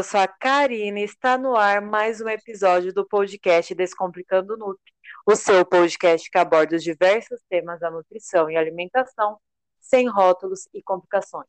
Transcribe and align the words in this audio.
eu 0.00 0.04
sou 0.04 0.18
a 0.18 0.26
Karina 0.26 0.98
e 0.98 1.04
está 1.04 1.36
no 1.36 1.54
ar 1.54 1.82
mais 1.82 2.22
um 2.22 2.28
episódio 2.30 2.90
do 2.90 3.06
podcast 3.06 3.74
Descomplicando 3.74 4.56
Nutri, 4.56 4.94
o 5.26 5.36
seu 5.36 5.62
podcast 5.62 6.30
que 6.30 6.38
aborda 6.38 6.74
os 6.74 6.82
diversos 6.82 7.38
temas 7.50 7.78
da 7.80 7.90
nutrição 7.90 8.48
e 8.48 8.56
alimentação, 8.56 9.38
sem 9.78 10.08
rótulos 10.08 10.66
e 10.72 10.82
complicações. 10.82 11.46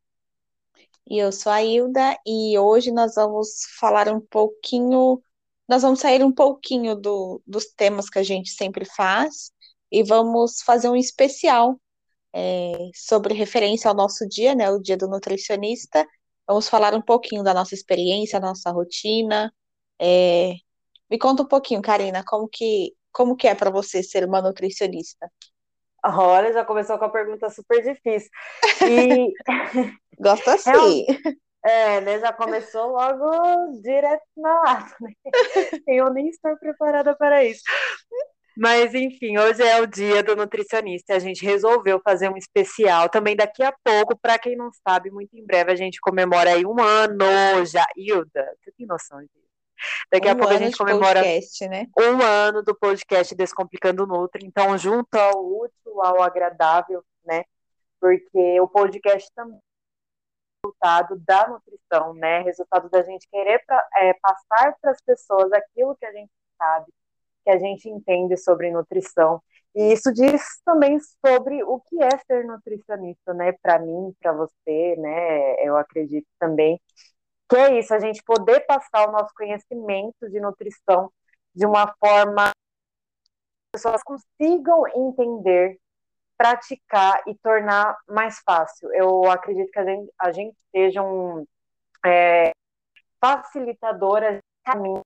E 1.10 1.18
eu 1.18 1.32
sou 1.32 1.50
a 1.50 1.64
Hilda 1.64 2.18
e 2.28 2.60
hoje 2.60 2.92
nós 2.92 3.16
vamos 3.16 3.64
falar 3.80 4.10
um 4.10 4.20
pouquinho, 4.20 5.24
nós 5.66 5.82
vamos 5.82 6.02
sair 6.02 6.22
um 6.22 6.34
pouquinho 6.34 6.94
do, 6.94 7.42
dos 7.48 7.68
temas 7.68 8.10
que 8.10 8.20
a 8.20 8.24
gente 8.24 8.50
sempre 8.50 8.84
faz 8.84 9.54
e 9.90 10.04
vamos 10.04 10.62
fazer 10.62 10.90
um 10.90 10.98
especial 10.98 11.80
é, 12.34 12.90
sobre 12.94 13.34
referência 13.34 13.88
ao 13.88 13.96
nosso 13.96 14.28
dia, 14.28 14.54
né, 14.54 14.70
o 14.70 14.78
dia 14.78 14.98
do 14.98 15.08
nutricionista, 15.08 16.06
Vamos 16.52 16.68
falar 16.68 16.94
um 16.94 17.02
pouquinho 17.02 17.44
da 17.44 17.54
nossa 17.54 17.74
experiência, 17.74 18.38
nossa 18.38 18.70
rotina. 18.72 19.54
É... 19.98 20.56
Me 21.10 21.18
conta 21.18 21.44
um 21.44 21.48
pouquinho, 21.48 21.82
Karina, 21.82 22.26
como 22.28 22.46
que, 22.46 22.94
como 23.10 23.38
que 23.38 23.48
é 23.48 23.56
para 23.56 23.70
você 23.70 24.04
ser 24.04 24.26
uma 24.26 24.42
nutricionista? 24.42 25.32
Olha, 26.04 26.52
já 26.52 26.66
começou 26.66 27.00
com 27.00 27.06
a 27.06 27.10
pergunta 27.10 27.50
super 27.50 27.82
difícil. 27.82 28.30
E... 28.86 29.34
Gosto 30.20 30.50
é 30.50 30.54
assim. 30.56 31.06
É, 31.66 31.96
é, 31.96 32.02
né? 32.02 32.20
Já 32.20 32.34
começou 32.34 32.88
logo 32.88 33.80
direto 33.82 34.26
na 34.36 34.62
lata, 34.62 34.96
né? 35.00 35.14
Eu 35.88 36.12
nem 36.12 36.28
estou 36.28 36.58
preparada 36.58 37.16
para 37.16 37.46
isso. 37.46 37.64
Mas, 38.58 38.94
enfim, 38.94 39.38
hoje 39.38 39.64
é 39.64 39.82
o 39.82 39.88
dia 39.88 40.22
do 40.22 40.36
nutricionista. 40.36 41.16
A 41.16 41.20
gente 41.20 41.46
resolveu 41.46 42.02
fazer 42.04 42.30
um 42.30 42.38
especial 42.38 43.10
também 43.10 43.36
daqui 43.36 43.64
a 43.64 43.74
pouco. 43.84 44.18
Para 44.18 44.38
quem 44.38 44.56
não 44.56 44.70
sabe, 44.88 45.10
muito 45.10 45.36
em 45.36 45.46
breve 45.46 45.72
a 45.72 45.76
gente 45.76 46.00
comemora 46.02 46.52
aí 46.52 46.66
um 46.66 46.80
ano 46.82 47.66
já. 47.66 47.86
Hilda, 47.96 48.56
você 48.60 48.72
tem 48.72 48.86
noção 48.86 49.20
disso? 49.20 49.42
Daqui 50.12 50.28
um 50.28 50.32
a 50.32 50.36
pouco 50.36 50.54
a 50.54 50.58
gente 50.58 50.78
comemora 50.78 51.22
podcast, 51.22 51.68
né? 51.68 51.88
um 51.98 52.22
ano 52.22 52.62
do 52.62 52.76
podcast 52.76 53.34
Descomplicando 53.34 54.06
Nutri. 54.06 54.46
Então, 54.46 54.78
junto 54.78 55.16
ao 55.16 55.44
útil, 55.44 56.02
ao 56.04 56.22
agradável, 56.22 57.04
né? 57.26 57.44
Porque 58.00 58.60
o 58.60 58.68
podcast 58.68 59.32
também 59.34 59.58
é 59.58 60.68
resultado 60.68 61.18
da 61.26 61.48
nutrição, 61.48 62.14
né? 62.14 62.42
Resultado 62.42 62.90
da 62.90 63.02
gente 63.02 63.28
querer 63.30 63.64
pra, 63.66 63.88
é, 63.96 64.14
passar 64.16 64.76
para 64.80 64.92
as 64.92 65.02
pessoas 65.02 65.52
aquilo 65.52 65.96
que 65.96 66.06
a 66.06 66.12
gente 66.12 66.32
sabe 66.58 66.92
que 67.44 67.50
a 67.50 67.58
gente 67.58 67.90
entende 67.90 68.38
sobre 68.38 68.72
nutrição. 68.72 69.42
E 69.76 69.94
isso 69.94 70.12
diz 70.14 70.42
também 70.66 71.00
sobre 71.26 71.64
o 71.64 71.80
que 71.80 72.02
é 72.04 72.18
ser 72.28 72.46
nutricionista, 72.46 73.34
né? 73.34 73.54
Para 73.62 73.80
mim, 73.80 74.14
para 74.20 74.34
você, 74.34 74.96
né? 74.98 75.56
Eu 75.66 75.78
acredito 75.78 76.28
também 76.40 76.80
que 77.52 77.58
é 77.58 77.78
isso, 77.80 77.94
a 77.94 78.00
gente 78.00 78.24
poder 78.24 78.62
passar 78.62 79.10
o 79.10 79.12
nosso 79.12 79.34
conhecimento 79.36 80.30
de 80.30 80.40
nutrição 80.40 81.12
de 81.54 81.66
uma 81.66 81.94
forma 82.00 82.50
que 82.52 83.76
as 83.76 83.82
pessoas 83.82 84.02
consigam 84.04 84.88
entender, 84.96 85.78
praticar 86.38 87.22
e 87.28 87.36
tornar 87.36 87.98
mais 88.08 88.40
fácil. 88.46 88.90
Eu 88.94 89.30
acredito 89.30 89.70
que 89.70 89.80
a 89.80 89.86
gente, 89.86 90.14
a 90.18 90.32
gente 90.32 90.58
seja 90.74 91.02
um 91.04 91.46
é, 92.06 92.52
facilitadora 93.20 94.36
de 94.36 94.42
caminho 94.64 95.02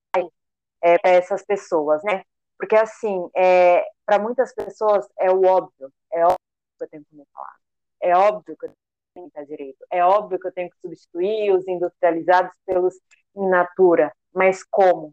é, 0.86 1.00
para 1.00 1.12
essas 1.12 1.44
pessoas, 1.44 2.04
né? 2.04 2.24
Porque, 2.60 2.76
assim, 2.76 3.28
é, 3.36 3.84
para 4.06 4.20
muitas 4.20 4.54
pessoas 4.54 5.08
é 5.20 5.32
o 5.32 5.44
óbvio, 5.44 5.92
é 6.14 6.24
óbvio 6.24 6.38
que 6.78 6.84
eu 6.84 6.90
tenho 6.90 7.04
que 7.04 7.10
comer 7.10 7.28
salada, 7.34 7.60
é 8.02 8.16
óbvio 8.16 8.58
que 8.58 8.66
eu 8.68 8.74
tenho 9.16 9.32
que 9.32 9.46
direito, 9.46 9.86
é 9.90 10.06
óbvio 10.06 10.40
que 10.40 10.48
eu 10.48 10.54
tenho 10.54 10.70
que 10.70 10.78
substituir 10.80 11.52
os 11.52 11.68
industrializados 11.68 12.56
pelos 12.68 12.94
in 13.36 13.50
natura, 13.50 14.14
mas 14.32 14.64
como? 14.64 15.12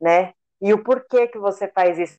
Né? 0.00 0.32
E 0.60 0.72
o 0.72 0.82
porquê 0.82 1.28
que 1.28 1.38
você 1.38 1.68
faz 1.68 1.98
isso? 1.98 2.16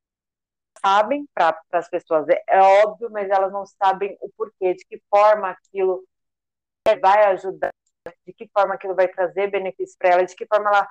Sabem 0.86 1.28
para 1.34 1.60
as 1.72 1.90
pessoas, 1.90 2.28
é, 2.30 2.44
é 2.48 2.62
óbvio, 2.62 3.10
mas 3.12 3.30
elas 3.32 3.52
não 3.52 3.66
sabem 3.66 4.16
o 4.22 4.30
porquê, 4.38 4.76
de 4.76 4.86
que 4.86 5.02
forma 5.10 5.50
aquilo 5.50 6.04
vai 7.02 7.26
ajudar, 7.34 7.74
de 8.28 8.34
que 8.34 8.48
forma 8.54 8.76
aquilo 8.76 8.96
vai 8.96 9.08
trazer 9.08 9.50
benefícios 9.50 9.98
para 9.98 10.10
ela, 10.10 10.24
de 10.24 10.36
que 10.36 10.46
forma 10.46 10.70
ela 10.70 10.88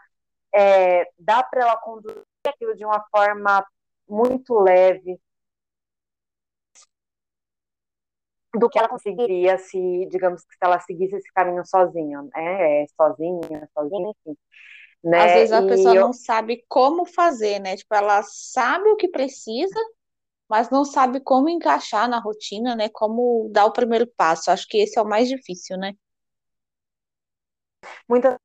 é, 0.54 1.10
dá 1.18 1.42
para 1.42 1.62
ela 1.62 1.76
conduzir 1.76 2.22
aquilo 2.46 2.74
de 2.76 2.84
uma 2.84 3.00
forma 3.10 3.64
muito 4.08 4.58
leve, 4.58 5.20
do 8.54 8.68
que 8.68 8.78
ela 8.78 8.88
conseguiria 8.88 9.58
se, 9.58 10.06
digamos 10.10 10.40
se 10.40 10.46
ela 10.60 10.80
seguisse 10.80 11.16
esse 11.16 11.30
caminho 11.32 11.64
sozinha, 11.66 12.22
né? 12.22 12.82
É, 12.82 12.86
sozinha, 12.96 13.68
sozinha, 13.74 14.10
enfim. 14.10 14.36
Né? 15.04 15.24
Às 15.24 15.32
vezes 15.32 15.52
a 15.52 15.62
e 15.62 15.68
pessoa 15.68 15.94
eu... 15.94 16.00
não 16.00 16.12
sabe 16.12 16.64
como 16.68 17.06
fazer, 17.06 17.60
né? 17.60 17.76
Tipo, 17.76 17.94
ela 17.94 18.22
sabe 18.22 18.88
o 18.90 18.96
que 18.96 19.08
precisa, 19.08 19.78
mas 20.48 20.70
não 20.70 20.84
sabe 20.84 21.20
como 21.20 21.48
encaixar 21.48 22.08
na 22.08 22.18
rotina, 22.18 22.74
né? 22.74 22.88
Como 22.88 23.48
dar 23.52 23.66
o 23.66 23.72
primeiro 23.72 24.06
passo. 24.16 24.50
Acho 24.50 24.66
que 24.68 24.78
esse 24.78 24.98
é 24.98 25.02
o 25.02 25.08
mais 25.08 25.28
difícil, 25.28 25.76
né? 25.76 25.92
Muitas 28.08 28.36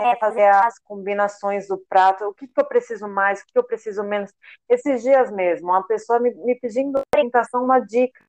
é, 0.00 0.16
fazer 0.16 0.46
as 0.46 0.78
combinações 0.78 1.68
do 1.68 1.78
prato, 1.88 2.24
o 2.24 2.34
que, 2.34 2.46
que 2.46 2.60
eu 2.60 2.66
preciso 2.66 3.08
mais, 3.08 3.40
o 3.40 3.46
que 3.46 3.58
eu 3.58 3.64
preciso 3.64 4.02
menos. 4.02 4.32
Esses 4.68 5.02
dias 5.02 5.30
mesmo, 5.30 5.68
uma 5.68 5.86
pessoa 5.86 6.20
me, 6.20 6.34
me 6.34 6.54
pedindo 6.58 7.00
orientação, 7.14 7.64
uma 7.64 7.80
dica, 7.80 8.24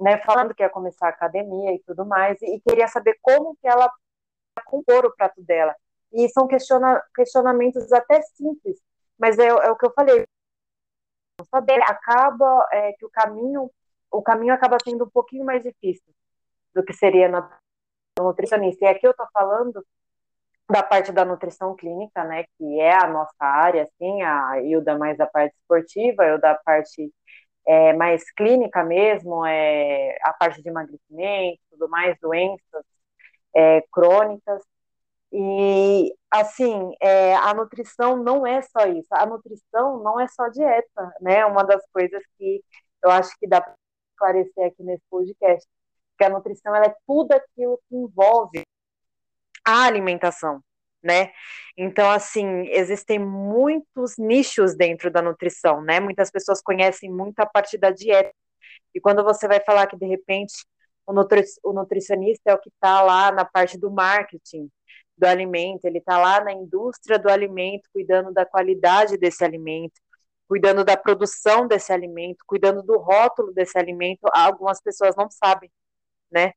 né, 0.00 0.18
falando 0.18 0.54
que 0.54 0.62
ia 0.62 0.70
começar 0.70 1.06
a 1.06 1.10
academia 1.10 1.74
e 1.74 1.82
tudo 1.86 2.04
mais, 2.06 2.40
e, 2.42 2.56
e 2.56 2.60
queria 2.60 2.88
saber 2.88 3.18
como 3.22 3.56
que 3.56 3.68
ela 3.68 3.90
compor 4.64 5.04
o 5.04 5.14
prato 5.14 5.42
dela. 5.42 5.74
E 6.12 6.28
são 6.30 6.46
questiona, 6.46 7.02
questionamentos 7.14 7.92
até 7.92 8.22
simples, 8.22 8.80
mas 9.18 9.38
é, 9.38 9.46
é 9.46 9.70
o 9.70 9.76
que 9.76 9.86
eu 9.86 9.92
falei, 9.92 10.24
saber 11.50 11.80
acaba 11.82 12.66
é, 12.72 12.92
que 12.92 13.04
o 13.04 13.10
caminho 13.10 13.70
o 14.10 14.22
caminho 14.22 14.54
acaba 14.54 14.76
sendo 14.82 15.04
um 15.04 15.10
pouquinho 15.10 15.44
mais 15.44 15.62
difícil 15.62 16.14
do 16.74 16.84
que 16.84 16.92
seria 16.92 17.28
na 17.28 17.58
nutricionista. 18.18 18.84
E 18.84 18.88
aqui 18.88 19.06
eu 19.06 19.10
estou 19.10 19.26
falando 19.32 19.84
da 20.68 20.82
parte 20.82 21.12
da 21.12 21.24
nutrição 21.24 21.74
clínica, 21.76 22.24
né, 22.24 22.44
que 22.58 22.80
é 22.80 22.94
a 22.94 23.06
nossa 23.06 23.34
área, 23.40 23.82
assim, 23.84 24.22
a 24.22 24.60
Hilda 24.62 24.96
mais 24.98 25.16
da 25.18 25.26
parte 25.26 25.54
esportiva, 25.56 26.24
eu 26.24 26.40
da 26.40 26.54
parte 26.54 27.12
é, 27.66 27.92
mais 27.94 28.30
clínica 28.32 28.84
mesmo, 28.84 29.44
é, 29.46 30.16
a 30.22 30.32
parte 30.34 30.62
de 30.62 30.68
emagrecimento, 30.68 31.60
tudo 31.70 31.88
mais, 31.88 32.18
doenças 32.20 32.84
é, 33.54 33.82
crônicas, 33.92 34.62
e, 35.32 36.14
assim, 36.30 36.92
é, 37.00 37.34
a 37.36 37.52
nutrição 37.54 38.16
não 38.16 38.46
é 38.46 38.62
só 38.62 38.86
isso, 38.86 39.08
a 39.12 39.26
nutrição 39.26 40.02
não 40.02 40.20
é 40.20 40.28
só 40.28 40.48
dieta, 40.48 41.14
né, 41.20 41.44
uma 41.46 41.64
das 41.64 41.84
coisas 41.92 42.22
que 42.38 42.62
eu 43.02 43.10
acho 43.10 43.36
que 43.38 43.46
dá 43.48 43.60
para 43.60 43.74
esclarecer 44.12 44.66
aqui 44.66 44.82
nesse 44.82 45.02
podcast, 45.10 45.68
que 46.18 46.24
a 46.24 46.30
nutrição 46.30 46.74
ela 46.74 46.86
é 46.86 46.96
tudo 47.06 47.32
aquilo 47.32 47.78
que 47.88 47.96
envolve 47.96 48.63
a 49.64 49.84
alimentação, 49.84 50.62
né? 51.02 51.32
Então, 51.76 52.10
assim, 52.10 52.68
existem 52.68 53.18
muitos 53.18 54.16
nichos 54.18 54.76
dentro 54.76 55.10
da 55.10 55.22
nutrição, 55.22 55.82
né? 55.82 56.00
Muitas 56.00 56.30
pessoas 56.30 56.62
conhecem 56.62 57.10
muito 57.10 57.40
a 57.40 57.46
parte 57.46 57.78
da 57.78 57.90
dieta. 57.90 58.32
E 58.94 59.00
quando 59.00 59.24
você 59.24 59.48
vai 59.48 59.60
falar 59.60 59.86
que, 59.86 59.96
de 59.96 60.06
repente, 60.06 60.54
o, 61.06 61.12
nutri 61.12 61.44
o 61.62 61.72
nutricionista 61.72 62.50
é 62.50 62.54
o 62.54 62.58
que 62.60 62.70
está 62.70 63.02
lá 63.02 63.32
na 63.32 63.44
parte 63.44 63.78
do 63.78 63.90
marketing 63.90 64.70
do 65.16 65.26
alimento, 65.26 65.84
ele 65.84 65.98
está 65.98 66.18
lá 66.18 66.42
na 66.42 66.52
indústria 66.52 67.18
do 67.18 67.28
alimento, 67.30 67.88
cuidando 67.92 68.32
da 68.32 68.44
qualidade 68.44 69.16
desse 69.16 69.44
alimento, 69.44 70.00
cuidando 70.48 70.84
da 70.84 70.96
produção 70.96 71.66
desse 71.68 71.92
alimento, 71.92 72.44
cuidando 72.46 72.82
do 72.82 72.98
rótulo 72.98 73.52
desse 73.52 73.78
alimento, 73.78 74.20
algumas 74.32 74.80
pessoas 74.80 75.14
não 75.16 75.30
sabem, 75.30 75.70
né? 76.30 76.52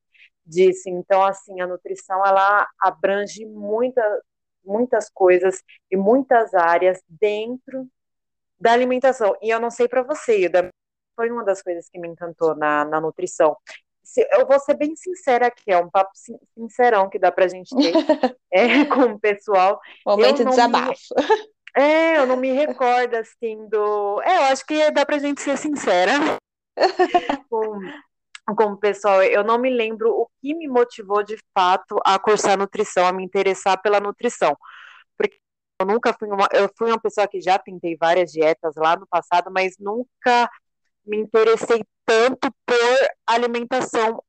Disse. 0.47 0.89
Então, 0.89 1.23
assim, 1.23 1.59
a 1.61 1.67
nutrição 1.67 2.25
ela 2.25 2.67
abrange 2.79 3.45
muita, 3.45 4.01
muitas 4.63 5.09
coisas 5.09 5.61
e 5.91 5.97
muitas 5.97 6.53
áreas 6.53 7.01
dentro 7.07 7.87
da 8.59 8.71
alimentação. 8.71 9.35
E 9.41 9.49
eu 9.49 9.59
não 9.59 9.69
sei 9.69 9.87
para 9.87 10.01
você, 10.01 10.49
foi 11.15 11.31
uma 11.31 11.43
das 11.43 11.61
coisas 11.61 11.89
que 11.89 11.99
me 11.99 12.07
encantou 12.07 12.55
na, 12.55 12.85
na 12.85 13.01
nutrição. 13.01 13.57
Se, 14.03 14.25
eu 14.31 14.47
vou 14.47 14.59
ser 14.59 14.75
bem 14.75 14.95
sincera 14.95 15.47
aqui, 15.47 15.69
é 15.71 15.77
um 15.77 15.89
papo 15.89 16.11
sincerão 16.57 17.09
que 17.09 17.19
dá 17.19 17.31
pra 17.31 17.47
gente 17.47 17.75
ter 17.75 17.93
é, 18.51 18.85
com 18.85 19.01
o 19.01 19.19
pessoal. 19.19 19.81
Momento 20.05 20.37
de 20.37 20.45
desabafo. 20.45 20.93
Me, 21.17 21.83
é, 21.83 22.17
eu 22.17 22.25
não 22.25 22.37
me 22.37 22.51
recordo 22.51 23.15
assim 23.15 23.67
do. 23.67 24.21
É, 24.21 24.37
eu 24.37 24.41
acho 24.43 24.65
que 24.65 24.89
dá 24.91 25.05
pra 25.05 25.19
gente 25.19 25.41
ser 25.41 25.57
sincera. 25.57 26.13
com, 27.49 27.79
como 28.55 28.77
pessoal, 28.77 29.21
eu 29.23 29.43
não 29.43 29.57
me 29.59 29.69
lembro 29.69 30.09
o 30.09 30.29
que 30.41 30.53
me 30.55 30.67
motivou 30.67 31.23
de 31.23 31.37
fato 31.53 31.99
a 32.05 32.17
cursar 32.19 32.57
nutrição, 32.57 33.05
a 33.05 33.11
me 33.11 33.23
interessar 33.23 33.81
pela 33.81 33.99
nutrição. 33.99 34.57
Porque 35.17 35.39
eu 35.79 35.85
nunca 35.87 36.13
fui 36.13 36.29
uma, 36.29 36.47
eu 36.53 36.69
fui 36.77 36.87
uma 36.89 36.99
pessoa 36.99 37.27
que 37.27 37.41
já 37.41 37.59
tentei 37.59 37.97
várias 37.97 38.31
dietas 38.31 38.75
lá 38.75 38.95
no 38.95 39.07
passado, 39.07 39.51
mas 39.51 39.75
nunca 39.79 40.49
me 41.05 41.17
interessei 41.17 41.83
tanto 42.05 42.51
por 42.65 43.09
alimentação. 43.25 44.23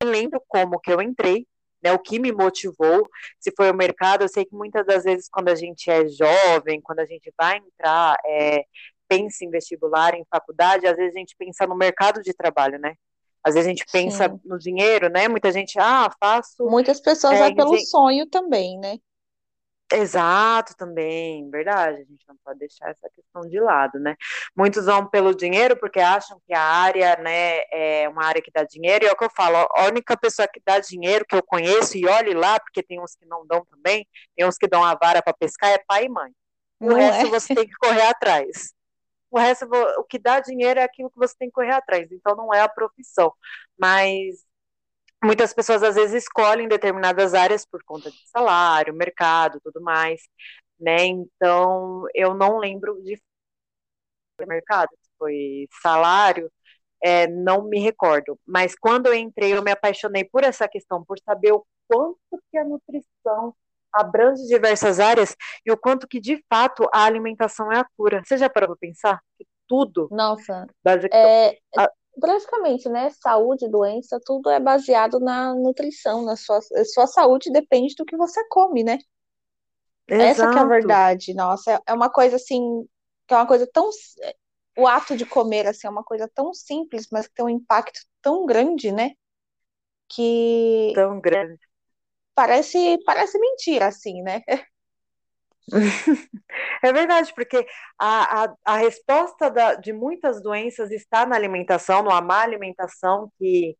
Eu 0.00 0.08
lembro 0.10 0.42
como 0.46 0.78
que 0.78 0.92
eu 0.92 1.00
entrei, 1.00 1.46
né? 1.82 1.92
O 1.92 1.98
que 1.98 2.18
me 2.18 2.32
motivou, 2.32 3.08
se 3.40 3.52
foi 3.56 3.70
o 3.70 3.74
mercado, 3.74 4.22
eu 4.22 4.28
sei 4.28 4.44
que 4.44 4.54
muitas 4.54 4.86
das 4.86 5.04
vezes 5.04 5.28
quando 5.28 5.48
a 5.48 5.54
gente 5.54 5.90
é 5.90 6.08
jovem, 6.08 6.80
quando 6.80 7.00
a 7.00 7.06
gente 7.06 7.32
vai 7.36 7.58
entrar, 7.58 8.16
é, 8.26 8.64
pensa 9.08 9.44
em 9.44 9.50
vestibular, 9.50 10.14
em 10.14 10.24
faculdade, 10.30 10.86
às 10.86 10.96
vezes 10.96 11.14
a 11.14 11.18
gente 11.18 11.36
pensa 11.36 11.66
no 11.66 11.76
mercado 11.76 12.22
de 12.22 12.32
trabalho, 12.32 12.78
né? 12.78 12.94
Às 13.42 13.54
vezes 13.54 13.68
a 13.68 13.70
gente 13.70 13.86
pensa 13.92 14.28
Sim. 14.28 14.40
no 14.44 14.58
dinheiro, 14.58 15.08
né? 15.08 15.28
Muita 15.28 15.52
gente, 15.52 15.78
ah, 15.78 16.10
faço. 16.20 16.66
Muitas 16.66 17.00
pessoas 17.00 17.34
é, 17.34 17.54
pelo 17.54 17.78
sonho 17.78 18.26
também, 18.26 18.78
né? 18.78 18.98
Exato, 19.92 20.76
também, 20.76 21.48
verdade. 21.48 22.00
A 22.00 22.04
gente 22.04 22.26
não 22.28 22.36
pode 22.44 22.58
deixar 22.58 22.90
essa 22.90 23.08
questão 23.14 23.42
de 23.42 23.60
lado, 23.60 24.00
né? 24.00 24.16
Muitos 24.56 24.86
vão 24.86 25.06
pelo 25.06 25.32
dinheiro 25.32 25.76
porque 25.78 26.00
acham 26.00 26.40
que 26.44 26.52
a 26.52 26.60
área, 26.60 27.16
né, 27.18 27.60
é 27.70 28.08
uma 28.08 28.24
área 28.24 28.42
que 28.42 28.50
dá 28.52 28.64
dinheiro, 28.64 29.04
e 29.04 29.08
é 29.08 29.12
o 29.12 29.16
que 29.16 29.24
eu 29.24 29.30
falo, 29.30 29.56
a 29.76 29.86
única 29.86 30.16
pessoa 30.16 30.48
que 30.48 30.60
dá 30.66 30.80
dinheiro 30.80 31.24
que 31.24 31.36
eu 31.36 31.42
conheço, 31.42 31.96
e 31.96 32.04
olhe 32.06 32.34
lá, 32.34 32.58
porque 32.58 32.82
tem 32.82 33.00
uns 33.00 33.14
que 33.14 33.26
não 33.26 33.46
dão 33.46 33.64
também, 33.66 34.04
tem 34.36 34.44
uns 34.44 34.56
que 34.56 34.66
dão 34.66 34.82
a 34.82 34.96
vara 34.96 35.22
para 35.22 35.32
pescar, 35.32 35.70
é 35.70 35.78
pai 35.86 36.06
e 36.06 36.08
mãe. 36.08 36.32
O 36.80 36.86
não 36.86 36.96
resto 36.96 37.26
é? 37.26 37.30
você 37.30 37.54
tem 37.54 37.66
que 37.66 37.74
correr 37.76 38.06
atrás. 38.08 38.74
O 39.30 39.38
resto, 39.38 39.66
o 39.98 40.04
que 40.04 40.18
dá 40.18 40.40
dinheiro 40.40 40.80
é 40.80 40.84
aquilo 40.84 41.10
que 41.10 41.18
você 41.18 41.34
tem 41.38 41.48
que 41.48 41.54
correr 41.54 41.72
atrás, 41.72 42.10
então 42.12 42.36
não 42.36 42.52
é 42.54 42.60
a 42.60 42.68
profissão. 42.68 43.32
Mas 43.78 44.44
muitas 45.24 45.52
pessoas 45.54 45.82
às 45.82 45.94
vezes 45.96 46.24
escolhem 46.24 46.68
determinadas 46.68 47.34
áreas 47.34 47.66
por 47.66 47.82
conta 47.84 48.10
de 48.10 48.18
salário, 48.28 48.94
mercado, 48.94 49.60
tudo 49.62 49.80
mais, 49.82 50.22
né? 50.80 51.06
Então, 51.06 52.04
eu 52.14 52.34
não 52.34 52.58
lembro 52.58 53.02
de 53.02 53.20
mercado, 54.46 54.90
foi 55.18 55.66
salário, 55.82 56.50
é, 57.02 57.26
não 57.28 57.64
me 57.68 57.80
recordo. 57.80 58.38
Mas 58.46 58.74
quando 58.76 59.06
eu 59.06 59.14
entrei, 59.14 59.54
eu 59.56 59.62
me 59.62 59.70
apaixonei 59.72 60.24
por 60.24 60.44
essa 60.44 60.68
questão, 60.68 61.04
por 61.04 61.18
saber 61.20 61.52
o 61.52 61.66
quanto 61.88 62.18
que 62.50 62.58
a 62.58 62.64
nutrição 62.64 63.54
abrange 63.92 64.46
diversas 64.46 65.00
áreas 65.00 65.36
e 65.64 65.72
o 65.72 65.76
quanto 65.76 66.06
que, 66.06 66.20
de 66.20 66.42
fato, 66.48 66.88
a 66.92 67.04
alimentação 67.04 67.72
é 67.72 67.78
a 67.78 67.86
cura. 67.96 68.22
Você 68.24 68.36
já 68.36 68.48
parou 68.48 68.70
para 68.70 68.88
pensar? 68.88 69.20
Que 69.38 69.46
tudo. 69.68 70.08
Nossa. 70.10 70.66
É, 71.12 71.58
a, 71.76 71.90
praticamente, 72.20 72.88
né? 72.88 73.10
Saúde, 73.10 73.68
doença, 73.68 74.20
tudo 74.24 74.50
é 74.50 74.60
baseado 74.60 75.18
na 75.20 75.54
nutrição, 75.54 76.22
na 76.22 76.36
sua, 76.36 76.60
sua 76.84 77.06
saúde 77.06 77.50
depende 77.50 77.94
do 77.94 78.04
que 78.04 78.16
você 78.16 78.46
come, 78.48 78.84
né? 78.84 78.98
Exato. 80.08 80.22
Essa 80.22 80.50
que 80.50 80.58
é 80.58 80.60
a 80.60 80.64
verdade. 80.64 81.34
Nossa, 81.34 81.82
é 81.86 81.92
uma 81.92 82.08
coisa 82.08 82.36
assim, 82.36 82.86
que 83.26 83.34
é 83.34 83.36
uma 83.36 83.46
coisa 83.46 83.68
tão 83.72 83.90
o 84.76 84.86
ato 84.86 85.16
de 85.16 85.24
comer 85.24 85.66
assim 85.66 85.86
é 85.86 85.90
uma 85.90 86.04
coisa 86.04 86.30
tão 86.32 86.52
simples, 86.52 87.08
mas 87.10 87.26
que 87.26 87.34
tem 87.34 87.44
um 87.44 87.48
impacto 87.48 88.00
tão 88.20 88.44
grande, 88.44 88.92
né? 88.92 89.12
Que 90.08 90.92
tão 90.94 91.18
grande. 91.18 91.58
Parece 92.36 92.98
parece 93.04 93.38
mentira 93.40 93.86
assim, 93.86 94.22
né? 94.22 94.42
É 96.82 96.92
verdade, 96.92 97.32
porque 97.34 97.66
a, 97.98 98.44
a, 98.44 98.54
a 98.64 98.76
resposta 98.76 99.50
da, 99.50 99.74
de 99.74 99.92
muitas 99.92 100.40
doenças 100.42 100.90
está 100.92 101.26
na 101.26 101.34
alimentação, 101.34 102.02
numa 102.02 102.20
má 102.20 102.42
alimentação 102.42 103.32
que 103.38 103.76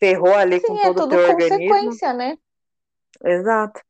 ferrou 0.00 0.34
ali 0.34 0.58
Sim, 0.58 0.66
com 0.66 0.76
é 0.78 0.82
todo 0.92 1.04
o 1.04 1.08
teu 1.08 1.18
organismo. 1.20 1.58
consequência, 1.58 2.12
né? 2.12 2.36
Exato. 3.24 3.80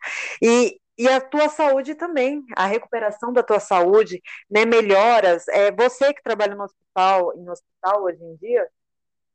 E, 0.43 0.81
e 0.99 1.09
a 1.09 1.21
tua 1.21 1.49
saúde 1.49 1.95
também, 1.95 2.43
a 2.57 2.67
recuperação 2.67 3.33
da 3.33 3.43
tua 3.43 3.61
saúde, 3.61 4.21
né, 4.51 4.65
melhoras. 4.65 5.47
É, 5.49 5.71
você 5.73 6.13
que 6.13 6.23
trabalha 6.23 6.55
no 6.55 6.65
hospital, 6.65 7.33
em 7.37 7.49
hospital 7.49 8.03
hoje 8.03 8.23
em 8.23 8.37
dia, 8.37 8.69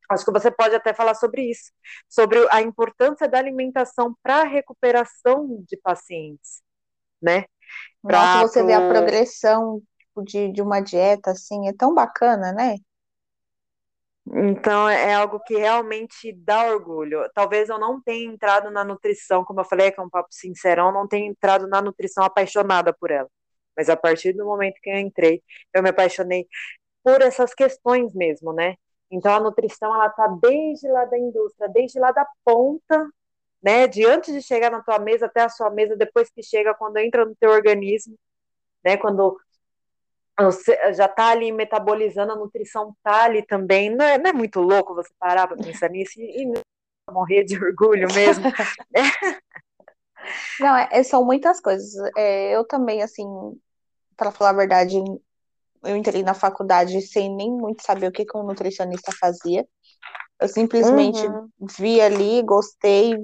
acho 0.10 0.26
que 0.26 0.32
você 0.32 0.52
pode 0.52 0.76
até 0.76 0.94
falar 0.94 1.16
sobre 1.16 1.44
isso, 1.50 1.72
sobre 2.10 2.46
a 2.52 2.62
importância 2.62 3.28
da 3.28 3.38
alimentação 3.40 4.16
para 4.24 4.42
a 4.42 4.46
recuperação 4.46 5.64
de 5.68 5.78
pacientes, 5.78 6.62
né? 7.22 7.46
Nossa, 8.04 8.48
você 8.48 8.64
vê 8.64 8.74
a 8.74 8.88
progressão 8.90 9.82
de, 10.24 10.52
de 10.52 10.62
uma 10.62 10.80
dieta, 10.82 11.32
assim, 11.32 11.68
é 11.68 11.74
tão 11.74 11.94
bacana, 11.94 12.52
né? 12.54 12.78
Então 14.28 14.90
é 14.90 15.14
algo 15.14 15.40
que 15.42 15.56
realmente 15.56 16.34
dá 16.34 16.66
orgulho. 16.68 17.30
Talvez 17.34 17.70
eu 17.70 17.78
não 17.80 18.02
tenha 18.02 18.26
entrado 18.32 18.72
na 18.72 18.84
nutrição, 18.84 19.44
como 19.46 19.62
eu 19.62 19.66
falei, 19.66 19.92
que 19.92 20.00
é 20.00 20.04
um 20.04 20.10
papo 20.10 20.30
sincerão, 20.32 20.92
não 20.92 21.08
tenha 21.08 21.28
entrado 21.28 21.68
na 21.68 21.82
nutrição 21.82 22.24
apaixonada 22.24 22.94
por 22.94 23.12
ela. 23.12 23.30
Mas 23.78 23.90
a 23.90 23.96
partir 23.98 24.34
do 24.34 24.46
momento 24.46 24.80
que 24.82 24.90
eu 24.90 24.98
entrei, 24.98 25.44
eu 25.74 25.84
me 25.84 25.90
apaixonei 25.90 26.48
por 27.04 27.22
essas 27.22 27.54
questões 27.54 28.14
mesmo, 28.16 28.54
né? 28.54 28.76
Então 29.12 29.34
a 29.34 29.40
nutrição 29.40 29.94
ela 29.94 30.10
tá 30.10 30.28
desde 30.42 30.88
lá 30.88 31.06
da 31.06 31.18
indústria, 31.18 31.70
desde 31.70 32.00
lá 32.00 32.12
da 32.12 32.28
ponta 32.44 33.10
né? 33.66 33.88
De 33.88 34.06
antes 34.06 34.32
de 34.32 34.44
chegar 34.44 34.70
na 34.70 34.84
tua 34.84 35.00
mesa 35.00 35.26
até 35.26 35.42
a 35.42 35.50
sua 35.50 35.72
mesa, 35.72 35.96
depois 35.96 36.30
que 36.30 36.44
chega, 36.44 36.76
quando 36.76 36.98
entra 36.98 37.26
no 37.26 37.36
teu 37.36 37.50
organismo, 37.50 38.16
né? 38.84 38.96
Quando 38.96 39.36
você 40.38 40.94
já 40.94 41.06
está 41.06 41.30
ali 41.30 41.52
metabolizando, 41.52 42.34
a 42.34 42.36
nutrição 42.36 42.94
está 42.96 43.24
ali 43.24 43.42
também. 43.42 43.90
Não 43.90 44.06
é, 44.06 44.20
não 44.20 44.30
é 44.30 44.34
muito 44.34 44.62
louco 44.62 44.94
você 44.94 45.10
parar 45.18 45.48
para 45.48 45.58
pensar 45.58 45.90
nisso 45.90 46.14
e, 46.20 46.44
e 46.44 47.12
morrer 47.12 47.44
de 47.44 47.58
orgulho 47.58 48.08
mesmo. 48.14 48.46
Não, 50.60 50.76
é, 50.76 51.04
são 51.04 51.24
muitas 51.24 51.60
coisas. 51.60 51.94
É, 52.16 52.56
eu 52.56 52.66
também, 52.66 53.02
assim, 53.02 53.26
para 54.16 54.32
falar 54.32 54.52
a 54.52 54.54
verdade, 54.54 54.96
eu 55.84 55.96
entrei 55.96 56.24
na 56.24 56.34
faculdade 56.34 57.02
sem 57.02 57.34
nem 57.34 57.52
muito 57.52 57.84
saber 57.84 58.08
o 58.08 58.12
que, 58.12 58.26
que 58.26 58.38
um 58.38 58.44
nutricionista 58.44 59.12
fazia. 59.20 59.68
Eu 60.40 60.48
simplesmente 60.48 61.26
uhum. 61.26 61.50
vi 61.78 62.02
ali, 62.02 62.42
gostei, 62.42 63.16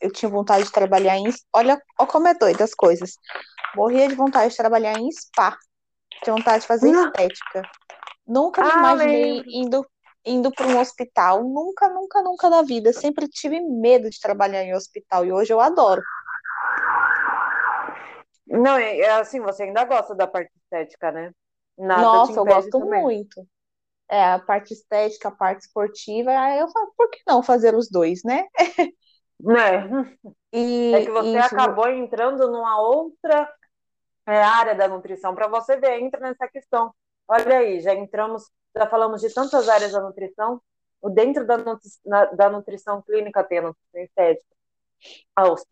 eu 0.00 0.10
tinha 0.10 0.28
vontade 0.28 0.64
de 0.64 0.72
trabalhar 0.72 1.16
em. 1.16 1.24
Olha, 1.52 1.80
olha 1.98 2.08
como 2.08 2.26
é 2.26 2.34
doido 2.34 2.62
as 2.62 2.74
coisas. 2.74 3.12
Morria 3.76 4.08
de 4.08 4.14
vontade 4.14 4.50
de 4.50 4.56
trabalhar 4.56 4.98
em 4.98 5.10
spa. 5.12 5.56
Tinha 6.24 6.34
vontade 6.34 6.62
de 6.62 6.66
fazer 6.66 6.88
uhum. 6.88 7.06
estética. 7.06 7.62
Nunca 8.26 8.62
me 8.62 8.70
ah, 8.72 8.78
imaginei 8.78 9.42
indo, 9.48 9.86
indo 10.24 10.50
para 10.50 10.66
um 10.66 10.80
hospital. 10.80 11.44
Nunca, 11.44 11.88
nunca, 11.88 12.22
nunca 12.22 12.50
na 12.50 12.62
vida. 12.62 12.92
Sempre 12.92 13.28
tive 13.28 13.60
medo 13.60 14.08
de 14.08 14.18
trabalhar 14.20 14.62
em 14.64 14.74
hospital 14.74 15.24
e 15.24 15.32
hoje 15.32 15.52
eu 15.52 15.60
adoro. 15.60 16.02
Não, 18.46 18.76
é 18.76 19.08
assim, 19.10 19.40
você 19.40 19.62
ainda 19.62 19.84
gosta 19.84 20.14
da 20.14 20.26
parte 20.26 20.50
estética, 20.56 21.12
né? 21.12 21.30
Nada 21.80 22.02
Nossa, 22.02 22.38
eu 22.38 22.44
gosto 22.44 22.70
também. 22.70 23.02
muito 23.02 23.46
é, 24.10 24.32
a 24.32 24.38
parte 24.40 24.74
estética, 24.74 25.28
a 25.28 25.32
parte 25.32 25.60
esportiva, 25.60 26.32
aí 26.32 26.58
eu 26.58 26.68
falo, 26.68 26.92
por 26.96 27.08
que 27.10 27.20
não 27.26 27.42
fazer 27.42 27.74
os 27.74 27.88
dois, 27.88 28.22
né? 28.24 28.46
É. 29.42 29.88
E, 30.52 30.92
é 30.92 31.06
que 31.06 31.10
você 31.10 31.38
acabou 31.38 31.88
entrando 31.88 32.46
numa 32.50 32.78
outra 32.78 33.50
é, 34.26 34.36
área 34.36 34.74
da 34.74 34.86
nutrição, 34.86 35.34
para 35.34 35.48
você 35.48 35.78
ver, 35.78 35.98
entra 35.98 36.20
nessa 36.20 36.46
questão. 36.46 36.92
Olha 37.26 37.56
aí, 37.56 37.80
já 37.80 37.94
entramos, 37.94 38.50
já 38.76 38.86
falamos 38.86 39.22
de 39.22 39.32
tantas 39.32 39.66
áreas 39.66 39.92
da 39.92 40.02
nutrição, 40.02 40.60
dentro 41.14 41.46
da, 41.46 41.56
nutri 41.56 41.88
da 42.36 42.50
nutrição 42.50 43.00
clínica 43.00 43.42
tem 43.42 43.60
a 43.60 43.62
nutrição 43.62 44.02
estética. 44.02 44.54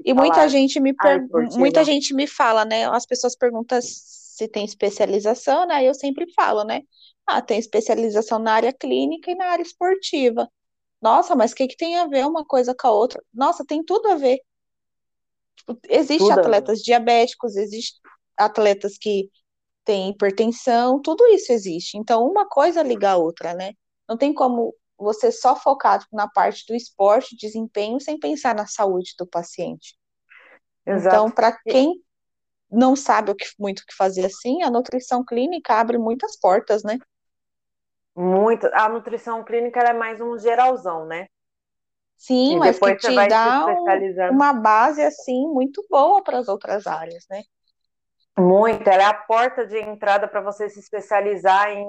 e 0.03 0.15
muita 0.15 0.49
gente 0.49 0.81
me 0.81 0.95
per... 0.95 1.29
muita 1.59 1.85
gente 1.85 2.15
me 2.15 2.27
fala, 2.27 2.65
né? 2.65 2.89
As 2.89 3.05
pessoas 3.05 3.37
perguntam 3.37 3.77
se 4.39 4.49
tem 4.49 4.65
especialização, 4.65 5.67
né? 5.67 5.85
Eu 5.85 5.95
sempre 5.95 6.33
falo, 6.33 6.63
né? 6.63 6.83
Ah, 7.27 7.43
tem 7.43 7.59
especialização 7.59 8.39
na 8.39 8.53
área 8.53 8.73
clínica 8.73 9.31
e 9.31 9.35
na 9.35 9.47
área 9.47 9.63
esportiva. 9.63 10.49
Nossa, 11.03 11.35
mas 11.35 11.53
o 11.53 11.55
que, 11.57 11.67
que 11.67 11.77
tem 11.77 11.97
a 11.97 12.07
ver 12.07 12.25
uma 12.27 12.45
coisa 12.45 12.75
com 12.75 12.87
a 12.87 12.93
outra? 12.93 13.23
Nossa, 13.35 13.65
tem 13.67 13.85
tudo 13.85 14.09
a 14.09 14.17
ver. 14.17 14.39
Tipo, 15.57 15.79
existe 15.89 16.31
atletas 16.33 16.81
diabéticos, 16.81 17.57
existe 17.57 18.01
atletas 18.37 18.97
que 18.97 19.29
têm 19.85 20.11
hipertensão, 20.11 21.03
tudo 21.03 21.27
isso 21.27 21.53
existe. 21.53 21.99
Então, 21.99 22.25
uma 22.25 22.47
coisa 22.49 22.83
liga 22.83 23.11
a 23.11 23.17
outra, 23.17 23.55
né? 23.55 23.73
Não 24.09 24.17
tem 24.17 24.33
como 24.33 24.73
você 24.97 25.33
só 25.33 25.57
focar 25.57 26.05
na 26.13 26.29
parte 26.29 26.65
do 26.67 26.75
esporte, 26.75 27.37
desempenho, 27.37 28.01
sem 28.01 28.19
pensar 28.19 28.55
na 28.55 28.67
saúde 28.67 29.15
do 29.19 29.27
paciente. 29.27 29.97
Exato. 30.87 31.17
Então, 31.17 31.31
para 31.31 31.59
quem 31.65 32.03
não 32.71 32.95
sabe 32.95 33.31
o 33.31 33.35
que, 33.35 33.47
muito 33.59 33.81
o 33.81 33.87
que 33.87 33.95
fazer 33.95 34.27
assim, 34.27 34.63
a 34.63 34.71
nutrição 34.71 35.25
clínica 35.25 35.75
abre 35.75 35.99
muitas 35.99 36.39
portas, 36.39 36.83
né? 36.83 36.99
Muito. 38.15 38.69
A 38.73 38.89
nutrição 38.89 39.45
clínica 39.45 39.81
é 39.81 39.93
mais 39.93 40.21
um 40.21 40.37
geralzão, 40.39 41.07
né? 41.07 41.27
Sim, 42.17 42.57
e 42.57 42.59
mas 42.59 42.79
que 42.79 42.97
te 42.97 43.29
dá 43.29 43.65
um, 43.65 44.33
uma 44.33 44.53
base 44.53 45.01
assim 45.01 45.47
muito 45.47 45.87
boa 45.89 46.23
para 46.23 46.39
as 46.39 46.49
outras 46.49 46.87
áreas, 46.87 47.25
né? 47.31 47.43
Muito, 48.37 48.89
ela 48.89 49.03
é 49.03 49.07
a 49.07 49.15
porta 49.15 49.65
de 49.67 49.79
entrada 49.79 50.27
para 50.27 50.41
você 50.41 50.69
se 50.69 50.81
especializar 50.81 51.71
em 51.71 51.87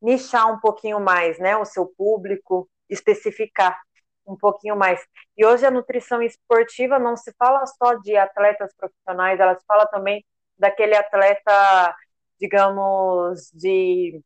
nichar 0.00 0.52
um 0.52 0.60
pouquinho 0.60 1.00
mais, 1.00 1.38
né? 1.38 1.56
O 1.56 1.64
seu 1.64 1.86
público, 1.86 2.68
especificar 2.88 3.78
um 4.26 4.36
pouquinho 4.36 4.76
mais. 4.76 5.00
E 5.36 5.44
hoje 5.44 5.66
a 5.66 5.70
nutrição 5.70 6.22
esportiva 6.22 6.98
não 6.98 7.16
se 7.16 7.32
fala 7.38 7.66
só 7.66 7.94
de 7.94 8.16
atletas 8.16 8.72
profissionais, 8.76 9.40
ela 9.40 9.54
se 9.58 9.64
fala 9.66 9.86
também 9.86 10.24
daquele 10.58 10.94
atleta, 10.96 11.94
digamos, 12.40 13.50
de 13.52 14.22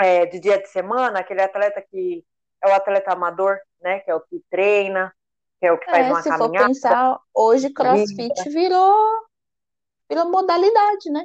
é, 0.00 0.26
de 0.26 0.38
dia 0.40 0.58
de 0.60 0.68
semana, 0.68 1.20
aquele 1.20 1.42
atleta 1.42 1.82
que 1.82 2.24
é 2.62 2.68
o 2.68 2.74
atleta 2.74 3.12
amador, 3.12 3.58
né, 3.80 4.00
que 4.00 4.10
é 4.10 4.14
o 4.14 4.20
que 4.20 4.40
treina, 4.50 5.12
que 5.60 5.66
é 5.66 5.72
o 5.72 5.78
que 5.78 5.88
faz 5.90 6.06
É, 6.06 6.10
uma 6.10 6.22
se 6.22 6.28
for 6.36 6.38
caminhada. 6.38 6.66
pensar, 6.68 7.18
hoje 7.34 7.70
CrossFit 7.70 8.48
virou, 8.50 8.94
virou 10.08 10.30
modalidade, 10.30 11.10
né? 11.10 11.24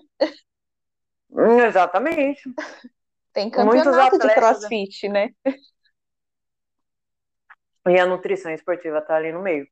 Hum, 1.29 1.59
Exatamente. 1.61 2.41
Tem 3.33 3.49
campeonato 3.49 4.17
de 4.19 4.27
atletas. 4.27 4.33
CrossFit, 4.35 5.09
né? 5.09 5.29
E 7.87 7.99
a 7.99 8.05
nutrição 8.05 8.51
esportiva 8.51 8.99
está 8.99 9.15
ali 9.15 9.31
no 9.31 9.41
meio. 9.41 9.67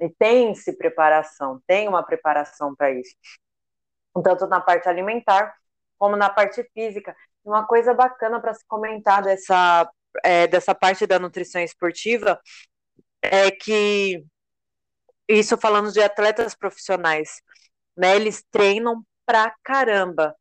E 0.00 0.08
tem-se 0.08 0.76
preparação, 0.76 1.60
tem 1.66 1.88
uma 1.88 2.02
preparação 2.02 2.74
para 2.74 2.90
isso. 2.92 3.14
Tanto 4.24 4.46
na 4.46 4.60
parte 4.60 4.88
alimentar 4.88 5.54
como 5.98 6.16
na 6.16 6.30
parte 6.30 6.64
física. 6.72 7.14
Uma 7.44 7.66
coisa 7.66 7.92
bacana 7.94 8.40
para 8.40 8.54
se 8.54 8.64
comentar 8.66 9.22
dessa, 9.22 9.90
é, 10.24 10.46
dessa 10.46 10.74
parte 10.74 11.06
da 11.06 11.18
nutrição 11.18 11.60
esportiva 11.60 12.40
é 13.22 13.50
que, 13.50 14.24
isso 15.28 15.58
falando 15.58 15.92
de 15.92 16.02
atletas 16.02 16.54
profissionais, 16.54 17.42
né, 17.96 18.16
eles 18.16 18.42
treinam 18.50 19.04
pra 19.26 19.54
caramba, 19.62 20.34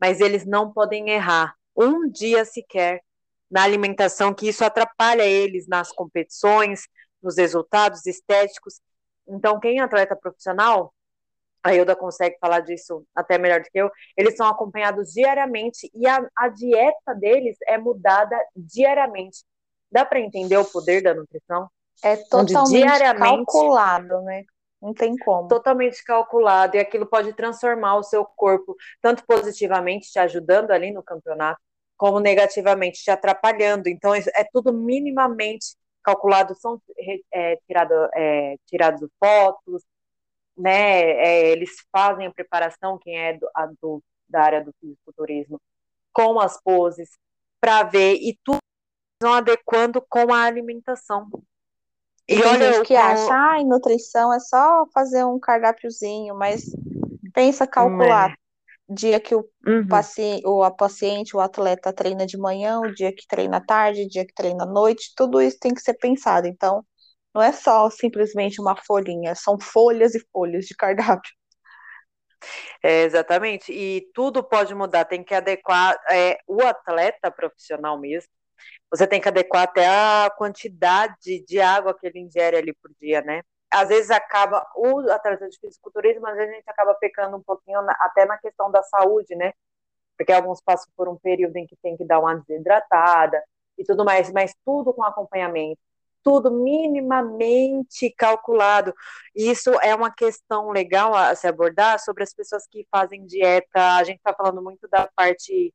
mas 0.00 0.20
eles 0.20 0.44
não 0.44 0.72
podem 0.72 1.10
errar 1.10 1.54
um 1.76 2.10
dia 2.10 2.44
sequer 2.44 3.02
na 3.50 3.62
alimentação, 3.62 4.34
que 4.34 4.48
isso 4.48 4.64
atrapalha 4.64 5.24
eles 5.24 5.66
nas 5.68 5.92
competições, 5.92 6.88
nos 7.22 7.36
resultados 7.36 8.04
estéticos. 8.06 8.80
Então, 9.26 9.58
quem 9.60 9.78
é 9.78 9.82
atleta 9.82 10.16
profissional, 10.16 10.92
a 11.62 11.74
Ilda 11.74 11.96
consegue 11.96 12.36
falar 12.38 12.60
disso 12.60 13.06
até 13.14 13.38
melhor 13.38 13.60
do 13.60 13.70
que 13.70 13.78
eu, 13.78 13.90
eles 14.16 14.36
são 14.36 14.46
acompanhados 14.46 15.12
diariamente 15.12 15.90
e 15.94 16.06
a, 16.06 16.20
a 16.36 16.48
dieta 16.48 17.14
deles 17.14 17.56
é 17.66 17.78
mudada 17.78 18.38
diariamente. 18.54 19.44
Dá 19.90 20.04
para 20.04 20.20
entender 20.20 20.58
o 20.58 20.64
poder 20.64 21.02
da 21.02 21.14
nutrição? 21.14 21.70
É 22.02 22.16
totalmente 22.16 22.82
diariamente- 22.82 23.46
calculado, 23.46 24.20
né? 24.22 24.44
Não 24.82 24.92
tem 24.92 25.16
como. 25.16 25.48
Totalmente 25.48 26.04
calculado, 26.04 26.76
e 26.76 26.80
aquilo 26.80 27.06
pode 27.06 27.32
transformar 27.32 27.96
o 27.96 28.02
seu 28.02 28.22
corpo, 28.22 28.76
tanto 29.00 29.24
positivamente, 29.24 30.10
te 30.10 30.18
ajudando 30.18 30.72
ali 30.72 30.92
no 30.92 31.02
campeonato, 31.02 31.58
como 31.96 32.20
negativamente, 32.20 33.02
te 33.02 33.10
atrapalhando. 33.10 33.88
Então, 33.88 34.14
é 34.14 34.44
tudo 34.52 34.72
minimamente 34.72 35.76
calculado, 36.02 36.54
são 36.56 36.80
é, 37.32 37.56
tirado, 37.66 37.94
é, 38.14 38.56
tirados 38.66 39.08
fotos, 39.18 39.82
né? 40.56 41.02
É, 41.02 41.50
eles 41.50 41.70
fazem 41.92 42.26
a 42.26 42.32
preparação, 42.32 42.98
quem 42.98 43.18
é 43.18 43.34
do, 43.38 43.48
do- 43.82 44.04
da 44.28 44.42
área 44.42 44.64
do 44.64 44.72
fisiculturismo, 44.80 45.60
com 46.12 46.40
as 46.40 46.60
poses, 46.62 47.10
para 47.60 47.82
ver, 47.84 48.14
e 48.16 48.38
tudo 48.44 48.58
vão 49.22 49.34
adequando 49.34 50.02
com 50.08 50.32
a 50.34 50.44
alimentação. 50.44 51.28
E 52.28 52.34
E 52.34 52.42
tem 52.42 52.52
olha, 52.52 52.64
gente 52.64 52.76
eu 52.76 52.82
que 52.82 52.94
com- 52.94 52.98
acha, 52.98 53.34
ai, 53.34 53.64
nutrição 53.64 54.32
é 54.32 54.40
só 54.40 54.86
fazer 54.92 55.24
um 55.24 55.38
cardápiozinho, 55.38 56.34
mas 56.34 56.64
pensa 57.32 57.66
calcular. 57.66 58.34
Dia 58.88 59.20
que 59.20 59.34
o 59.34 59.48
Uhum. 59.66 59.88
paciente, 59.88 60.46
ou 60.46 60.62
a 60.62 60.70
paciente, 60.70 61.36
o 61.36 61.40
atleta 61.40 61.92
treina 61.92 62.26
de 62.26 62.36
manhã, 62.38 62.80
o 62.80 62.92
dia 62.94 63.14
que 63.14 63.26
treina 63.26 63.58
à 63.58 63.60
tarde, 63.64 64.02
o 64.04 64.08
dia 64.08 64.26
que 64.26 64.34
treina 64.34 64.64
à 64.64 64.66
noite, 64.66 65.12
tudo 65.16 65.40
isso 65.40 65.58
tem 65.60 65.74
que 65.74 65.80
ser 65.80 65.94
pensado. 65.94 66.46
Então, 66.46 66.84
não 67.34 67.42
é 67.42 67.52
só 67.52 67.90
simplesmente 67.90 68.60
uma 68.60 68.76
folhinha, 68.76 69.34
são 69.34 69.58
folhas 69.60 70.14
e 70.14 70.20
folhas 70.32 70.66
de 70.66 70.74
cardápio. 70.76 71.32
É, 72.82 73.02
exatamente. 73.04 73.72
E 73.72 74.02
tudo 74.14 74.42
pode 74.42 74.74
mudar, 74.74 75.04
tem 75.04 75.22
que 75.24 75.34
adequar 75.34 75.96
é, 76.10 76.38
o 76.46 76.62
atleta 76.62 77.30
profissional 77.30 77.98
mesmo. 77.98 78.30
Você 78.90 79.06
tem 79.06 79.20
que 79.20 79.28
adequar 79.28 79.64
até 79.64 79.86
a 79.86 80.30
quantidade 80.36 81.44
de 81.46 81.60
água 81.60 81.96
que 81.98 82.06
ele 82.06 82.20
ingere 82.20 82.56
ali 82.56 82.74
por 82.74 82.90
dia, 83.00 83.22
né? 83.22 83.42
Às 83.74 83.88
vezes 83.88 84.10
acaba, 84.10 84.66
o 84.76 85.00
atleta 85.10 85.48
de 85.48 85.58
fisiculturismo, 85.58 86.26
às 86.26 86.36
vezes 86.36 86.52
a 86.52 86.56
gente 86.56 86.70
acaba 86.70 86.94
pecando 86.94 87.36
um 87.36 87.42
pouquinho 87.42 87.82
na- 87.82 87.96
até 88.00 88.24
na 88.26 88.38
questão 88.38 88.70
da 88.70 88.82
saúde, 88.82 89.34
né? 89.36 89.52
Porque 90.16 90.32
alguns 90.32 90.60
passam 90.62 90.90
por 90.96 91.08
um 91.08 91.16
período 91.16 91.56
em 91.56 91.66
que 91.66 91.76
tem 91.82 91.96
que 91.96 92.04
dar 92.04 92.20
uma 92.20 92.36
desidratada 92.36 93.42
e 93.78 93.84
tudo 93.84 94.04
mais, 94.04 94.30
mas 94.32 94.54
tudo 94.64 94.92
com 94.94 95.02
acompanhamento, 95.04 95.80
tudo 96.22 96.50
minimamente 96.50 98.10
calculado. 98.16 98.94
E 99.34 99.50
isso 99.50 99.70
é 99.82 99.94
uma 99.94 100.12
questão 100.14 100.70
legal 100.70 101.14
a 101.14 101.34
se 101.34 101.46
abordar 101.46 101.98
sobre 102.00 102.22
as 102.22 102.32
pessoas 102.34 102.66
que 102.66 102.86
fazem 102.90 103.26
dieta. 103.26 103.96
A 103.98 104.04
gente 104.04 104.18
está 104.18 104.32
falando 104.34 104.62
muito 104.62 104.88
da 104.88 105.08
parte 105.16 105.74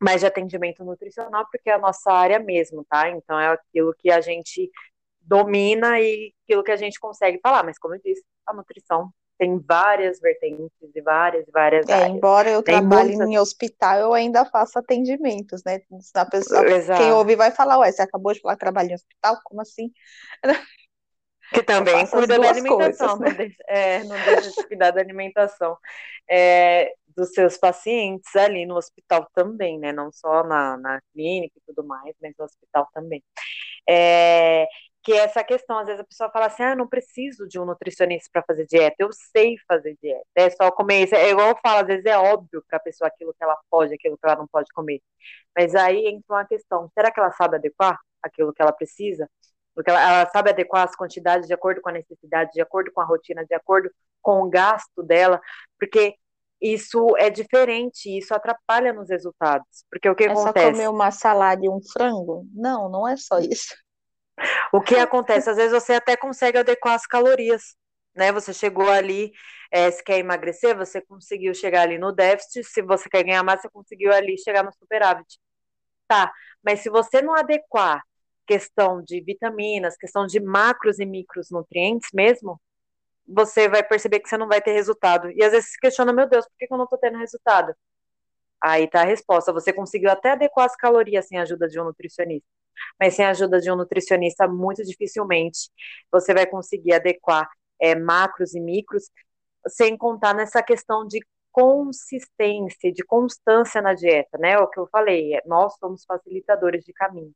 mais 0.00 0.20
de 0.20 0.26
atendimento 0.26 0.84
nutricional, 0.84 1.46
porque 1.50 1.70
é 1.70 1.74
a 1.74 1.78
nossa 1.78 2.12
área 2.12 2.38
mesmo, 2.40 2.84
tá? 2.88 3.08
Então 3.10 3.38
é 3.38 3.48
aquilo 3.48 3.94
que 3.98 4.10
a 4.10 4.20
gente 4.20 4.70
domina 5.24 6.00
e 6.00 6.32
aquilo 6.44 6.62
que 6.62 6.72
a 6.72 6.76
gente 6.76 6.98
consegue 7.00 7.38
falar. 7.42 7.62
Mas, 7.64 7.78
como 7.78 7.94
eu 7.94 8.00
disse, 8.04 8.22
a 8.46 8.52
nutrição 8.52 9.10
tem 9.38 9.58
várias 9.58 10.20
vertentes 10.20 10.70
e 10.94 11.00
várias, 11.00 11.44
várias 11.52 11.88
É, 11.88 11.94
áreas. 11.94 12.12
embora 12.12 12.50
eu 12.50 12.62
Tem 12.62 12.74
trabalhe 12.74 13.10
muitas- 13.10 13.28
em 13.28 13.38
hospital, 13.38 13.98
eu 13.98 14.12
ainda 14.14 14.44
faço 14.44 14.78
atendimentos, 14.78 15.62
né? 15.64 15.80
A 16.14 16.24
pessoa, 16.24 16.64
Exato. 16.70 17.02
quem 17.02 17.12
ouve 17.12 17.34
vai 17.34 17.50
falar, 17.50 17.78
ué, 17.78 17.90
você 17.90 18.02
acabou 18.02 18.32
de 18.32 18.40
falar 18.40 18.54
que 18.54 18.60
trabalha 18.60 18.90
em 18.90 18.94
hospital? 18.94 19.38
Como 19.44 19.60
assim? 19.60 19.90
Que 21.52 21.62
também 21.66 22.06
cuida 22.06 22.38
da 22.38 22.48
alimentação, 22.50 23.18
coisas, 23.18 23.18
né? 23.18 23.28
não 23.30 23.36
deixa, 23.36 23.56
é, 23.66 24.04
não 24.04 24.16
deixa 24.22 24.50
de 24.50 24.68
cuidar 24.68 24.90
da 24.92 25.00
alimentação 25.00 25.76
é, 26.30 26.94
dos 27.16 27.30
seus 27.32 27.56
pacientes 27.58 28.34
ali 28.36 28.64
no 28.64 28.76
hospital 28.76 29.28
também, 29.34 29.78
né? 29.78 29.92
Não 29.92 30.12
só 30.12 30.44
na, 30.44 30.76
na 30.76 31.00
clínica 31.12 31.54
e 31.58 31.62
tudo 31.66 31.84
mais, 31.86 32.14
mas 32.22 32.32
no 32.38 32.44
hospital 32.44 32.88
também. 32.94 33.22
É, 33.88 34.66
que 35.02 35.12
essa 35.12 35.42
questão, 35.44 35.78
às 35.78 35.86
vezes 35.86 36.00
a 36.00 36.04
pessoa 36.04 36.30
fala 36.30 36.46
assim, 36.46 36.62
ah, 36.62 36.76
não 36.76 36.88
preciso 36.88 37.46
de 37.48 37.58
um 37.58 37.64
nutricionista 37.64 38.28
para 38.32 38.44
fazer 38.46 38.66
dieta, 38.66 38.96
eu 38.98 39.10
sei 39.12 39.56
fazer 39.68 39.96
dieta, 40.02 40.24
é 40.36 40.50
só 40.50 40.70
comer 40.70 41.04
isso, 41.04 41.14
é 41.14 41.30
igual 41.30 41.48
eu 41.50 41.58
falo, 41.62 41.80
às 41.80 41.86
vezes 41.86 42.04
é 42.06 42.16
óbvio 42.16 42.62
para 42.68 42.78
a 42.78 42.80
pessoa 42.82 43.08
aquilo 43.08 43.34
que 43.34 43.42
ela 43.44 43.58
pode, 43.70 43.94
aquilo 43.94 44.16
que 44.16 44.26
ela 44.26 44.36
não 44.36 44.46
pode 44.48 44.72
comer, 44.72 45.00
mas 45.56 45.74
aí 45.74 46.06
entra 46.08 46.24
uma 46.36 46.46
questão, 46.46 46.90
será 46.94 47.10
que 47.10 47.20
ela 47.20 47.32
sabe 47.32 47.56
adequar 47.56 47.98
aquilo 48.22 48.52
que 48.52 48.62
ela 48.62 48.72
precisa? 48.72 49.28
Porque 49.74 49.90
ela, 49.90 50.00
ela 50.02 50.30
sabe 50.30 50.50
adequar 50.50 50.84
as 50.88 50.94
quantidades 50.96 51.48
de 51.48 51.54
acordo 51.54 51.80
com 51.80 51.88
a 51.88 51.92
necessidade, 51.92 52.52
de 52.52 52.60
acordo 52.60 52.92
com 52.92 53.00
a 53.00 53.04
rotina, 53.04 53.44
de 53.46 53.54
acordo 53.54 53.90
com 54.20 54.42
o 54.42 54.50
gasto 54.50 55.02
dela, 55.02 55.40
porque 55.78 56.14
isso 56.60 57.16
é 57.18 57.28
diferente, 57.30 58.06
isso 58.16 58.34
atrapalha 58.34 58.92
nos 58.92 59.08
resultados, 59.10 59.84
porque 59.90 60.08
o 60.08 60.14
que 60.14 60.24
É 60.26 60.34
só 60.36 60.52
acontece? 60.52 60.62
comer 60.72 60.88
uma 60.88 61.10
salada 61.12 61.64
e 61.64 61.68
um 61.68 61.80
frango? 61.92 62.46
Não, 62.54 62.88
não 62.88 63.06
é 63.08 63.16
só 63.16 63.38
isso. 63.38 63.74
O 64.72 64.80
que 64.80 64.96
acontece? 64.96 65.50
Às 65.50 65.56
vezes 65.56 65.72
você 65.72 65.94
até 65.94 66.16
consegue 66.16 66.58
adequar 66.58 66.94
as 66.94 67.06
calorias, 67.06 67.76
né? 68.14 68.32
Você 68.32 68.52
chegou 68.52 68.88
ali, 68.90 69.32
é, 69.70 69.90
se 69.90 70.02
quer 70.02 70.18
emagrecer, 70.18 70.76
você 70.76 71.00
conseguiu 71.00 71.54
chegar 71.54 71.82
ali 71.82 71.98
no 71.98 72.12
déficit, 72.12 72.64
se 72.64 72.82
você 72.82 73.08
quer 73.08 73.24
ganhar 73.24 73.42
massa, 73.42 73.62
você 73.62 73.70
conseguiu 73.70 74.12
ali 74.12 74.36
chegar 74.38 74.62
no 74.64 74.72
superávit. 74.72 75.38
Tá, 76.08 76.32
mas 76.64 76.80
se 76.80 76.90
você 76.90 77.22
não 77.22 77.34
adequar 77.34 78.02
questão 78.46 79.02
de 79.02 79.20
vitaminas, 79.22 79.96
questão 79.96 80.26
de 80.26 80.40
macros 80.40 80.98
e 80.98 81.06
micros 81.06 81.50
nutrientes 81.50 82.10
mesmo, 82.12 82.60
você 83.26 83.68
vai 83.68 83.82
perceber 83.82 84.20
que 84.20 84.28
você 84.28 84.36
não 84.38 84.48
vai 84.48 84.60
ter 84.62 84.72
resultado. 84.72 85.30
E 85.32 85.42
às 85.44 85.52
vezes 85.52 85.72
se 85.72 85.78
questiona, 85.80 86.12
meu 86.12 86.28
Deus, 86.28 86.46
por 86.46 86.56
que 86.58 86.66
eu 86.72 86.78
não 86.78 86.86
tô 86.86 86.98
tendo 86.98 87.18
resultado? 87.18 87.74
Aí 88.62 88.88
tá 88.88 89.02
a 89.02 89.04
resposta. 89.04 89.52
Você 89.52 89.72
conseguiu 89.72 90.10
até 90.10 90.32
adequar 90.32 90.66
as 90.66 90.76
calorias 90.76 91.26
sem 91.28 91.38
a 91.38 91.42
ajuda 91.42 91.68
de 91.68 91.80
um 91.80 91.84
nutricionista. 91.84 92.46
Mas 92.98 93.14
sem 93.14 93.24
a 93.24 93.30
ajuda 93.30 93.60
de 93.60 93.70
um 93.70 93.76
nutricionista, 93.76 94.48
muito 94.48 94.82
dificilmente 94.84 95.70
você 96.10 96.34
vai 96.34 96.46
conseguir 96.46 96.94
adequar 96.94 97.48
é, 97.80 97.94
macros 97.94 98.54
e 98.54 98.60
micros, 98.60 99.10
sem 99.68 99.96
contar 99.96 100.34
nessa 100.34 100.62
questão 100.62 101.06
de 101.06 101.20
consistência, 101.52 102.92
de 102.92 103.04
constância 103.04 103.82
na 103.82 103.94
dieta, 103.94 104.38
né? 104.38 104.58
O 104.58 104.68
que 104.68 104.80
eu 104.80 104.88
falei, 104.90 105.34
é, 105.34 105.42
nós 105.46 105.74
somos 105.78 106.04
facilitadores 106.04 106.84
de 106.84 106.92
caminho. 106.92 107.32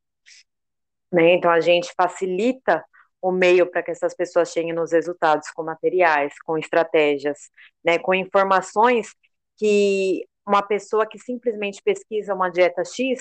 Né? 1.13 1.35
Então 1.35 1.51
a 1.51 1.61
gente 1.61 1.93
facilita 1.97 2.85
o 3.21 3.33
meio 3.33 3.71
para 3.71 3.83
que 3.83 3.91
essas 3.91 4.15
pessoas 4.15 4.51
cheguem 4.51 4.73
nos 4.73 4.93
resultados 4.93 5.51
com 5.51 5.63
materiais, 5.63 6.35
com 6.45 6.59
estratégias, 6.59 7.51
né? 7.85 7.99
com 7.99 8.15
informações 8.15 9.15
que 9.57 10.27
uma 10.47 10.63
pessoa 10.63 11.07
que 11.07 11.19
simplesmente 11.19 11.83
pesquisa 11.83 12.35
uma 12.35 12.51
dieta 12.51 12.85
X 12.85 13.21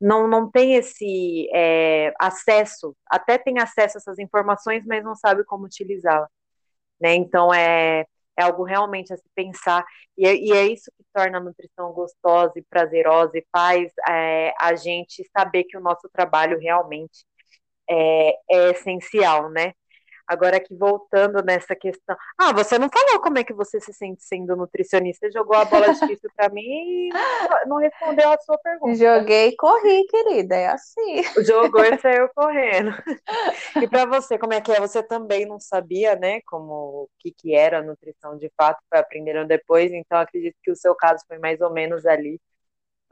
não, 0.00 0.28
não 0.28 0.50
tem 0.50 0.74
esse 0.74 1.48
é, 1.54 2.12
acesso, 2.20 2.96
até 3.06 3.38
tem 3.38 3.58
acesso 3.58 3.98
a 3.98 4.00
essas 4.00 4.18
informações, 4.18 4.84
mas 4.86 5.04
não 5.04 5.14
sabe 5.14 5.44
como 5.44 5.64
utilizá-la. 5.66 6.28
Né? 7.00 7.14
Então 7.14 7.52
é, 7.52 8.06
é 8.38 8.42
algo 8.42 8.64
realmente 8.64 9.12
a 9.12 9.16
se 9.16 9.24
pensar, 9.34 9.84
e 10.16 10.26
é, 10.26 10.34
e 10.36 10.52
é 10.52 10.66
isso 10.66 10.90
que 10.96 11.04
torna 11.12 11.38
a 11.38 11.40
nutrição 11.40 11.92
gostosa 11.92 12.52
e 12.56 12.62
prazerosa 12.62 13.38
e 13.38 13.46
faz 13.52 13.92
é, 14.08 14.54
a 14.58 14.74
gente 14.74 15.24
saber 15.36 15.64
que 15.64 15.76
o 15.76 15.80
nosso 15.80 16.08
trabalho 16.12 16.58
realmente 16.58 17.24
é, 17.88 18.30
é 18.50 18.70
essencial, 18.70 19.50
né? 19.50 19.74
Agora 20.26 20.56
aqui 20.56 20.74
voltando 20.74 21.42
nessa 21.42 21.76
questão. 21.76 22.16
Ah, 22.38 22.52
você 22.52 22.78
não 22.78 22.88
falou 22.88 23.20
como 23.20 23.38
é 23.38 23.44
que 23.44 23.52
você 23.52 23.78
se 23.80 23.92
sente 23.92 24.22
sendo 24.22 24.56
nutricionista. 24.56 25.26
Você 25.26 25.32
jogou 25.32 25.56
a 25.56 25.64
bola 25.64 25.92
difícil 25.92 26.30
para 26.34 26.48
mim 26.48 26.62
e 26.62 27.10
não 27.66 27.76
respondeu 27.76 28.32
a 28.32 28.38
sua 28.40 28.56
pergunta. 28.58 28.94
Joguei 28.94 29.48
e 29.48 29.56
corri, 29.56 30.04
querida. 30.06 30.56
É 30.56 30.68
assim. 30.68 31.22
Jogou 31.44 31.84
e 31.84 31.98
saiu 31.98 32.28
correndo. 32.34 32.90
E 33.80 33.86
para 33.86 34.06
você, 34.06 34.38
como 34.38 34.54
é 34.54 34.60
que 34.60 34.72
é? 34.72 34.80
Você 34.80 35.02
também 35.02 35.46
não 35.46 35.60
sabia, 35.60 36.16
né, 36.16 36.40
como 36.46 36.72
o 36.72 37.08
que, 37.18 37.30
que 37.30 37.54
era 37.54 37.82
nutrição 37.82 38.36
de 38.38 38.50
fato, 38.56 38.82
foi 38.88 38.98
aprendendo 38.98 39.46
depois, 39.46 39.92
então 39.92 40.18
acredito 40.18 40.56
que 40.62 40.70
o 40.70 40.76
seu 40.76 40.94
caso 40.94 41.24
foi 41.26 41.38
mais 41.38 41.60
ou 41.60 41.70
menos 41.70 42.06
ali 42.06 42.40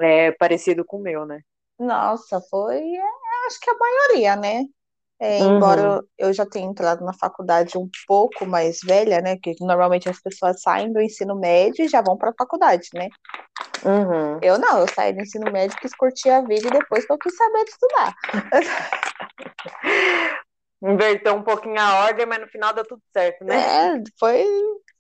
é, 0.00 0.33
parecido 0.33 0.85
com 0.85 0.99
o 0.99 1.02
meu, 1.02 1.26
né? 1.26 1.40
Nossa, 1.78 2.40
foi, 2.40 2.78
é, 2.78 3.47
acho 3.47 3.61
que 3.61 3.71
a 3.71 3.76
maioria, 3.76 4.37
né? 4.37 4.64
É, 5.25 5.38
embora 5.38 5.99
uhum. 5.99 6.00
eu 6.19 6.33
já 6.33 6.45
tenha 6.45 6.67
entrado 6.67 7.05
na 7.05 7.12
faculdade 7.12 7.79
um 7.79 7.88
pouco 8.09 8.45
mais 8.45 8.81
velha, 8.85 9.21
né? 9.21 9.37
Que 9.41 9.55
normalmente 9.61 10.09
as 10.09 10.21
pessoas 10.21 10.61
saem 10.61 10.93
do 10.93 11.00
ensino 11.00 11.38
médio 11.38 11.85
e 11.85 11.88
já 11.88 12.02
vão 12.02 12.17
para 12.17 12.31
a 12.31 12.35
faculdade, 12.37 12.88
né? 12.93 13.09
Uhum. 13.85 14.41
Eu 14.43 14.59
não, 14.59 14.81
eu 14.81 14.88
saí 14.93 15.12
do 15.12 15.21
ensino 15.21 15.49
médio, 15.52 15.79
quis 15.79 15.95
curtir 15.95 16.29
a 16.29 16.41
vida 16.41 16.67
e 16.67 16.73
depois 16.73 17.07
que 17.07 17.12
eu 17.12 17.19
quis 17.19 17.37
saber 17.37 17.64
de 17.64 17.71
estudar. 17.71 18.12
Inverteu 20.83 21.37
um 21.37 21.45
pouquinho 21.45 21.81
a 21.81 22.07
ordem, 22.07 22.26
mas 22.26 22.41
no 22.41 22.49
final 22.49 22.75
deu 22.75 22.85
tudo 22.85 23.00
certo, 23.12 23.45
né? 23.45 23.95
É, 23.95 24.02
foi, 24.19 24.45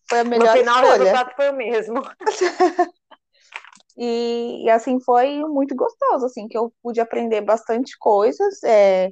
foi 0.08 0.20
a 0.20 0.24
melhor 0.24 0.54
escolha. 0.54 0.54
No 0.54 0.60
final 0.60 0.84
escolha. 0.84 0.94
o 0.94 1.04
resultado 1.04 1.32
foi 1.34 1.50
o 1.50 1.56
mesmo. 1.56 2.00
e, 3.98 4.66
e, 4.66 4.70
assim, 4.70 5.00
foi 5.00 5.40
muito 5.40 5.74
gostoso, 5.74 6.26
assim, 6.26 6.46
que 6.46 6.56
eu 6.56 6.72
pude 6.80 7.00
aprender 7.00 7.40
bastante 7.40 7.98
coisas, 7.98 8.62
é, 8.62 9.10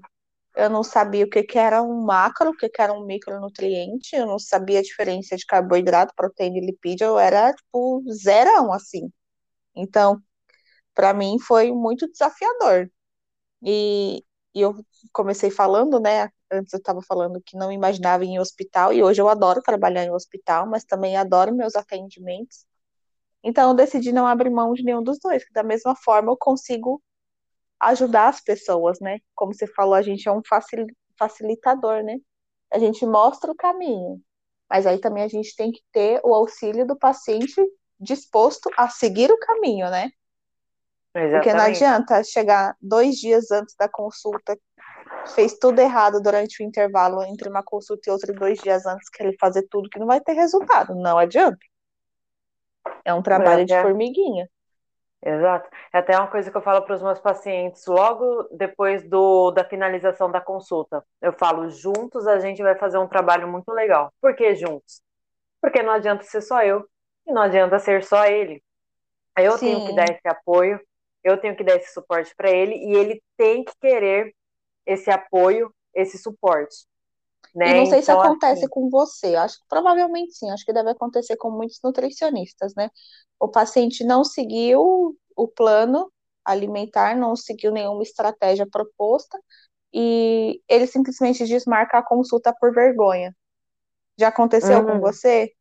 eu 0.56 0.70
não 0.70 0.82
sabia 0.82 1.24
o 1.24 1.30
que, 1.30 1.42
que 1.42 1.58
era 1.58 1.82
um 1.82 2.04
macro, 2.04 2.50
o 2.50 2.56
que, 2.56 2.68
que 2.68 2.82
era 2.82 2.92
um 2.92 3.04
micronutriente, 3.04 4.16
eu 4.16 4.26
não 4.26 4.38
sabia 4.38 4.80
a 4.80 4.82
diferença 4.82 5.36
de 5.36 5.46
carboidrato, 5.46 6.14
proteína 6.16 6.58
e 6.58 6.66
lipídio, 6.66 7.06
eu 7.06 7.18
era 7.18 7.52
tipo 7.54 8.02
zerão, 8.12 8.72
assim. 8.72 9.10
Então, 9.76 10.20
para 10.94 11.14
mim 11.14 11.38
foi 11.40 11.72
muito 11.72 12.10
desafiador. 12.10 12.90
E, 13.62 14.24
e, 14.54 14.60
eu 14.60 14.74
comecei 15.12 15.50
falando, 15.50 16.00
né? 16.00 16.30
Antes 16.50 16.72
eu 16.72 16.78
estava 16.78 17.00
falando 17.02 17.42
que 17.44 17.56
não 17.56 17.72
imaginava 17.72 18.24
em 18.24 18.38
hospital, 18.40 18.92
e 18.92 19.02
hoje 19.02 19.20
eu 19.22 19.28
adoro 19.28 19.62
trabalhar 19.62 20.04
em 20.04 20.12
hospital, 20.12 20.66
mas 20.66 20.84
também 20.84 21.16
adoro 21.16 21.54
meus 21.54 21.76
atendimentos. 21.76 22.66
Então 23.42 23.70
eu 23.70 23.76
decidi 23.76 24.12
não 24.12 24.26
abrir 24.26 24.50
mão 24.50 24.74
de 24.74 24.82
nenhum 24.84 25.02
dos 25.02 25.18
dois, 25.18 25.44
que 25.44 25.52
da 25.52 25.62
mesma 25.62 25.96
forma 25.96 26.32
eu 26.32 26.36
consigo 26.36 27.02
ajudar 27.80 28.28
as 28.28 28.40
pessoas, 28.40 29.00
né? 29.00 29.18
Como 29.34 29.54
você 29.54 29.66
falou, 29.66 29.94
a 29.94 30.02
gente 30.02 30.28
é 30.28 30.32
um 30.32 30.42
facilitador, 31.18 32.02
né? 32.02 32.18
A 32.72 32.78
gente 32.78 33.04
mostra 33.04 33.50
o 33.50 33.56
caminho, 33.56 34.20
mas 34.68 34.86
aí 34.86 34.98
também 34.98 35.22
a 35.22 35.28
gente 35.28 35.54
tem 35.56 35.72
que 35.72 35.80
ter 35.92 36.20
o 36.22 36.34
auxílio 36.34 36.86
do 36.86 36.96
paciente 36.96 37.60
disposto 37.98 38.70
a 38.76 38.88
seguir 38.88 39.30
o 39.30 39.38
caminho, 39.38 39.90
né? 39.90 40.10
Exatamente. 41.14 41.32
Porque 41.32 41.52
não 41.52 41.64
adianta 41.64 42.22
chegar 42.22 42.76
dois 42.80 43.16
dias 43.16 43.50
antes 43.50 43.74
da 43.74 43.88
consulta, 43.88 44.56
fez 45.34 45.58
tudo 45.58 45.80
errado 45.80 46.20
durante 46.20 46.62
o 46.62 46.66
intervalo 46.66 47.22
entre 47.24 47.48
uma 47.48 47.62
consulta 47.62 48.08
e 48.08 48.12
outra, 48.12 48.32
dois 48.32 48.60
dias 48.60 48.86
antes 48.86 49.08
que 49.08 49.22
ele 49.22 49.36
fazer 49.38 49.66
tudo 49.68 49.90
que 49.90 49.98
não 49.98 50.06
vai 50.06 50.20
ter 50.20 50.32
resultado. 50.32 50.94
Não 50.94 51.18
adianta. 51.18 51.58
É 53.04 53.12
um 53.12 53.22
trabalho 53.22 53.62
é, 53.62 53.64
de 53.64 53.82
formiguinha. 53.82 54.48
Exato. 55.22 55.68
É 55.92 55.98
até 55.98 56.16
uma 56.16 56.30
coisa 56.30 56.50
que 56.50 56.56
eu 56.56 56.62
falo 56.62 56.82
para 56.82 56.94
os 56.94 57.02
meus 57.02 57.20
pacientes 57.20 57.84
logo 57.86 58.44
depois 58.52 59.06
do, 59.08 59.50
da 59.50 59.64
finalização 59.64 60.30
da 60.30 60.40
consulta. 60.40 61.04
Eu 61.20 61.32
falo, 61.32 61.68
juntos 61.68 62.26
a 62.26 62.38
gente 62.38 62.62
vai 62.62 62.74
fazer 62.76 62.98
um 62.98 63.06
trabalho 63.06 63.46
muito 63.46 63.70
legal. 63.70 64.12
Por 64.20 64.34
que 64.34 64.54
juntos? 64.54 65.02
Porque 65.60 65.82
não 65.82 65.92
adianta 65.92 66.24
ser 66.24 66.40
só 66.40 66.62
eu 66.62 66.88
e 67.26 67.32
não 67.32 67.42
adianta 67.42 67.78
ser 67.78 68.02
só 68.02 68.24
ele. 68.24 68.62
Eu 69.38 69.52
Sim. 69.52 69.66
tenho 69.66 69.86
que 69.86 69.92
dar 69.94 70.04
esse 70.04 70.26
apoio, 70.26 70.80
eu 71.22 71.38
tenho 71.38 71.54
que 71.54 71.64
dar 71.64 71.76
esse 71.76 71.92
suporte 71.92 72.34
para 72.34 72.50
ele 72.50 72.74
e 72.74 72.94
ele 72.96 73.22
tem 73.36 73.62
que 73.62 73.72
querer 73.78 74.34
esse 74.86 75.10
apoio, 75.10 75.72
esse 75.94 76.16
suporte. 76.16 76.86
Né? 77.54 77.70
E 77.70 77.74
não 77.74 77.86
sei 77.86 78.00
então, 78.00 78.20
se 78.20 78.26
acontece 78.26 78.60
assim... 78.60 78.68
com 78.68 78.88
você, 78.88 79.34
acho 79.34 79.58
que 79.58 79.64
provavelmente 79.68 80.34
sim, 80.34 80.50
acho 80.50 80.64
que 80.64 80.72
deve 80.72 80.90
acontecer 80.90 81.36
com 81.36 81.50
muitos 81.50 81.80
nutricionistas, 81.82 82.74
né? 82.76 82.88
O 83.38 83.48
paciente 83.48 84.04
não 84.04 84.22
seguiu 84.22 85.16
o 85.36 85.48
plano 85.48 86.10
alimentar, 86.44 87.16
não 87.16 87.34
seguiu 87.34 87.72
nenhuma 87.72 88.02
estratégia 88.02 88.66
proposta 88.70 89.38
e 89.92 90.60
ele 90.68 90.86
simplesmente 90.86 91.44
desmarca 91.44 91.98
a 91.98 92.04
consulta 92.04 92.54
por 92.58 92.72
vergonha. 92.72 93.34
Já 94.18 94.28
aconteceu 94.28 94.80
uhum. 94.80 94.86
com 94.86 95.00
você? 95.00 95.52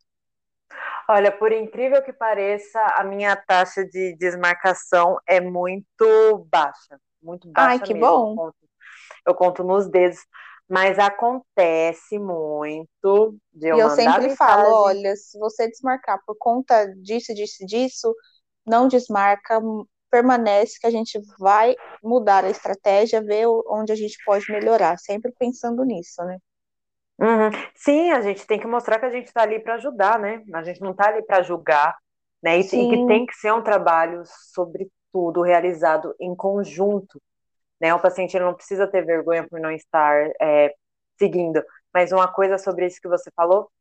Olha, 1.07 1.31
por 1.31 1.51
incrível 1.51 2.03
que 2.03 2.13
pareça, 2.13 2.79
a 2.95 3.03
minha 3.03 3.35
taxa 3.35 3.83
de 3.83 4.15
desmarcação 4.17 5.17
é 5.25 5.39
muito 5.39 6.45
baixa. 6.51 6.99
Muito 7.21 7.49
baixa. 7.49 7.69
Ai, 7.69 7.79
que 7.79 7.93
mesmo. 7.93 8.07
bom. 8.07 8.31
Eu 8.31 8.35
conto, 8.35 8.55
eu 9.25 9.35
conto 9.35 9.63
nos 9.63 9.89
dedos. 9.89 10.19
Mas 10.69 10.99
acontece 10.99 12.19
muito 12.19 13.35
de 13.53 13.67
eu 13.67 13.77
E 13.77 13.77
eu 13.79 13.89
sempre 13.89 14.29
mensagem. 14.29 14.37
falo, 14.37 14.67
olha, 14.67 15.15
se 15.15 15.37
você 15.39 15.67
desmarcar 15.69 16.19
por 16.25 16.35
conta 16.37 16.87
disso, 16.97 17.33
disso, 17.33 17.65
disso, 17.65 18.15
não 18.65 18.87
desmarca, 18.87 19.59
permanece 20.11 20.79
que 20.79 20.87
a 20.87 20.91
gente 20.91 21.19
vai 21.39 21.75
mudar 22.03 22.43
a 22.45 22.49
estratégia, 22.49 23.21
ver 23.23 23.47
onde 23.67 23.91
a 23.91 23.95
gente 23.95 24.19
pode 24.25 24.51
melhorar, 24.51 24.97
sempre 24.99 25.31
pensando 25.37 25.83
nisso, 25.83 26.23
né? 26.25 26.37
Uhum. 27.19 27.49
Sim, 27.75 28.11
a 28.11 28.21
gente 28.21 28.45
tem 28.47 28.59
que 28.59 28.67
mostrar 28.67 28.99
que 28.99 29.05
a 29.05 29.09
gente 29.09 29.27
está 29.27 29.41
ali 29.43 29.59
para 29.59 29.75
ajudar, 29.75 30.17
né? 30.19 30.41
A 30.53 30.63
gente 30.63 30.79
não 30.81 30.91
está 30.91 31.09
ali 31.09 31.21
para 31.23 31.41
julgar, 31.41 31.95
né? 32.41 32.59
E, 32.59 32.63
e 32.83 32.87
que 32.87 32.97
tem 33.05 33.25
que 33.25 33.33
ser 33.35 33.51
um 33.53 33.61
trabalho, 33.61 34.23
sobretudo, 34.25 35.41
realizado 35.41 36.15
em 36.19 36.33
conjunto 36.35 37.21
né? 37.79 37.93
O 37.93 38.01
paciente 38.01 38.37
não 38.39 38.53
precisa 38.53 38.87
ter 38.87 39.05
vergonha 39.05 39.47
por 39.47 39.59
não 39.59 39.71
estar 39.71 40.29
é, 40.41 40.73
seguindo. 41.17 41.63
Mas 41.93 42.11
uma 42.11 42.27
coisa 42.31 42.57
sobre 42.57 42.85
isso 42.87 43.01
que 43.01 43.07
você 43.07 43.31
falou, 43.35 43.71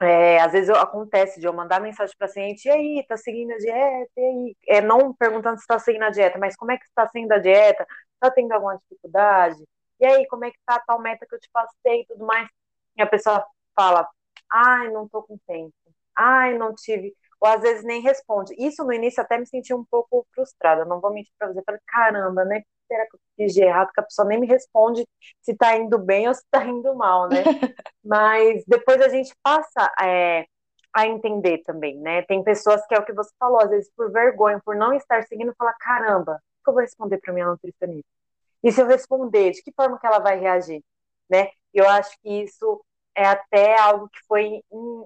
é, 0.00 0.40
às 0.40 0.52
vezes 0.52 0.70
acontece 0.70 1.40
de 1.40 1.46
eu 1.46 1.52
mandar 1.52 1.80
mensagem 1.80 2.14
para 2.16 2.26
o 2.26 2.28
paciente, 2.28 2.66
e 2.66 2.70
aí, 2.70 3.04
tá 3.08 3.16
seguindo 3.16 3.52
a 3.52 3.58
dieta? 3.58 4.12
E 4.16 4.20
aí? 4.22 4.56
É, 4.68 4.80
não 4.80 5.14
perguntando 5.14 5.56
se 5.58 5.62
está 5.62 5.78
seguindo 5.78 6.04
a 6.04 6.10
dieta, 6.10 6.38
mas 6.38 6.56
como 6.56 6.72
é 6.72 6.78
que 6.78 6.84
está 6.84 7.08
seguindo 7.08 7.32
a 7.32 7.38
dieta? 7.38 7.86
Está 8.14 8.30
tendo 8.30 8.52
alguma 8.52 8.76
dificuldade? 8.78 9.64
E 10.00 10.06
aí, 10.06 10.26
como 10.28 10.44
é 10.44 10.50
que 10.50 10.58
está 10.58 10.76
a 10.76 10.80
tal 10.80 11.00
meta 11.00 11.26
que 11.28 11.34
eu 11.34 11.40
te 11.40 11.50
passei 11.52 12.02
e 12.02 12.06
tudo 12.06 12.24
mais? 12.26 12.48
E 12.96 13.02
a 13.02 13.06
pessoa 13.06 13.44
fala, 13.74 14.08
ai, 14.50 14.90
não 14.90 15.08
tô 15.08 15.22
com 15.22 15.38
tempo. 15.46 15.74
Ai, 16.16 16.56
não 16.56 16.74
tive 16.74 17.14
ou 17.40 17.48
às 17.48 17.60
vezes 17.62 17.84
nem 17.84 18.00
responde. 18.02 18.54
Isso 18.58 18.84
no 18.84 18.92
início 18.92 19.22
até 19.22 19.38
me 19.38 19.46
senti 19.46 19.72
um 19.74 19.84
pouco 19.84 20.26
frustrada, 20.34 20.84
não 20.84 21.00
vou 21.00 21.12
mentir 21.12 21.32
para 21.38 21.52
você. 21.52 21.62
Falei, 21.64 21.80
caramba, 21.86 22.44
né? 22.44 22.62
Será 22.88 23.06
que 23.06 23.16
eu 23.16 23.20
fiz 23.36 23.52
de 23.52 23.62
errado? 23.62 23.92
Que 23.92 24.00
a 24.00 24.04
pessoa 24.04 24.26
nem 24.26 24.40
me 24.40 24.46
responde 24.46 25.06
se 25.40 25.54
tá 25.54 25.76
indo 25.76 25.98
bem 25.98 26.26
ou 26.26 26.34
se 26.34 26.42
tá 26.50 26.64
indo 26.64 26.94
mal, 26.96 27.28
né? 27.28 27.36
Mas 28.02 28.64
depois 28.66 29.00
a 29.00 29.08
gente 29.08 29.32
passa 29.42 29.92
é, 30.00 30.46
a 30.92 31.06
entender 31.06 31.58
também, 31.58 31.98
né? 31.98 32.22
Tem 32.22 32.42
pessoas 32.42 32.84
que 32.86 32.94
é 32.94 32.98
o 32.98 33.04
que 33.04 33.12
você 33.12 33.30
falou, 33.38 33.60
às 33.60 33.70
vezes 33.70 33.90
por 33.94 34.10
vergonha, 34.10 34.60
por 34.64 34.74
não 34.74 34.92
estar 34.94 35.22
seguindo, 35.24 35.54
fala, 35.56 35.72
caramba, 35.74 36.34
o 36.60 36.64
que 36.64 36.70
eu 36.70 36.74
vou 36.74 36.82
responder 36.82 37.18
para 37.18 37.32
minha 37.32 37.46
nutricionista? 37.46 38.08
E 38.62 38.72
se 38.72 38.80
eu 38.80 38.86
responder, 38.86 39.52
de 39.52 39.62
que 39.62 39.72
forma 39.72 39.98
que 39.98 40.06
ela 40.06 40.18
vai 40.18 40.38
reagir, 40.40 40.82
né? 41.30 41.50
Eu 41.72 41.88
acho 41.88 42.10
que 42.20 42.42
isso 42.42 42.82
é 43.14 43.24
até 43.24 43.78
algo 43.78 44.08
que 44.08 44.18
foi 44.26 44.62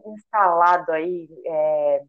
instalado 0.06 0.92
aí, 0.92 1.28
é, 1.46 2.02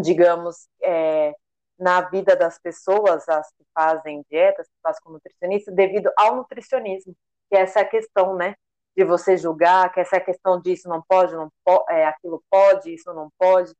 digamos, 0.00 0.68
é, 0.82 1.34
na 1.78 2.00
vida 2.02 2.34
das 2.36 2.58
pessoas, 2.58 3.28
as 3.28 3.48
que 3.52 3.64
fazem 3.74 4.24
dietas, 4.30 4.66
que 4.66 4.74
fazem 4.82 5.02
com 5.02 5.12
nutricionista, 5.12 5.70
devido 5.72 6.10
ao 6.16 6.36
nutricionismo, 6.36 7.14
que 7.48 7.56
é 7.56 7.60
essa 7.60 7.84
questão, 7.84 8.34
né, 8.36 8.54
de 8.96 9.04
você 9.04 9.36
julgar, 9.36 9.92
que 9.92 10.00
essa 10.00 10.16
é 10.16 10.20
questão 10.20 10.60
de 10.60 10.72
isso 10.72 10.88
não 10.88 11.02
pode, 11.08 11.34
não 11.34 11.50
po 11.64 11.84
é, 11.88 12.06
aquilo 12.06 12.42
pode, 12.50 12.92
isso 12.92 13.12
não 13.14 13.30
pode, 13.38 13.72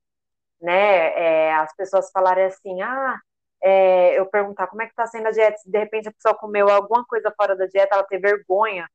né, 0.61 1.49
é, 1.49 1.55
as 1.55 1.75
pessoas 1.77 2.11
falarem 2.13 2.45
assim, 2.45 2.81
ah, 2.83 3.19
é, 3.63 4.19
eu 4.19 4.27
perguntar 4.27 4.69
como 4.69 4.83
é 4.83 4.87
que 4.87 4.93
está 4.93 5.07
sendo 5.07 5.29
a 5.29 5.31
dieta, 5.33 5.59
se 5.59 5.71
de 5.71 5.79
repente 5.79 6.09
a 6.09 6.13
pessoa 6.13 6.35
comeu 6.35 6.69
alguma 6.69 7.05
coisa 7.07 7.33
fora 7.37 7.57
da 7.57 7.67
dieta, 7.67 7.95
ela 7.97 8.05
tem 8.05 8.21
vergonha, 8.21 8.89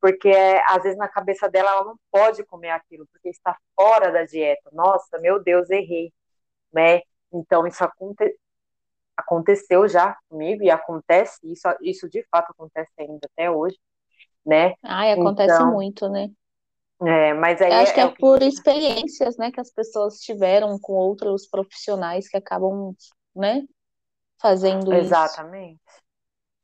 porque 0.00 0.28
é, 0.28 0.62
às 0.66 0.82
vezes 0.82 0.98
na 0.98 1.08
cabeça 1.08 1.48
dela 1.48 1.70
ela 1.70 1.84
não 1.84 1.96
pode 2.10 2.44
comer 2.44 2.70
aquilo, 2.70 3.06
porque 3.12 3.28
está 3.28 3.56
fora 3.76 4.10
da 4.10 4.24
dieta. 4.24 4.70
Nossa, 4.72 5.18
meu 5.18 5.42
Deus, 5.42 5.68
errei, 5.70 6.12
né? 6.72 7.02
Então 7.32 7.66
isso 7.66 7.84
aconteceu 9.20 9.88
já 9.88 10.16
comigo 10.28 10.62
e 10.62 10.70
acontece, 10.70 11.38
isso, 11.44 11.68
isso 11.80 12.08
de 12.08 12.24
fato 12.30 12.50
acontece 12.50 12.90
ainda 12.98 13.28
até 13.32 13.50
hoje, 13.50 13.78
né? 14.44 14.74
Ai, 14.82 15.12
acontece 15.12 15.54
então, 15.54 15.72
muito, 15.72 16.08
né? 16.08 16.30
É, 17.02 17.32
mas 17.32 17.62
aí 17.62 17.70
Eu 17.70 17.78
acho 17.78 17.92
é, 17.92 17.94
que 17.94 18.00
é, 18.00 18.04
é 18.04 18.14
por 18.18 18.42
experiências, 18.42 19.36
né, 19.38 19.50
que 19.50 19.60
as 19.60 19.70
pessoas 19.70 20.18
tiveram 20.18 20.78
com 20.78 20.92
outros 20.92 21.46
profissionais 21.46 22.28
que 22.28 22.36
acabam, 22.36 22.94
né, 23.34 23.62
fazendo 24.40 24.92
Exatamente. 24.92 25.80
isso. 25.86 26.00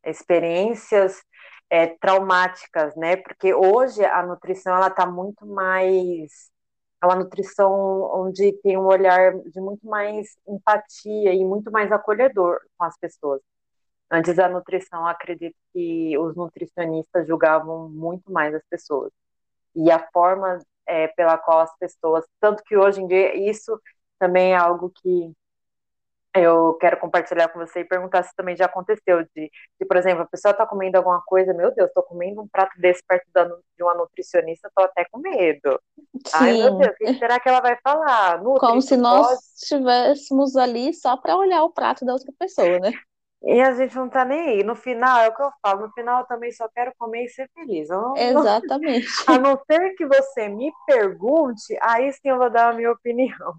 Experiências 0.05 1.23
é, 1.71 1.87
traumáticas, 1.87 2.95
né? 2.97 3.17
Porque 3.17 3.53
hoje 3.53 4.05
a 4.05 4.23
nutrição 4.25 4.77
ela 4.77 4.89
está 4.89 5.07
muito 5.07 5.45
mais 5.47 6.51
é 7.03 7.07
uma 7.07 7.17
nutrição 7.17 7.73
onde 8.15 8.53
tem 8.63 8.77
um 8.79 8.87
olhar 8.87 9.35
de 9.41 9.61
muito 9.61 9.87
mais 9.87 10.37
empatia 10.49 11.35
e 11.35 11.45
muito 11.45 11.71
mais 11.71 11.93
acolhedor 11.93 12.61
com 12.77 12.85
as 12.85 12.97
pessoas. 12.99 13.41
Antes 14.11 14.37
da 14.37 14.49
nutrição, 14.49 15.07
acredito 15.07 15.57
que 15.73 16.17
os 16.19 16.37
nutricionistas 16.37 17.27
julgavam 17.27 17.89
muito 17.91 18.31
mais 18.33 18.55
as 18.55 18.63
pessoas. 18.71 19.13
E 19.75 19.91
a 19.91 20.01
forma 20.13 20.59
é, 20.87 21.09
pela 21.09 21.39
qual 21.39 21.61
as 21.61 21.77
pessoas, 21.79 22.25
tanto 22.41 22.63
que 22.65 22.77
hoje 22.77 23.03
em 23.03 23.07
dia 23.09 23.35
isso 23.51 23.81
também 24.19 24.53
é 24.53 24.57
algo 24.57 24.91
que 24.91 25.33
eu 26.35 26.75
quero 26.75 26.99
compartilhar 26.99 27.49
com 27.49 27.59
você 27.59 27.81
e 27.81 27.85
perguntar 27.85 28.23
se 28.23 28.35
também 28.37 28.57
já 28.57 28.67
aconteceu 28.67 29.23
de, 29.35 29.51
de 29.81 29.87
por 29.87 29.97
exemplo, 29.97 30.23
a 30.23 30.27
pessoa 30.27 30.53
está 30.53 30.67
comendo 30.67 30.99
alguma 30.99 31.23
coisa, 31.23 31.55
meu 31.55 31.75
Deus, 31.75 31.89
estou 31.89 32.03
comendo 32.03 32.43
um 32.43 32.49
prato 32.49 32.79
desse 32.79 33.03
perto 33.07 33.27
da, 33.33 33.45
de 33.45 33.83
uma 33.83 33.95
nutricionista, 33.95 34.69
estou 34.69 34.85
até 34.85 35.05
com 35.11 35.19
medo. 35.19 35.81
Sim. 36.27 36.37
Ai, 36.39 36.53
meu 36.55 36.79
Deus, 36.79 36.93
o 36.93 36.95
que 36.95 37.15
será 37.15 37.41
que 37.41 37.49
ela 37.49 37.61
vai 37.61 37.77
falar? 37.83 38.43
Nutri, 38.43 38.61
Como 38.61 38.83
se 38.83 38.97
nós 38.97 39.27
pode... 39.27 39.41
estivéssemos 39.57 40.57
ali 40.57 40.93
só 40.93 41.17
para 41.17 41.37
olhar 41.37 41.63
o 41.63 41.73
prato 41.73 42.05
da 42.05 42.13
outra 42.13 42.33
pessoa, 42.39 42.79
né? 42.79 42.93
E 43.43 43.61
a 43.61 43.73
gente 43.75 43.95
não 43.95 44.09
tá 44.09 44.25
nem 44.25 44.41
aí. 44.41 44.65
No 44.65 44.75
final, 44.75 45.21
é 45.21 45.29
o 45.29 45.35
que 45.35 45.43
eu 45.43 45.51
falo, 45.63 45.87
no 45.87 45.93
final 45.93 46.21
eu 46.21 46.27
também 46.27 46.51
só 46.51 46.69
quero 46.69 46.93
comer 46.99 47.25
e 47.25 47.29
ser 47.29 47.49
feliz. 47.55 47.89
Não, 47.89 48.17
Exatamente. 48.17 49.07
Não, 49.29 49.35
a 49.35 49.39
não 49.39 49.61
ser 49.71 49.95
que 49.95 50.07
você 50.07 50.49
me 50.49 50.73
pergunte, 50.87 51.77
aí 51.81 52.13
sim 52.13 52.29
eu 52.29 52.39
vou 52.39 52.51
dar 52.51 52.71
a 52.71 52.73
minha 52.73 52.91
opinião. 52.91 53.55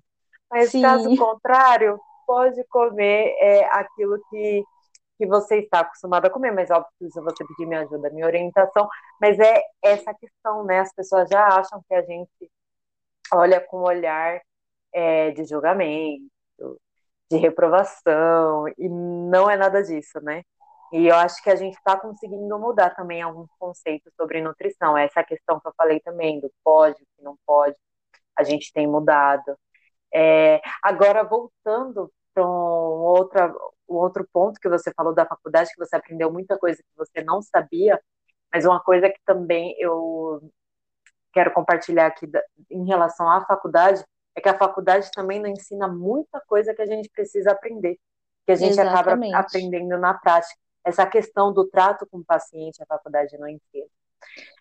Mas 0.51 0.71
sim. 0.71 0.82
caso 0.82 1.15
contrário, 1.15 1.99
pode 2.25 2.62
comer 2.65 3.34
é, 3.39 3.65
aquilo 3.71 4.19
que, 4.30 4.63
que 5.17 5.25
você 5.25 5.60
está 5.60 5.80
acostumado 5.80 6.25
a 6.25 6.30
comer, 6.30 6.51
mas 6.51 6.69
óbvio 6.69 6.89
que 6.99 7.21
você 7.21 7.45
pedir 7.45 7.65
minha 7.65 7.82
ajuda, 7.82 8.10
minha 8.10 8.25
orientação, 8.25 8.88
mas 9.21 9.39
é 9.39 9.62
essa 9.82 10.13
questão, 10.13 10.63
né? 10.65 10.82
As 10.82 10.93
pessoas 10.93 11.30
já 11.30 11.47
acham 11.47 11.82
que 11.88 11.95
a 11.95 12.01
gente 12.01 12.51
olha 13.33 13.59
com 13.61 13.77
olhar 13.81 14.41
é, 14.93 15.31
de 15.31 15.45
julgamento, 15.45 16.29
de 17.29 17.37
reprovação, 17.37 18.67
e 18.77 18.89
não 18.89 19.49
é 19.49 19.57
nada 19.57 19.83
disso, 19.83 20.19
né? 20.21 20.43
E 20.93 21.07
eu 21.07 21.15
acho 21.15 21.43
que 21.43 21.49
a 21.49 21.55
gente 21.55 21.75
está 21.75 21.99
conseguindo 21.99 22.57
mudar 22.59 22.91
também 22.91 23.21
alguns 23.21 23.49
conceitos 23.59 24.13
sobre 24.15 24.41
nutrição. 24.41 24.97
Essa 24.97 25.23
questão 25.23 25.59
que 25.59 25.67
eu 25.67 25.73
falei 25.77 25.99
também, 25.99 26.39
do 26.39 26.51
pode, 26.63 26.97
que 26.97 27.23
não 27.23 27.37
pode, 27.45 27.75
a 28.37 28.43
gente 28.43 28.71
tem 28.73 28.87
mudado. 28.87 29.57
É, 30.13 30.61
agora, 30.83 31.23
voltando 31.23 32.11
para 32.33 32.45
um 32.45 32.49
outra, 32.49 33.53
um 33.89 33.95
outro 33.95 34.27
ponto 34.31 34.59
que 34.59 34.69
você 34.69 34.91
falou 34.95 35.13
da 35.13 35.25
faculdade, 35.25 35.71
que 35.73 35.79
você 35.79 35.95
aprendeu 35.95 36.31
muita 36.31 36.57
coisa 36.57 36.77
que 36.81 36.97
você 36.97 37.23
não 37.23 37.41
sabia, 37.41 37.99
mas 38.53 38.65
uma 38.65 38.79
coisa 38.81 39.09
que 39.09 39.19
também 39.25 39.75
eu 39.79 40.41
quero 41.38 41.54
compartilhar 41.54 42.08
aqui 42.08 42.26
da, 42.26 42.41
em 42.67 42.84
relação 42.88 43.30
à 43.30 43.45
faculdade 43.45 44.04
é 44.36 44.41
que 44.41 44.50
a 44.50 44.58
faculdade 44.58 45.12
também 45.12 45.39
não 45.39 45.47
ensina 45.47 45.88
muita 45.88 46.41
coisa 46.47 46.73
que 46.73 46.82
a 46.82 46.86
gente 46.88 47.10
precisa 47.10 47.52
aprender, 47.52 48.00
que 48.43 48.52
a 48.52 48.56
gente 48.56 48.71
Exatamente. 48.71 49.34
acaba 49.34 49.45
aprendendo 49.45 50.00
na 50.00 50.15
prática. 50.15 50.60
Essa 50.84 51.06
questão 51.06 51.54
do 51.54 51.67
trato 51.67 52.08
com 52.08 52.17
o 52.17 52.26
paciente, 52.26 52.82
a 52.82 52.88
faculdade 52.88 53.38
não 53.38 53.47
ensina. 53.47 53.86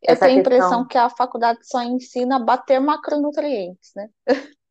Eu 0.03 0.12
Essa 0.12 0.27
tenho 0.27 0.41
a 0.41 0.43
questão... 0.43 0.57
impressão 0.59 0.87
que 0.87 0.99
a 0.99 1.09
faculdade 1.09 1.61
só 1.62 1.83
ensina 1.83 2.37
a 2.37 2.39
bater 2.41 2.79
macronutrientes, 2.79 3.93
né? 3.95 4.11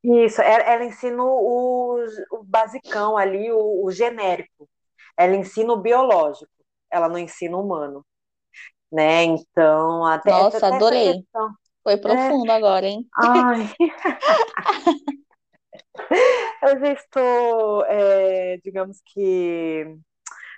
Isso, 0.04 0.40
ela, 0.42 0.64
ela 0.64 0.86
ensina 0.86 1.24
o, 1.24 2.06
o, 2.32 2.44
basicão 2.44 3.18
ali, 3.18 3.52
o, 3.52 3.84
o, 3.84 3.92
genérico. 3.92 4.70
Ela 5.18 5.36
ensina 5.36 5.74
o 5.74 5.82
biológico, 5.82 6.52
ela 6.92 7.10
não 7.10 7.18
ensina 7.18 7.58
o 7.58 7.64
humano. 7.64 8.06
Né? 8.92 9.24
Então, 9.24 10.06
até. 10.06 10.30
Nossa, 10.30 10.58
até 10.58 10.76
adorei. 10.76 11.14
Questão, 11.14 11.50
foi 11.86 11.94
é. 11.94 11.98
profundo 11.98 12.52
é... 12.52 12.56
agora, 12.56 12.88
hein? 12.88 13.08
Ai. 13.16 13.70
eu 16.64 16.80
já 16.80 16.94
estou, 16.94 17.86
é, 17.86 18.58
digamos 18.64 19.00
que, 19.06 19.86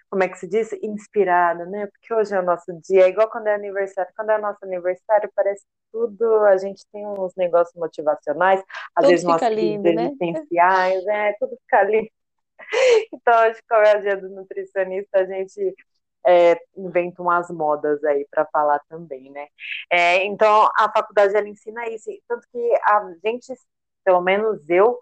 como 0.09 0.23
é 0.23 0.29
que 0.29 0.39
se 0.39 0.47
diz? 0.47 0.71
Inspirada, 0.81 1.65
né? 1.65 1.87
Porque 1.87 2.13
hoje 2.13 2.33
é 2.33 2.39
o 2.39 2.45
nosso 2.45 2.71
dia, 2.81 3.03
é 3.03 3.09
igual 3.09 3.29
quando 3.29 3.47
é 3.47 3.55
aniversário. 3.55 4.09
Quando 4.15 4.29
é 4.29 4.37
nosso 4.37 4.63
aniversário, 4.63 5.29
parece 5.35 5.65
tudo, 5.91 6.45
a 6.45 6.55
gente 6.55 6.85
tem 6.93 7.05
uns 7.05 7.35
negócios 7.35 7.75
motivacionais, 7.75 8.61
às 8.95 9.03
tudo 9.03 9.09
vezes 9.09 9.25
nossos 9.25 9.49
lindo, 9.49 9.93
né? 9.93 10.05
existenciais, 10.05 11.05
é, 11.07 11.33
tudo 11.39 11.57
fica 11.61 11.83
lindo. 11.83 12.09
Então, 13.13 13.47
hoje, 13.47 13.59
como 13.69 13.83
é 13.83 13.97
o 13.97 14.01
dia 14.01 14.17
do 14.17 14.29
nutricionista, 14.29 15.19
a 15.19 15.25
gente 15.25 15.75
é, 16.27 16.59
inventa 16.75 17.21
umas 17.21 17.49
modas 17.49 18.03
aí 18.03 18.27
para 18.29 18.45
falar 18.47 18.79
também, 18.89 19.31
né? 19.31 19.47
É, 19.89 20.25
então, 20.25 20.69
a 20.77 20.91
faculdade 20.91 21.35
ela 21.35 21.47
ensina 21.47 21.87
isso, 21.89 22.09
tanto 22.27 22.45
que 22.51 22.73
a 22.83 23.13
gente, 23.25 23.53
pelo 24.03 24.21
menos 24.21 24.69
eu, 24.69 24.99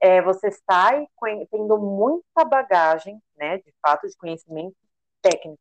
é, 0.00 0.22
você 0.22 0.50
sai 0.52 1.06
tendo 1.50 1.78
muita 1.78 2.44
bagagem, 2.44 3.20
né, 3.36 3.58
de 3.58 3.74
fato, 3.82 4.08
de 4.08 4.16
conhecimento 4.16 4.76
técnico. 5.22 5.60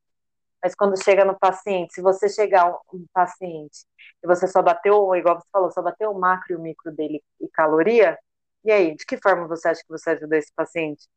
Mas 0.63 0.76
quando 0.76 1.02
chega 1.02 1.26
no 1.26 1.38
paciente, 1.38 1.93
se 1.93 2.02
você 2.02 2.30
chegar 2.30 2.72
um, 2.93 3.06
paciente 3.13 3.86
e 4.24 4.28
você 4.28 4.48
só 4.48 4.62
bateu, 4.62 5.15
igual 5.15 5.39
você 5.39 5.48
falou, 5.52 5.72
só 5.72 5.82
bateu 5.82 6.12
o 6.12 6.19
macro 6.19 6.54
e 6.54 6.56
o 6.56 6.60
micro 6.62 6.91
dele 6.91 7.24
e 7.39 7.48
caloria, 7.50 8.17
e 8.63 8.72
aí, 8.72 8.95
de 8.95 9.06
que 9.06 9.17
forma 9.17 9.48
você 9.48 9.69
acha 9.69 9.82
que 9.82 9.89
você 9.89 10.12
ajudou 10.12 10.38
esse 10.38 10.54
paciente? 10.54 11.08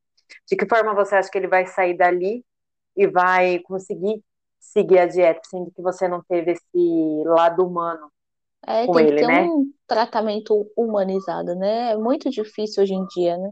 De 0.48 0.56
que 0.56 0.66
forma 0.68 0.94
você 0.94 1.16
acha 1.16 1.30
que 1.30 1.38
ele 1.38 1.48
vai 1.48 1.66
sair 1.66 1.96
dali 1.96 2.44
e 2.96 3.06
vai 3.06 3.58
conseguir 3.60 4.22
seguir 4.58 4.98
a 4.98 5.06
dieta, 5.06 5.40
sendo 5.48 5.70
que 5.70 5.82
você 5.82 6.08
não 6.08 6.22
teve 6.22 6.52
esse 6.52 7.22
lado 7.24 7.66
humano 7.66 8.10
é, 8.66 8.86
com 8.86 8.94
tem 8.94 9.06
ele, 9.06 9.16
que 9.16 9.26
ter 9.26 9.26
né? 9.26 9.42
um 9.42 9.72
tratamento 9.86 10.70
humanizado, 10.76 11.54
né? 11.56 11.92
É 11.92 11.96
muito 11.96 12.30
difícil 12.30 12.82
hoje 12.82 12.94
em 12.94 13.04
dia, 13.06 13.36
né? 13.36 13.50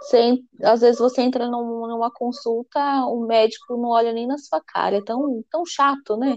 Você, 0.00 0.38
às 0.62 0.80
vezes 0.80 1.00
você 1.00 1.22
entra 1.22 1.48
num, 1.48 1.88
numa 1.88 2.10
consulta, 2.10 2.78
o 3.06 3.26
médico 3.26 3.76
não 3.76 3.88
olha 3.88 4.12
nem 4.12 4.28
na 4.28 4.38
sua 4.38 4.62
cara, 4.64 4.98
é 4.98 5.02
tão, 5.02 5.42
tão 5.50 5.66
chato, 5.66 6.16
né? 6.16 6.36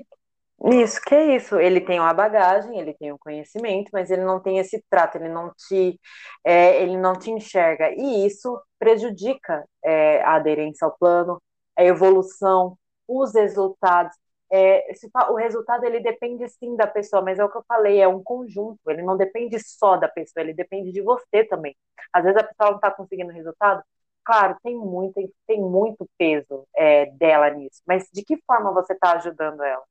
Isso, 0.63 0.99
que 1.01 1.13
é 1.15 1.35
isso. 1.35 1.59
Ele 1.59 1.81
tem 1.81 1.99
uma 1.99 2.13
bagagem, 2.13 2.77
ele 2.79 2.93
tem 2.93 3.11
o 3.11 3.15
um 3.15 3.17
conhecimento, 3.17 3.89
mas 3.93 4.11
ele 4.11 4.23
não 4.23 4.39
tem 4.39 4.57
esse 4.57 4.83
trato, 4.89 5.17
ele 5.17 5.29
não 5.29 5.51
te, 5.55 5.99
é, 6.43 6.81
ele 6.81 6.97
não 6.97 7.13
te 7.13 7.31
enxerga. 7.31 7.91
E 7.91 8.25
isso 8.25 8.59
prejudica 8.79 9.63
é, 9.83 10.21
a 10.23 10.35
aderência 10.35 10.85
ao 10.85 10.95
plano, 10.97 11.41
a 11.81 11.85
evolução, 11.85 12.77
os 13.07 13.33
resultados. 13.33 14.15
É, 14.53 14.91
o 15.29 15.35
resultado 15.35 15.85
ele 15.85 16.01
depende 16.01 16.47
sim 16.49 16.75
da 16.75 16.85
pessoa, 16.85 17.21
mas 17.21 17.39
é 17.39 17.43
o 17.43 17.49
que 17.49 17.57
eu 17.57 17.63
falei, 17.67 18.01
é 18.01 18.07
um 18.07 18.21
conjunto, 18.21 18.79
ele 18.89 19.01
não 19.01 19.15
depende 19.15 19.57
só 19.59 19.95
da 19.95 20.09
pessoa, 20.09 20.43
ele 20.43 20.53
depende 20.53 20.91
de 20.91 21.01
você 21.01 21.45
também. 21.45 21.75
Às 22.13 22.23
vezes 22.23 22.37
a 22.37 22.43
pessoa 22.43 22.71
não 22.71 22.75
está 22.77 22.91
conseguindo 22.91 23.31
resultado, 23.31 23.81
claro, 24.25 24.57
tem 24.61 24.75
muito, 24.75 25.21
tem 25.47 25.61
muito 25.61 26.07
peso 26.17 26.67
é, 26.75 27.05
dela 27.11 27.49
nisso, 27.49 27.81
mas 27.87 28.07
de 28.13 28.23
que 28.23 28.37
forma 28.45 28.73
você 28.73 28.93
está 28.93 29.13
ajudando 29.13 29.63
ela? 29.63 29.83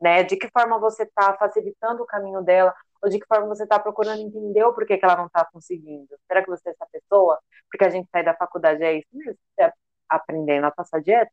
Né? 0.00 0.22
De 0.24 0.36
que 0.36 0.48
forma 0.50 0.78
você 0.78 1.04
está 1.04 1.34
facilitando 1.38 2.02
o 2.02 2.06
caminho 2.06 2.42
dela? 2.42 2.74
Ou 3.02 3.08
de 3.10 3.18
que 3.18 3.26
forma 3.26 3.46
você 3.46 3.62
está 3.64 3.78
procurando 3.78 4.20
entender 4.20 4.64
o 4.64 4.74
porquê 4.74 4.98
que 4.98 5.04
ela 5.04 5.16
não 5.16 5.26
está 5.26 5.44
conseguindo? 5.46 6.08
Será 6.26 6.42
que 6.42 6.50
você 6.50 6.68
é 6.70 6.72
essa 6.72 6.86
pessoa? 6.92 7.38
Porque 7.70 7.84
a 7.84 7.90
gente 7.90 8.08
sai 8.10 8.24
da 8.24 8.34
faculdade, 8.34 8.82
é 8.82 8.94
isso 8.98 9.08
mesmo? 9.12 9.38
Você 9.54 9.62
aprendendo 10.08 10.66
a 10.66 10.70
passar 10.70 11.00
dieta. 11.00 11.30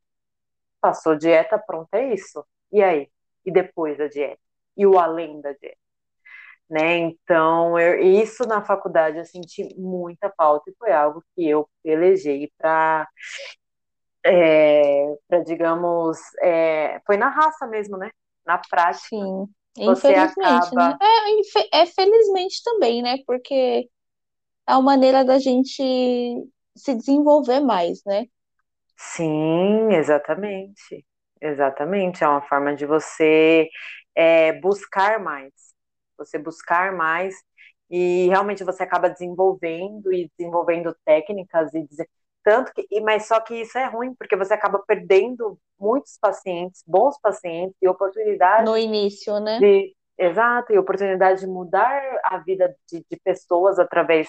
Passou 0.81 1.15
dieta, 1.15 1.57
pronto, 1.57 1.93
é 1.93 2.13
isso. 2.13 2.45
E 2.71 2.83
aí? 2.83 3.09
E 3.45 3.51
depois 3.51 3.97
da 3.97 4.07
dieta? 4.07 4.39
E 4.75 4.85
o 4.85 4.97
além 4.97 5.41
da 5.41 5.53
dieta? 5.53 5.77
Né? 6.69 6.97
Então, 6.97 7.77
eu, 7.77 8.01
isso 8.01 8.47
na 8.47 8.63
faculdade 8.63 9.17
eu 9.17 9.25
senti 9.25 9.75
muita 9.77 10.33
falta 10.35 10.71
e 10.71 10.75
foi 10.75 10.91
algo 10.91 11.23
que 11.35 11.47
eu 11.47 11.69
pelejei 11.83 12.51
para, 12.57 13.07
é, 14.25 15.15
para 15.27 15.43
digamos, 15.43 16.17
é, 16.41 16.99
foi 17.05 17.17
na 17.17 17.29
raça 17.29 17.67
mesmo, 17.67 17.97
né? 17.97 18.09
Na 18.45 18.57
prática. 18.57 19.07
Sim, 19.07 19.47
infelizmente, 19.77 20.37
né? 20.75 20.85
acaba... 20.85 20.89
né? 20.89 20.97
É, 21.71 21.81
é 21.81 21.85
felizmente 21.85 22.61
também, 22.63 23.01
né? 23.01 23.17
Porque 23.27 23.89
é 24.67 24.73
uma 24.73 24.81
maneira 24.81 25.23
da 25.23 25.37
gente 25.39 25.83
se 26.75 26.95
desenvolver 26.95 27.59
mais, 27.59 28.03
né? 28.05 28.25
Sim, 29.11 29.93
exatamente. 29.93 31.05
Exatamente. 31.41 32.23
É 32.23 32.27
uma 32.27 32.41
forma 32.41 32.73
de 32.73 32.85
você 32.85 33.69
é, 34.15 34.53
buscar 34.53 35.19
mais. 35.19 35.51
Você 36.17 36.39
buscar 36.39 36.93
mais 36.93 37.35
e 37.89 38.27
realmente 38.29 38.63
você 38.63 38.81
acaba 38.81 39.09
desenvolvendo 39.09 40.11
e 40.11 40.31
desenvolvendo 40.37 40.95
técnicas 41.05 41.73
e 41.73 41.85
dizer, 41.85 42.09
tanto 42.43 42.71
que, 42.73 43.01
mas 43.01 43.27
só 43.27 43.39
que 43.39 43.61
isso 43.61 43.77
é 43.77 43.85
ruim, 43.85 44.15
porque 44.15 44.35
você 44.35 44.53
acaba 44.53 44.79
perdendo 44.79 45.59
muitos 45.77 46.17
pacientes, 46.17 46.81
bons 46.87 47.19
pacientes 47.19 47.75
e 47.81 47.87
oportunidades. 47.87 48.65
No 48.65 48.77
início, 48.77 49.39
né? 49.39 49.59
De, 49.59 49.93
exato, 50.17 50.73
e 50.73 50.77
oportunidade 50.77 51.41
de 51.41 51.47
mudar 51.47 52.01
a 52.23 52.37
vida 52.37 52.73
de, 52.89 53.05
de 53.09 53.19
pessoas 53.19 53.77
através 53.77 54.27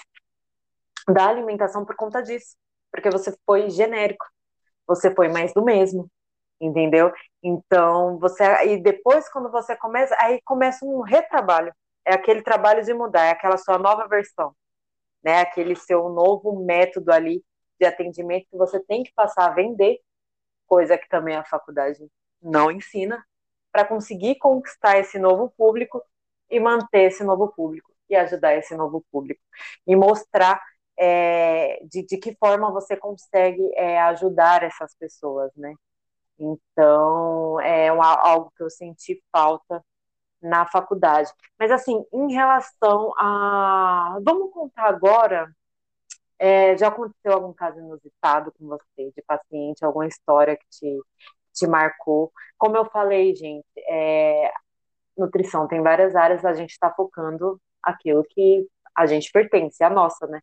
da 1.07 1.27
alimentação 1.27 1.85
por 1.85 1.95
conta 1.95 2.21
disso, 2.21 2.55
porque 2.91 3.09
você 3.09 3.35
foi 3.45 3.69
genérico 3.69 4.25
você 4.87 5.13
foi 5.13 5.27
mais 5.29 5.53
do 5.53 5.63
mesmo. 5.63 6.09
entendeu? 6.61 7.11
Então, 7.43 8.17
você 8.19 8.43
e 8.67 8.77
depois 8.81 9.29
quando 9.29 9.51
você 9.51 9.75
começa, 9.77 10.15
aí 10.19 10.41
começa 10.45 10.85
um 10.85 11.01
retrabalho. 11.01 11.73
É 12.05 12.13
aquele 12.13 12.41
trabalho 12.43 12.83
de 12.83 12.93
mudar, 12.93 13.25
é 13.25 13.31
aquela 13.31 13.57
sua 13.57 13.77
nova 13.79 14.07
versão, 14.07 14.55
né? 15.23 15.41
Aquele 15.41 15.75
seu 15.75 16.09
novo 16.09 16.63
método 16.65 17.11
ali 17.11 17.43
de 17.79 17.85
atendimento 17.87 18.47
que 18.49 18.57
você 18.57 18.79
tem 18.81 19.03
que 19.03 19.13
passar 19.15 19.47
a 19.49 19.53
vender, 19.53 19.99
coisa 20.67 20.97
que 20.97 21.07
também 21.09 21.35
a 21.35 21.43
faculdade 21.45 21.99
não 22.41 22.71
ensina, 22.71 23.23
para 23.71 23.85
conseguir 23.85 24.35
conquistar 24.37 24.97
esse 24.99 25.19
novo 25.19 25.53
público 25.57 26.01
e 26.49 26.59
manter 26.59 27.03
esse 27.11 27.23
novo 27.23 27.49
público 27.49 27.91
e 28.09 28.15
ajudar 28.15 28.55
esse 28.55 28.75
novo 28.75 29.03
público 29.11 29.41
e 29.87 29.95
mostrar 29.95 30.61
é, 30.97 31.79
de, 31.85 32.05
de 32.05 32.17
que 32.17 32.35
forma 32.37 32.71
você 32.71 32.95
consegue 32.97 33.61
é, 33.75 33.99
ajudar 34.01 34.63
essas 34.63 34.95
pessoas, 34.95 35.51
né? 35.55 35.73
Então, 36.39 37.59
é 37.61 37.89
algo 37.89 38.51
que 38.57 38.63
eu 38.63 38.69
senti 38.69 39.23
falta 39.31 39.83
na 40.41 40.65
faculdade. 40.67 41.31
Mas, 41.59 41.71
assim, 41.71 42.03
em 42.13 42.33
relação 42.33 43.13
a. 43.17 44.19
Vamos 44.23 44.53
contar 44.53 44.85
agora. 44.87 45.49
É, 46.39 46.77
já 46.77 46.89
aconteceu 46.89 47.33
algum 47.33 47.53
caso 47.53 47.79
inusitado 47.79 48.51
com 48.53 48.67
você, 48.67 49.11
de 49.15 49.21
paciente, 49.25 49.85
alguma 49.85 50.07
história 50.07 50.57
que 50.57 50.65
te, 50.69 50.99
te 51.53 51.67
marcou? 51.67 52.31
Como 52.57 52.75
eu 52.77 52.85
falei, 52.85 53.35
gente, 53.35 53.65
é, 53.87 54.51
nutrição 55.17 55.67
tem 55.67 55.81
várias 55.81 56.15
áreas, 56.15 56.45
a 56.45 56.53
gente 56.53 56.71
está 56.71 56.91
focando 56.93 57.59
aquilo 57.83 58.23
que 58.23 58.67
a 58.95 59.05
gente 59.05 59.31
pertence, 59.31 59.83
a 59.83 59.89
nossa, 59.89 60.27
né? 60.27 60.41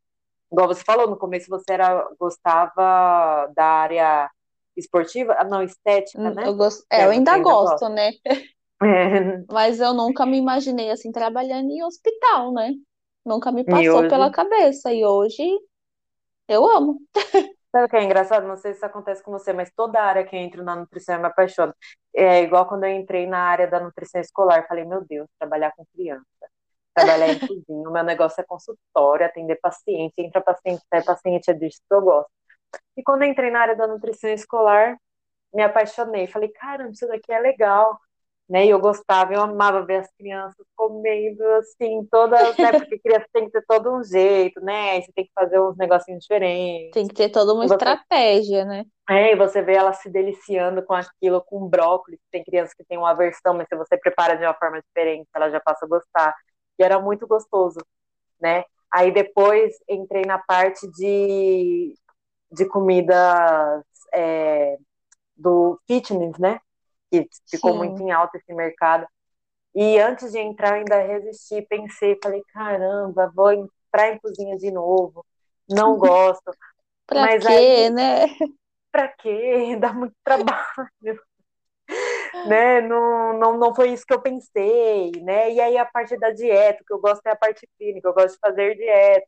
Igual 0.53 0.69
você 0.69 0.85
falou, 0.85 1.09
no 1.09 1.17
começo 1.17 1.49
você 1.49 1.73
era, 1.73 2.07
gostava 2.21 3.51
da 3.57 3.65
área 3.65 4.31
esportiva, 4.77 5.35
ah, 5.39 5.45
não, 5.45 5.63
estética, 5.63 6.21
hum, 6.21 6.35
né? 6.35 6.47
Eu, 6.47 6.55
gost... 6.55 6.85
é, 6.91 7.07
eu 7.07 7.11
ainda 7.11 7.39
gosto, 7.39 7.89
né? 7.89 8.11
É. 8.85 9.45
Mas 9.49 9.79
eu 9.79 9.95
nunca 9.95 10.27
me 10.27 10.37
imaginei 10.37 10.91
assim 10.91 11.13
trabalhando 11.13 11.71
em 11.71 11.85
hospital, 11.85 12.53
né? 12.53 12.73
Nunca 13.25 13.53
me 13.53 13.63
passou 13.63 14.01
hoje... 14.01 14.09
pela 14.09 14.29
cabeça. 14.29 14.93
E 14.93 15.05
hoje 15.05 15.57
eu 16.49 16.67
amo. 16.69 17.01
Sabe 17.71 17.87
o 17.87 17.89
que 17.89 17.97
é 17.97 18.03
engraçado? 18.03 18.45
Não 18.45 18.57
sei 18.57 18.73
se 18.73 18.79
isso 18.79 18.87
acontece 18.87 19.23
com 19.23 19.31
você, 19.31 19.53
mas 19.53 19.71
toda 19.71 20.03
área 20.03 20.25
que 20.25 20.35
eu 20.35 20.41
entro 20.41 20.65
na 20.65 20.75
nutrição 20.75 21.15
eu 21.15 21.21
me 21.21 21.29
apaixono. 21.29 21.73
É 22.13 22.43
igual 22.43 22.67
quando 22.67 22.83
eu 22.83 22.91
entrei 22.91 23.25
na 23.25 23.39
área 23.39 23.69
da 23.69 23.79
nutrição 23.79 24.21
escolar, 24.21 24.67
falei, 24.67 24.85
meu 24.85 25.05
Deus, 25.07 25.29
trabalhar 25.39 25.73
com 25.77 25.87
criança 25.95 26.25
trabalhar 26.95 27.29
em 27.29 27.39
cozinha, 27.39 27.89
o 27.89 27.93
meu 27.93 28.05
negócio 28.05 28.41
é 28.41 28.45
consultório, 28.45 29.27
atender 29.27 29.57
paciente, 29.61 30.15
entra 30.19 30.41
paciente, 30.41 30.83
sai 30.89 31.03
paciente, 31.03 31.51
é 31.51 31.55
disso 31.55 31.81
que 31.89 31.95
eu 31.95 32.03
gosto. 32.03 32.31
E 32.97 33.03
quando 33.03 33.25
entrei 33.25 33.51
na 33.51 33.61
área 33.61 33.77
da 33.77 33.87
nutrição 33.87 34.31
escolar, 34.31 34.97
me 35.53 35.63
apaixonei, 35.63 36.27
falei, 36.27 36.49
caramba, 36.49 36.91
isso 36.93 37.07
daqui 37.07 37.33
é 37.33 37.39
legal, 37.39 37.99
né, 38.49 38.67
e 38.67 38.71
eu 38.71 38.79
gostava, 38.79 39.33
eu 39.33 39.41
amava 39.41 39.85
ver 39.85 40.01
as 40.01 40.11
crianças 40.13 40.67
comendo, 40.75 41.43
assim, 41.55 42.07
todas, 42.11 42.57
né, 42.59 42.73
porque 42.73 42.99
criança 42.99 43.27
tem 43.33 43.47
que 43.47 43.53
ter 43.53 43.65
todo 43.67 43.95
um 43.95 44.03
jeito, 44.03 44.61
né, 44.61 45.01
você 45.01 45.13
tem 45.13 45.25
que 45.25 45.33
fazer 45.35 45.61
uns 45.61 45.77
negocinhos 45.77 46.23
diferentes. 46.23 46.91
Tem 46.93 47.07
que 47.07 47.15
ter 47.15 47.31
toda 47.31 47.53
uma 47.55 47.67
você... 47.67 47.75
estratégia, 47.75 48.65
né. 48.65 48.85
É, 49.09 49.33
e 49.33 49.37
você 49.37 49.63
vê 49.63 49.75
ela 49.75 49.93
se 49.93 50.09
deliciando 50.11 50.83
com 50.83 50.95
aquilo, 50.95 51.43
com 51.43 51.69
brócolis, 51.69 52.21
tem 52.31 52.45
crianças 52.45 52.75
que 52.75 52.85
têm 52.85 52.99
uma 52.99 53.11
aversão, 53.11 53.55
mas 53.55 53.67
se 53.69 53.77
você 53.77 53.97
prepara 53.97 54.37
de 54.37 54.45
uma 54.45 54.55
forma 54.55 54.81
diferente, 54.81 55.29
ela 55.35 55.51
já 55.51 55.61
passa 55.61 55.85
a 55.85 55.89
gostar 55.89 56.35
e 56.79 56.85
era 56.85 57.01
muito 57.01 57.27
gostoso, 57.27 57.81
né? 58.41 58.65
Aí 58.93 59.13
depois 59.13 59.75
entrei 59.89 60.23
na 60.27 60.39
parte 60.39 60.89
de, 60.93 61.95
de 62.53 62.67
comidas 62.67 63.85
é, 64.15 64.77
do 65.37 65.81
fitness, 65.87 66.39
né? 66.39 66.61
Que 67.11 67.29
ficou 67.51 67.73
Sim. 67.73 67.79
muito 67.79 68.03
em 68.03 68.11
alta 68.11 68.39
esse 68.39 68.55
mercado. 68.55 69.07
E 69.75 69.99
antes 69.99 70.33
de 70.33 70.39
entrar, 70.39 70.75
ainda 70.75 71.03
resisti, 71.03 71.63
pensei, 71.63 72.19
falei, 72.23 72.43
caramba, 72.53 73.33
vou 73.35 73.53
entrar 73.53 74.11
em 74.13 74.19
cozinha 74.19 74.57
de 74.59 74.71
novo, 74.71 75.25
não 75.69 75.97
gosto. 75.99 76.53
pra 77.07 77.23
Mas 77.23 77.47
quê, 77.47 77.47
aí, 77.47 77.91
né? 77.91 78.27
Pra 78.91 79.09
quê? 79.09 79.77
Dá 79.81 79.93
muito 79.93 80.15
trabalho 80.25 81.21
né? 82.47 82.81
Não, 82.81 83.39
não, 83.39 83.59
não 83.59 83.75
foi 83.75 83.91
isso 83.93 84.07
que 84.07 84.15
eu 84.15 84.21
pensei, 84.21 85.13
né? 85.23 85.53
E 85.53 85.61
aí 85.61 85.77
a 85.77 85.85
parte 85.87 86.17
da 86.19 86.31
dieta, 86.31 86.83
que 86.87 86.93
eu 86.93 87.01
gosto 87.01 87.27
é 87.27 87.31
a 87.33 87.37
parte 87.37 87.69
clínica, 87.79 88.09
eu 88.09 88.15
gosto 88.15 88.35
de 88.35 88.41
fazer 88.41 88.75
dieta, 88.77 89.27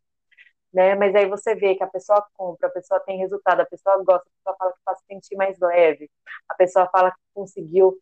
né? 0.72 0.94
Mas 0.96 1.14
aí 1.14 1.26
você 1.28 1.54
vê 1.54 1.74
que 1.76 1.84
a 1.84 1.88
pessoa 1.88 2.24
compra, 2.34 2.68
a 2.68 2.72
pessoa 2.72 3.00
tem 3.00 3.18
resultado, 3.18 3.60
a 3.60 3.66
pessoa 3.66 3.96
gosta, 4.04 4.28
a 4.28 4.32
pessoa 4.38 4.56
fala 4.58 4.72
que 4.72 4.78
faz 4.84 4.98
sentir 5.08 5.36
mais 5.36 5.58
leve, 5.60 6.10
a 6.48 6.54
pessoa 6.54 6.88
fala 6.90 7.10
que 7.12 7.18
conseguiu, 7.34 7.98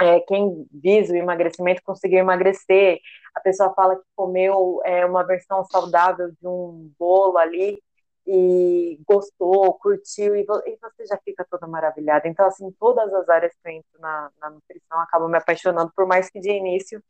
é, 0.00 0.20
quem 0.20 0.66
visa 0.72 1.12
o 1.12 1.16
emagrecimento 1.16 1.82
conseguiu 1.84 2.20
emagrecer, 2.20 3.00
a 3.34 3.40
pessoa 3.40 3.74
fala 3.74 3.96
que 3.96 4.04
comeu 4.16 4.80
é, 4.84 5.04
uma 5.06 5.24
versão 5.24 5.64
saudável 5.66 6.30
de 6.30 6.46
um 6.48 6.92
bolo 6.98 7.38
ali, 7.38 7.82
e 8.26 8.98
gostou, 9.06 9.74
curtiu, 9.74 10.34
e, 10.36 10.44
você 10.44 11.06
já 11.06 11.18
fica 11.24 11.46
toda 11.50 11.66
maravilhada. 11.66 12.26
Então, 12.28 12.46
assim, 12.46 12.70
todas 12.80 13.12
as 13.12 13.28
áreas 13.28 13.52
que 13.52 13.68
eu 13.68 13.72
entro 13.72 14.00
na, 14.00 14.30
na 14.40 14.50
nutrição 14.50 14.98
acabam 15.00 15.28
me 15.30 15.38
apaixonando, 15.38 15.92
por 15.94 16.06
mais 16.06 16.30
que 16.30 16.40
de 16.40 16.50
início 16.50 17.02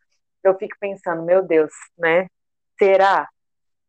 eu 0.43 0.57
fico 0.59 0.77
pensando, 0.81 1.23
meu 1.23 1.43
Deus, 1.43 1.73
né? 1.99 2.29
Será? 2.79 3.29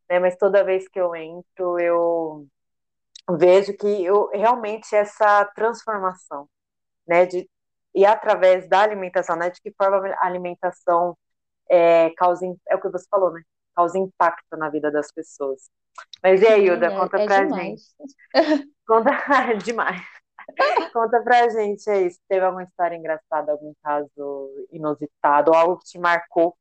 Né? 0.09 0.19
Mas 0.19 0.37
toda 0.37 0.63
vez 0.63 0.87
que 0.87 0.99
eu 0.99 1.15
entro, 1.15 1.79
eu 1.79 2.47
vejo 3.37 3.75
que 3.77 4.05
eu 4.05 4.29
realmente 4.31 4.95
essa 4.95 5.45
transformação, 5.55 6.47
né? 7.07 7.25
De, 7.25 7.49
e 7.93 8.05
através 8.05 8.67
da 8.69 8.81
alimentação, 8.81 9.35
né? 9.35 9.49
De 9.49 9.61
que 9.61 9.73
forma 9.73 10.07
a 10.15 10.25
alimentação 10.27 11.17
é, 11.69 12.11
causa, 12.11 12.45
é 12.69 12.75
o 12.75 12.81
que 12.81 12.89
você 12.89 13.07
falou, 13.09 13.31
né? 13.31 13.41
Causa 13.75 13.97
impacto 13.99 14.57
na 14.57 14.69
vida 14.69 14.91
das 14.91 15.11
pessoas. 15.11 15.69
Mas 16.21 16.41
e 16.41 16.47
aí, 16.47 16.65
Hilda, 16.65 16.91
conta 16.91 17.19
é, 17.19 17.25
pra 17.25 17.43
demais. 17.43 17.95
gente. 18.33 18.75
Conta 18.87 19.09
é 19.51 19.53
demais. 19.55 20.01
Conta 20.93 21.21
pra 21.23 21.49
gente 21.49 21.89
aí, 21.89 22.09
se 22.11 22.19
teve 22.27 22.45
alguma 22.45 22.63
história 22.63 22.95
engraçada, 22.95 23.51
algum 23.51 23.73
caso 23.83 24.67
inusitado, 24.71 25.53
algo 25.53 25.77
que 25.77 25.85
te 25.85 25.97
marcou, 25.99 26.55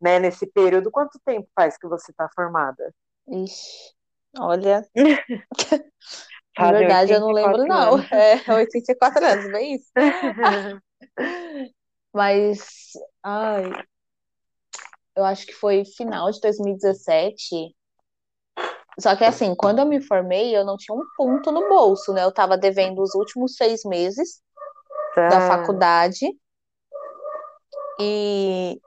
né, 0.00 0.18
nesse 0.18 0.46
período. 0.46 0.90
Quanto 0.90 1.18
tempo 1.24 1.48
faz 1.54 1.78
que 1.78 1.86
você 1.86 2.12
tá 2.12 2.28
formada? 2.34 2.92
Ixi, 3.28 3.94
olha. 4.38 4.86
Na 6.58 6.72
verdade, 6.72 7.12
eu 7.12 7.20
não 7.20 7.32
lembro, 7.32 7.64
não. 7.66 7.94
Anos. 7.94 8.12
É, 8.12 8.52
84 8.52 9.24
anos, 9.24 9.50
não 9.50 9.58
é 9.58 9.62
isso? 9.62 9.90
Mas, 12.12 12.92
ai, 13.22 13.72
eu 15.16 15.24
acho 15.24 15.46
que 15.46 15.54
foi 15.54 15.84
final 15.84 16.30
de 16.30 16.40
2017 16.40 17.74
só 18.98 19.16
que 19.16 19.24
assim, 19.24 19.54
quando 19.54 19.78
eu 19.78 19.86
me 19.86 20.00
formei, 20.00 20.56
eu 20.56 20.64
não 20.64 20.76
tinha 20.76 20.96
um 20.96 21.02
ponto 21.16 21.50
no 21.50 21.68
bolso, 21.68 22.12
né? 22.12 22.24
Eu 22.24 22.32
tava 22.32 22.58
devendo 22.58 23.00
os 23.02 23.14
últimos 23.14 23.56
seis 23.56 23.84
meses 23.84 24.42
tá. 25.14 25.28
da 25.28 25.40
faculdade. 25.48 26.26
E, 27.98 28.78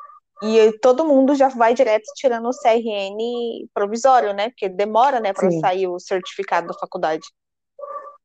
e 0.44 0.80
todo 0.80 1.06
mundo 1.06 1.34
já 1.34 1.48
vai 1.48 1.74
direto 1.74 2.06
tirando 2.15 2.48
o 2.48 2.54
CRN 2.54 3.68
provisório, 3.74 4.34
né? 4.34 4.50
Porque 4.50 4.70
demora, 4.70 5.20
né, 5.20 5.34
para 5.34 5.50
sair 5.60 5.88
o 5.88 6.00
certificado 6.00 6.68
da 6.68 6.74
faculdade. 6.74 7.26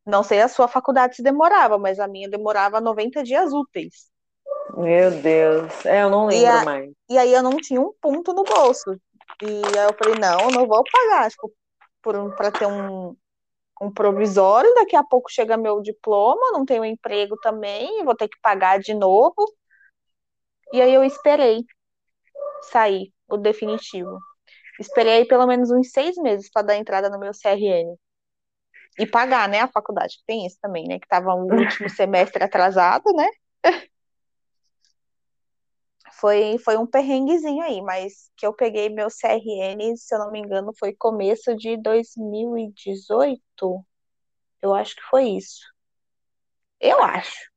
Não 0.05 0.23
sei 0.23 0.41
a 0.41 0.49
sua 0.49 0.67
faculdade 0.67 1.17
se 1.17 1.23
demorava, 1.23 1.79
mas 1.79 1.99
a 1.99 2.09
minha 2.09 2.29
demorava 2.29 2.81
90 2.81 3.23
dias 3.23 3.53
úteis. 3.53 4.11
Meu 4.77 5.11
Deus, 5.11 5.87
é, 5.87 6.03
eu 6.03 6.11
não 6.11 6.27
lembro 6.27 6.51
a, 6.51 6.65
mais. 6.65 6.91
E 7.09 7.19
aí 7.19 7.33
eu 7.33 7.43
não 7.43 7.57
tinha 7.57 7.81
um 7.81 7.93
ponto 8.01 8.33
no 8.33 8.45
bolso. 8.45 8.93
E 9.43 9.79
aí 9.79 9.87
eu 9.87 9.95
falei, 9.95 10.19
não, 10.19 10.41
eu 10.41 10.51
não 10.51 10.67
vou 10.67 10.83
pagar. 10.91 11.31
Tipo, 11.31 11.53
para 12.03 12.51
ter 12.51 12.67
um, 12.67 13.17
um 13.81 13.93
provisório, 13.93 14.75
daqui 14.75 14.97
a 14.97 15.05
pouco 15.05 15.31
chega 15.31 15.57
meu 15.57 15.81
diploma, 15.81 16.53
não 16.53 16.65
tenho 16.65 16.85
emprego 16.85 17.37
também, 17.43 18.05
vou 18.05 18.15
ter 18.15 18.29
que 18.29 18.39
pagar 18.43 18.79
de 18.79 18.95
novo. 18.95 19.35
E 20.73 20.81
aí 20.81 20.95
eu 20.95 21.03
esperei 21.03 21.65
sair 22.63 23.13
o 23.29 23.37
definitivo. 23.37 24.19
Esperei 24.79 25.25
pelo 25.25 25.47
menos 25.47 25.71
uns 25.71 25.91
seis 25.91 26.17
meses 26.17 26.51
para 26.51 26.63
dar 26.63 26.77
entrada 26.77 27.11
no 27.11 27.19
meu 27.19 27.33
CRN. 27.35 27.97
E 28.99 29.07
pagar, 29.07 29.49
né, 29.49 29.61
a 29.61 29.69
faculdade. 29.69 30.19
Tem 30.27 30.47
isso 30.47 30.59
também, 30.61 30.87
né? 30.87 30.99
Que 30.99 31.09
tava 31.09 31.35
o 31.35 31.45
último 31.45 31.89
semestre 31.89 32.43
atrasado, 32.43 33.13
né? 33.15 33.27
foi, 36.21 36.59
foi 36.59 36.77
um 36.77 36.87
perrenguezinho 36.87 37.63
aí, 37.63 37.81
mas 37.81 38.31
que 38.37 38.47
eu 38.47 38.53
peguei 38.53 38.89
meu 38.89 39.09
CRN, 39.09 39.97
se 39.97 40.15
eu 40.15 40.19
não 40.19 40.31
me 40.31 40.39
engano, 40.39 40.73
foi 40.79 40.93
começo 40.93 41.57
de 41.57 41.77
2018. 41.79 43.41
Eu 44.63 44.75
acho 44.75 44.95
que 44.95 45.03
foi 45.03 45.25
isso. 45.25 45.63
Eu 46.79 47.03
acho. 47.03 47.51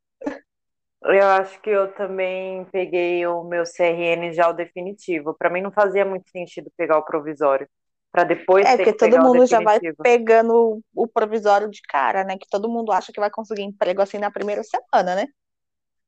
Eu 1.06 1.28
acho 1.28 1.62
que 1.62 1.70
eu 1.70 1.94
também 1.94 2.64
peguei 2.72 3.28
o 3.28 3.44
meu 3.44 3.64
CRN 3.66 4.32
já 4.32 4.50
o 4.50 4.54
definitivo. 4.54 5.36
Para 5.38 5.50
mim 5.50 5.62
não 5.62 5.72
fazia 5.72 6.06
muito 6.06 6.30
sentido 6.30 6.72
pegar 6.78 6.98
o 6.98 7.04
provisório. 7.04 7.68
para 8.10 8.24
depois 8.24 8.66
É, 8.66 8.78
porque 8.78 8.94
todo 8.94 9.20
mundo 9.20 9.46
já 9.46 9.60
vai 9.60 9.80
pegando 10.02 10.82
o 10.96 11.08
provisório 11.08 11.70
de 11.70 11.82
cara, 11.82 12.24
né? 12.24 12.38
Que 12.38 12.48
todo 12.50 12.70
mundo 12.70 12.94
acha 12.94 13.12
que 13.12 13.20
vai 13.20 13.30
conseguir 13.30 13.64
emprego 13.64 14.02
assim 14.02 14.18
na 14.18 14.32
primeira 14.32 14.64
semana, 14.64 15.16
né? 15.16 15.28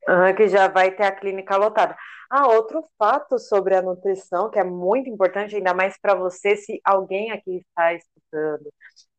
Uhum, 0.08 0.36
que 0.36 0.48
já 0.48 0.68
vai 0.68 0.92
ter 0.92 1.04
a 1.04 1.12
clínica 1.12 1.58
lotada. 1.58 1.96
Ah, 2.30 2.48
outro 2.48 2.84
fato 2.98 3.40
sobre 3.40 3.76
a 3.76 3.82
nutrição, 3.82 4.50
que 4.52 4.60
é 4.60 4.64
muito 4.64 5.10
importante, 5.10 5.56
ainda 5.56 5.74
mais 5.74 5.98
para 6.00 6.14
você, 6.16 6.56
se 6.56 6.80
alguém 6.84 7.32
aqui 7.32 7.58
está 7.58 7.94
escutando 7.94 8.72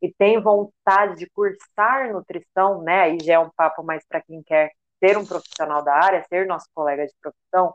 e 0.03 0.13
tem 0.15 0.41
vontade 0.41 1.17
de 1.17 1.29
cursar 1.31 2.13
nutrição, 2.13 2.83
né? 2.83 3.03
Aí 3.03 3.19
já 3.23 3.35
é 3.35 3.39
um 3.39 3.51
papo 3.57 3.83
mais 3.83 4.05
para 4.09 4.23
quem 4.23 4.43
quer 4.43 4.71
ser 5.03 5.17
um 5.19 5.27
profissional 5.27 5.83
da 5.83 5.95
área, 5.95 6.25
ser 6.29 6.47
nosso 6.47 6.67
colega 6.75 7.07
de 7.07 7.13
profissão. 7.21 7.75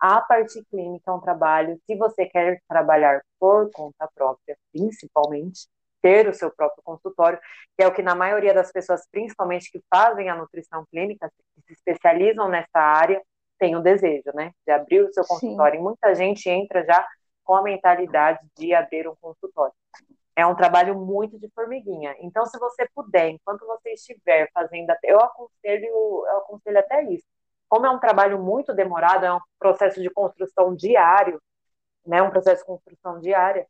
A 0.00 0.20
parte 0.20 0.64
clínica 0.70 1.10
é 1.10 1.14
um 1.14 1.20
trabalho, 1.20 1.78
se 1.86 1.96
você 1.96 2.26
quer 2.26 2.60
trabalhar 2.68 3.22
por 3.40 3.70
conta 3.72 4.08
própria, 4.14 4.56
principalmente, 4.72 5.66
ter 6.02 6.28
o 6.28 6.34
seu 6.34 6.50
próprio 6.50 6.82
consultório, 6.82 7.38
que 7.76 7.82
é 7.82 7.86
o 7.86 7.92
que 7.92 8.02
na 8.02 8.14
maioria 8.14 8.52
das 8.52 8.70
pessoas, 8.70 9.06
principalmente 9.10 9.70
que 9.70 9.82
fazem 9.88 10.28
a 10.28 10.34
nutrição 10.34 10.84
clínica, 10.90 11.30
que 11.54 11.62
se 11.66 11.72
especializam 11.72 12.48
nessa 12.48 12.78
área, 12.78 13.22
tem 13.58 13.76
o 13.76 13.80
desejo, 13.80 14.30
né, 14.34 14.52
de 14.66 14.72
abrir 14.72 15.02
o 15.02 15.12
seu 15.12 15.24
consultório. 15.24 15.74
Sim. 15.74 15.80
E 15.80 15.82
muita 15.82 16.14
gente 16.14 16.50
entra 16.50 16.84
já 16.84 17.06
com 17.44 17.54
a 17.54 17.62
mentalidade 17.62 18.40
de 18.56 18.74
abrir 18.74 19.08
um 19.08 19.14
consultório. 19.20 19.74
É 20.34 20.44
um 20.44 20.56
trabalho 20.56 20.98
muito 20.98 21.38
de 21.38 21.48
formiguinha. 21.54 22.16
Então, 22.20 22.44
se 22.46 22.58
você 22.58 22.88
puder, 22.94 23.28
enquanto 23.28 23.66
você 23.66 23.92
estiver 23.92 24.50
fazendo, 24.52 24.92
eu 25.04 25.20
aconselho, 25.20 25.86
eu 25.86 26.38
aconselho 26.38 26.78
até 26.78 27.04
isso 27.04 27.26
como 27.72 27.86
é 27.86 27.90
um 27.90 27.98
trabalho 27.98 28.38
muito 28.38 28.74
demorado, 28.74 29.24
é 29.24 29.32
um 29.32 29.40
processo 29.58 29.98
de 29.98 30.10
construção 30.10 30.76
diário, 30.76 31.40
né, 32.06 32.20
um 32.20 32.28
processo 32.28 32.60
de 32.60 32.66
construção 32.66 33.18
diária, 33.18 33.66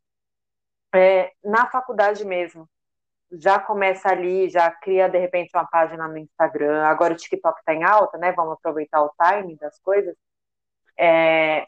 é, 0.95 1.33
na 1.43 1.69
faculdade 1.71 2.25
mesmo, 2.25 2.69
já 3.33 3.59
começa 3.59 4.09
ali, 4.09 4.49
já 4.51 4.71
cria 4.71 5.09
de 5.09 5.19
repente 5.19 5.51
uma 5.55 5.67
página 5.67 6.07
no 6.07 6.19
Instagram, 6.19 6.85
agora 6.85 7.15
o 7.15 7.17
TikTok 7.17 7.59
está 7.61 7.75
em 7.75 7.83
alta, 7.83 8.19
né, 8.19 8.33
vamos 8.33 8.55
aproveitar 8.55 9.03
o 9.03 9.13
time 9.17 9.57
das 9.57 9.79
coisas, 9.81 10.15
é, 10.99 11.67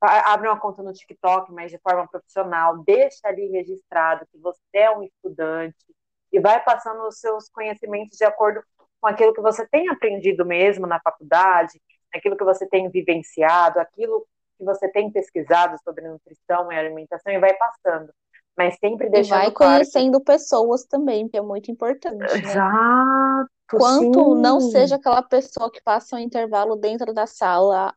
abre 0.00 0.48
uma 0.48 0.58
conta 0.58 0.82
no 0.82 0.92
TikTok, 0.92 1.52
mas 1.52 1.70
de 1.70 1.78
forma 1.78 2.06
profissional, 2.08 2.78
deixa 2.78 3.28
ali 3.28 3.46
registrado 3.48 4.26
que 4.30 4.38
você 4.38 4.60
é 4.74 4.90
um 4.90 5.02
estudante 5.02 5.86
e 6.32 6.40
vai 6.40 6.62
passando 6.62 7.06
os 7.06 7.18
seus 7.18 7.48
conhecimentos 7.48 8.18
de 8.18 8.24
acordo 8.24 8.62
com 9.00 9.06
aquilo 9.06 9.32
que 9.32 9.40
você 9.40 9.66
tem 9.68 9.88
aprendido 9.88 10.44
mesmo 10.44 10.86
na 10.86 11.00
faculdade, 11.00 11.80
aquilo 12.12 12.36
que 12.36 12.44
você 12.44 12.66
tem 12.68 12.90
vivenciado, 12.90 13.78
aquilo 13.78 14.26
que 14.58 14.64
você 14.64 14.88
tem 14.88 15.10
pesquisado 15.10 15.76
sobre 15.84 16.08
nutrição 16.08 16.72
e 16.72 16.76
alimentação 16.76 17.32
e 17.32 17.38
vai 17.38 17.54
passando. 17.54 18.12
Mas 18.56 18.76
sempre 18.78 19.10
deixando. 19.10 19.38
E 19.38 19.42
vai 19.42 19.50
conhecendo 19.50 20.20
pessoas 20.20 20.84
também, 20.84 21.28
que 21.28 21.36
é 21.36 21.42
muito 21.42 21.70
importante. 21.70 22.16
Né? 22.16 22.38
Exato. 22.38 23.50
Quanto 23.70 24.34
sim. 24.34 24.40
não 24.40 24.60
seja 24.60 24.96
aquela 24.96 25.22
pessoa 25.22 25.70
que 25.70 25.82
passa 25.82 26.16
um 26.16 26.18
intervalo 26.18 26.76
dentro 26.76 27.12
da 27.12 27.26
sala 27.26 27.94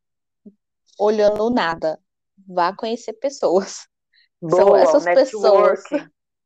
olhando 0.97 1.49
nada. 1.49 1.99
Vá 2.47 2.75
conhecer 2.75 3.13
pessoas. 3.13 3.87
Boa, 4.41 4.61
São 4.61 4.75
essas 4.75 5.05
pessoas 5.05 5.83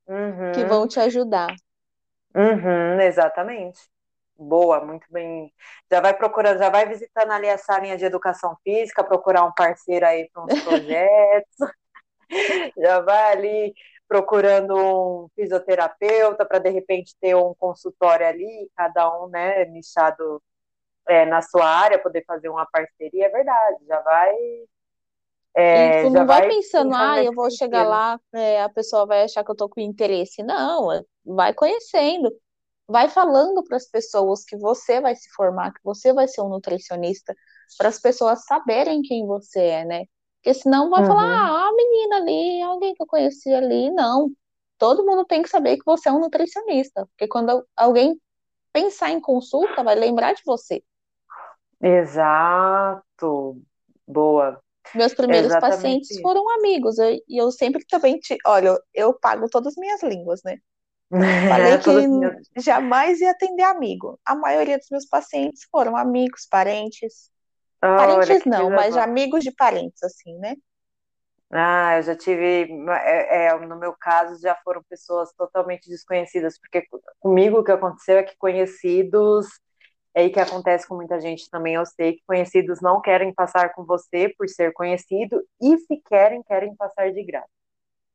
uhum. 0.08 0.52
que 0.54 0.66
vão 0.66 0.88
te 0.88 1.00
ajudar. 1.00 1.54
Uhum, 2.36 3.00
exatamente 3.00 3.80
boa, 4.38 4.84
muito 4.84 5.06
bem. 5.10 5.52
Já 5.92 6.02
vai 6.02 6.14
procurando, 6.14 6.60
já 6.60 6.70
vai 6.70 6.88
visitando 6.88 7.32
ali 7.32 7.50
a 7.50 7.58
salinha 7.58 7.98
de 7.98 8.06
educação 8.06 8.58
física, 8.64 9.04
procurar 9.04 9.44
um 9.44 9.54
parceiro 9.54 10.06
aí 10.06 10.30
para 10.32 10.44
uns 10.44 10.54
projetos. 10.64 11.58
já 12.78 13.00
vai 13.02 13.32
ali 13.32 13.74
procurando 14.14 14.76
um 14.76 15.28
fisioterapeuta 15.36 16.46
para 16.46 16.60
de 16.60 16.70
repente 16.70 17.16
ter 17.20 17.36
um 17.36 17.56
consultório 17.56 18.28
ali, 18.28 18.70
cada 18.78 19.10
um, 19.20 19.28
né, 19.28 19.66
nichado 19.66 20.40
é, 21.08 21.26
na 21.26 21.42
sua 21.42 21.66
área, 21.66 21.98
poder 21.98 22.24
fazer 22.24 22.48
uma 22.48 22.64
parceria, 22.68 23.26
é 23.26 23.30
verdade, 23.30 23.78
já 23.88 24.00
vai. 24.02 24.36
É, 25.56 26.02
e 26.02 26.04
tu 26.04 26.10
não 26.12 26.28
vai, 26.28 26.42
vai 26.42 26.50
pensando, 26.50 26.94
ah, 26.94 27.24
eu 27.24 27.34
vou 27.34 27.50
chegar 27.50 27.88
lá, 27.88 28.20
é, 28.36 28.62
a 28.62 28.70
pessoa 28.70 29.08
vai 29.08 29.24
achar 29.24 29.44
que 29.44 29.50
eu 29.50 29.56
tô 29.56 29.68
com 29.68 29.82
interesse. 29.82 30.44
Não, 30.44 30.92
é, 30.92 31.02
vai 31.26 31.52
conhecendo 31.52 32.32
vai 32.88 33.08
falando 33.10 33.64
para 33.64 33.78
as 33.78 33.90
pessoas 33.90 34.44
que 34.44 34.58
você 34.58 35.00
vai 35.00 35.16
se 35.16 35.30
formar, 35.32 35.72
que 35.72 35.80
você 35.84 36.14
vai 36.14 36.28
ser 36.28 36.42
um 36.42 36.50
nutricionista, 36.50 37.34
para 37.78 37.90
as 37.90 37.98
pessoas 37.98 38.46
saberem 38.46 39.02
quem 39.02 39.26
você 39.26 39.62
é, 39.62 39.86
né? 39.86 40.04
Porque 40.44 40.54
senão 40.56 40.90
vai 40.90 41.00
uhum. 41.00 41.08
falar, 41.08 41.24
ah, 41.24 41.70
a 41.70 41.72
menina 41.72 42.18
ali, 42.18 42.62
alguém 42.62 42.94
que 42.94 43.02
eu 43.02 43.08
conheci 43.08 43.54
ali. 43.54 43.90
Não. 43.90 44.30
Todo 44.78 45.06
mundo 45.06 45.24
tem 45.24 45.42
que 45.42 45.48
saber 45.48 45.78
que 45.78 45.86
você 45.86 46.10
é 46.10 46.12
um 46.12 46.20
nutricionista. 46.20 47.08
Porque 47.08 47.30
quando 47.30 47.66
alguém 47.78 48.20
pensar 48.74 49.12
em 49.12 49.22
consulta, 49.22 49.82
vai 49.82 49.96
lembrar 49.96 50.34
de 50.34 50.42
você. 50.46 50.84
Exato. 51.82 53.58
Boa. 54.06 54.62
Meus 54.94 55.14
primeiros 55.14 55.48
Exatamente 55.48 55.76
pacientes 55.78 56.20
foram 56.20 56.44
amigos. 56.60 56.98
E 56.98 57.24
eu, 57.30 57.46
eu 57.46 57.52
sempre 57.52 57.86
também 57.86 58.20
te. 58.20 58.38
Olha, 58.46 58.78
eu 58.94 59.14
pago 59.14 59.48
todas 59.50 59.74
as 59.74 59.78
minhas 59.78 60.04
línguas, 60.04 60.42
né? 60.44 60.58
Falei 61.48 61.78
que 61.78 62.62
jamais 62.62 63.22
ia 63.22 63.32
atender 63.32 63.64
amigo. 63.64 64.20
A 64.26 64.36
maioria 64.36 64.78
dos 64.78 64.90
meus 64.92 65.06
pacientes 65.06 65.66
foram 65.72 65.96
amigos, 65.96 66.46
parentes. 66.50 67.32
Oh, 67.84 67.98
parentes 67.98 68.46
não, 68.46 68.70
mas 68.70 68.96
amigos 68.96 69.44
de 69.44 69.52
parentes, 69.52 70.02
assim, 70.04 70.38
né? 70.40 70.56
Ah, 71.52 71.98
eu 71.98 72.04
já 72.04 72.16
tive, 72.16 72.68
é, 72.90 73.46
é, 73.48 73.60
no 73.60 73.78
meu 73.78 73.94
caso, 73.94 74.42
já 74.42 74.56
foram 74.64 74.82
pessoas 74.90 75.32
totalmente 75.34 75.88
desconhecidas, 75.88 76.58
porque 76.60 76.84
comigo 77.20 77.60
o 77.60 77.64
que 77.64 77.72
aconteceu 77.72 78.18
é 78.18 78.24
que 78.24 78.36
conhecidos, 78.38 79.46
é 80.16 80.22
aí 80.22 80.30
que 80.32 80.40
acontece 80.40 80.88
com 80.88 80.96
muita 80.96 81.20
gente 81.20 81.48
também, 81.52 81.76
eu 81.76 81.86
sei 81.86 82.14
que 82.14 82.24
conhecidos 82.26 82.82
não 82.82 83.02
querem 83.02 83.32
passar 83.34 83.72
com 83.74 83.86
você 83.86 84.34
por 84.36 84.50
ser 84.50 84.74
conhecido, 84.74 85.44
e 85.62 85.78
se 85.78 86.02
querem, 86.08 86.42
querem 86.42 86.76
passar 86.76 87.12
de 87.12 87.24
graça. 87.24 87.50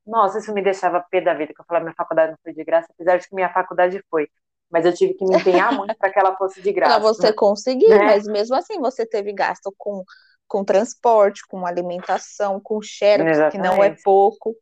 Nossa, 0.05 0.39
isso 0.39 0.53
me 0.53 0.61
deixava 0.61 1.05
pé 1.09 1.21
da 1.21 1.33
vida, 1.33 1.53
que 1.53 1.61
eu 1.61 1.65
falava, 1.65 1.85
minha 1.85 1.95
faculdade 1.95 2.31
não 2.31 2.39
foi 2.43 2.53
de 2.53 2.63
graça, 2.63 2.87
apesar 2.91 3.17
de 3.17 3.27
que 3.29 3.35
minha 3.35 3.53
faculdade 3.53 4.03
foi. 4.09 4.27
Mas 4.69 4.85
eu 4.85 4.93
tive 4.93 5.13
que 5.15 5.25
me 5.25 5.35
empenhar 5.35 5.73
muito 5.73 5.95
para 5.97 6.11
que 6.11 6.19
ela 6.19 6.35
fosse 6.35 6.61
de 6.61 6.71
graça. 6.73 6.93
Para 6.93 7.01
você 7.01 7.27
né? 7.27 7.33
conseguir, 7.33 7.89
né? 7.89 8.05
mas 8.05 8.25
mesmo 8.25 8.55
assim 8.55 8.79
você 8.79 9.05
teve 9.05 9.33
gasto 9.33 9.73
com, 9.77 10.03
com 10.47 10.63
transporte, 10.63 11.41
com 11.47 11.65
alimentação, 11.65 12.59
com 12.59 12.81
xerox, 12.81 13.51
que 13.51 13.57
não 13.57 13.83
é 13.83 13.95
pouco. 14.03 14.55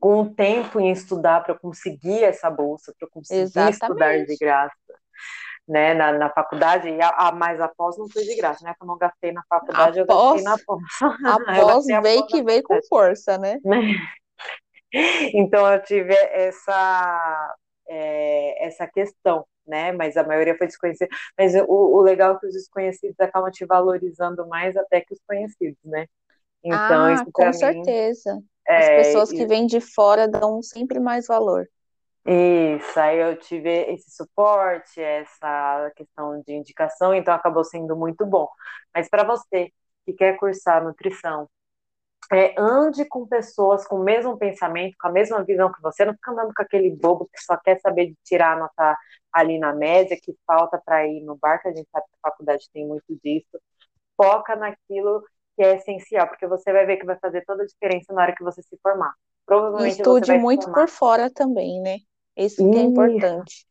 Com 0.00 0.20
o 0.20 0.32
tempo 0.32 0.78
em 0.78 0.92
estudar 0.92 1.42
para 1.42 1.58
conseguir 1.58 2.22
essa 2.22 2.48
bolsa, 2.48 2.94
para 2.96 3.08
conseguir 3.08 3.40
Exatamente. 3.40 3.82
estudar 3.82 4.24
de 4.24 4.36
graça. 4.36 4.74
Né, 5.66 5.92
na, 5.92 6.12
na 6.12 6.30
faculdade, 6.30 6.88
e 6.88 7.02
a, 7.02 7.10
a, 7.10 7.30
mais 7.30 7.60
após 7.60 7.98
não 7.98 8.08
foi 8.08 8.24
de 8.24 8.34
graça, 8.36 8.64
né? 8.64 8.72
Que 8.72 8.82
eu 8.82 8.86
não 8.86 8.96
gastei 8.96 9.32
na 9.32 9.42
faculdade, 9.46 10.00
após, 10.00 10.42
eu 10.42 10.44
gastei 10.44 10.44
na 10.44 10.58
pós. 10.64 10.82
Após 11.84 11.86
veio 12.02 12.26
que 12.26 12.42
veio 12.42 12.62
com 12.62 12.78
força, 12.88 13.36
né? 13.36 13.58
Então 15.34 15.70
eu 15.70 15.82
tive 15.82 16.14
essa, 16.14 17.56
é, 17.88 18.66
essa 18.66 18.86
questão, 18.86 19.44
né? 19.66 19.92
Mas 19.92 20.16
a 20.16 20.24
maioria 20.24 20.56
foi 20.56 20.66
desconhecida. 20.66 21.08
Mas 21.36 21.54
o, 21.54 21.66
o, 21.68 22.00
legal 22.02 22.34
é 22.34 22.38
que 22.38 22.46
os 22.46 22.54
desconhecidos 22.54 23.18
acabam 23.20 23.50
te 23.50 23.64
valorizando 23.64 24.46
mais 24.46 24.76
até 24.76 25.00
que 25.00 25.14
os 25.14 25.20
conhecidos, 25.26 25.78
né? 25.84 26.06
Então, 26.62 27.04
ah, 27.04 27.12
isso 27.14 27.24
com 27.32 27.52
certeza. 27.52 28.34
Mim, 28.34 28.44
As 28.68 28.84
é, 28.84 28.96
pessoas 28.96 29.30
que 29.30 29.46
vêm 29.46 29.66
de 29.66 29.80
fora 29.80 30.28
dão 30.28 30.62
sempre 30.62 30.98
mais 30.98 31.26
valor. 31.26 31.68
Isso, 32.26 33.00
aí 33.00 33.18
eu 33.18 33.36
tive 33.38 33.70
esse 33.90 34.10
suporte, 34.10 35.00
essa 35.00 35.90
questão 35.96 36.42
de 36.42 36.52
indicação, 36.52 37.14
então 37.14 37.32
acabou 37.32 37.64
sendo 37.64 37.96
muito 37.96 38.26
bom. 38.26 38.46
Mas 38.94 39.08
para 39.08 39.24
você 39.24 39.72
que 40.04 40.12
quer 40.12 40.36
cursar 40.36 40.84
nutrição, 40.84 41.48
é, 42.32 42.54
ande 42.58 43.04
com 43.06 43.26
pessoas 43.26 43.86
com 43.86 43.96
o 43.96 44.04
mesmo 44.04 44.36
pensamento, 44.36 44.96
com 45.00 45.08
a 45.08 45.12
mesma 45.12 45.42
visão 45.42 45.72
que 45.72 45.80
você, 45.80 46.04
não 46.04 46.12
fica 46.12 46.30
andando 46.30 46.52
com 46.54 46.62
aquele 46.62 46.90
bobo 46.90 47.28
que 47.32 47.42
só 47.42 47.56
quer 47.56 47.80
saber 47.80 48.08
de 48.08 48.16
tirar 48.22 48.56
a 48.56 48.60
nota 48.60 48.98
ali 49.32 49.58
na 49.58 49.72
média, 49.72 50.18
que 50.20 50.36
falta 50.46 50.80
para 50.84 51.06
ir 51.06 51.22
no 51.22 51.36
bar, 51.36 51.60
que 51.60 51.68
a 51.68 51.72
gente 51.72 51.88
sabe 51.90 52.04
que 52.06 52.16
a 52.22 52.30
faculdade 52.30 52.68
tem 52.72 52.86
muito 52.86 53.18
disso. 53.22 53.58
Foca 54.16 54.56
naquilo 54.56 55.22
que 55.56 55.62
é 55.62 55.76
essencial, 55.76 56.28
porque 56.28 56.46
você 56.46 56.72
vai 56.72 56.84
ver 56.84 56.98
que 56.98 57.06
vai 57.06 57.18
fazer 57.18 57.44
toda 57.46 57.62
a 57.62 57.66
diferença 57.66 58.12
na 58.12 58.22
hora 58.22 58.34
que 58.34 58.44
você 58.44 58.62
se 58.62 58.78
formar. 58.82 59.14
Provavelmente 59.46 59.96
Estude 59.96 60.36
muito 60.38 60.70
por 60.72 60.88
fora 60.88 61.30
também, 61.30 61.80
né? 61.80 61.98
Isso 62.36 62.56
que 62.56 62.78
é 62.78 62.82
importante. 62.82 63.66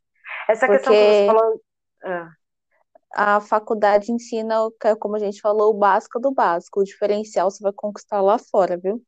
Essa 0.48 0.66
porque... 0.66 0.78
questão 0.78 0.92
que 0.92 1.00
você 1.00 1.26
falou. 1.26 1.60
Ah 2.02 2.37
a 3.12 3.40
faculdade 3.40 4.12
ensina, 4.12 4.56
como 5.00 5.16
a 5.16 5.18
gente 5.18 5.40
falou, 5.40 5.74
o 5.74 5.78
básico 5.78 6.20
do 6.20 6.32
básico. 6.32 6.80
O 6.80 6.84
diferencial 6.84 7.50
você 7.50 7.62
vai 7.62 7.72
conquistar 7.72 8.20
lá 8.20 8.38
fora, 8.38 8.76
viu? 8.76 9.02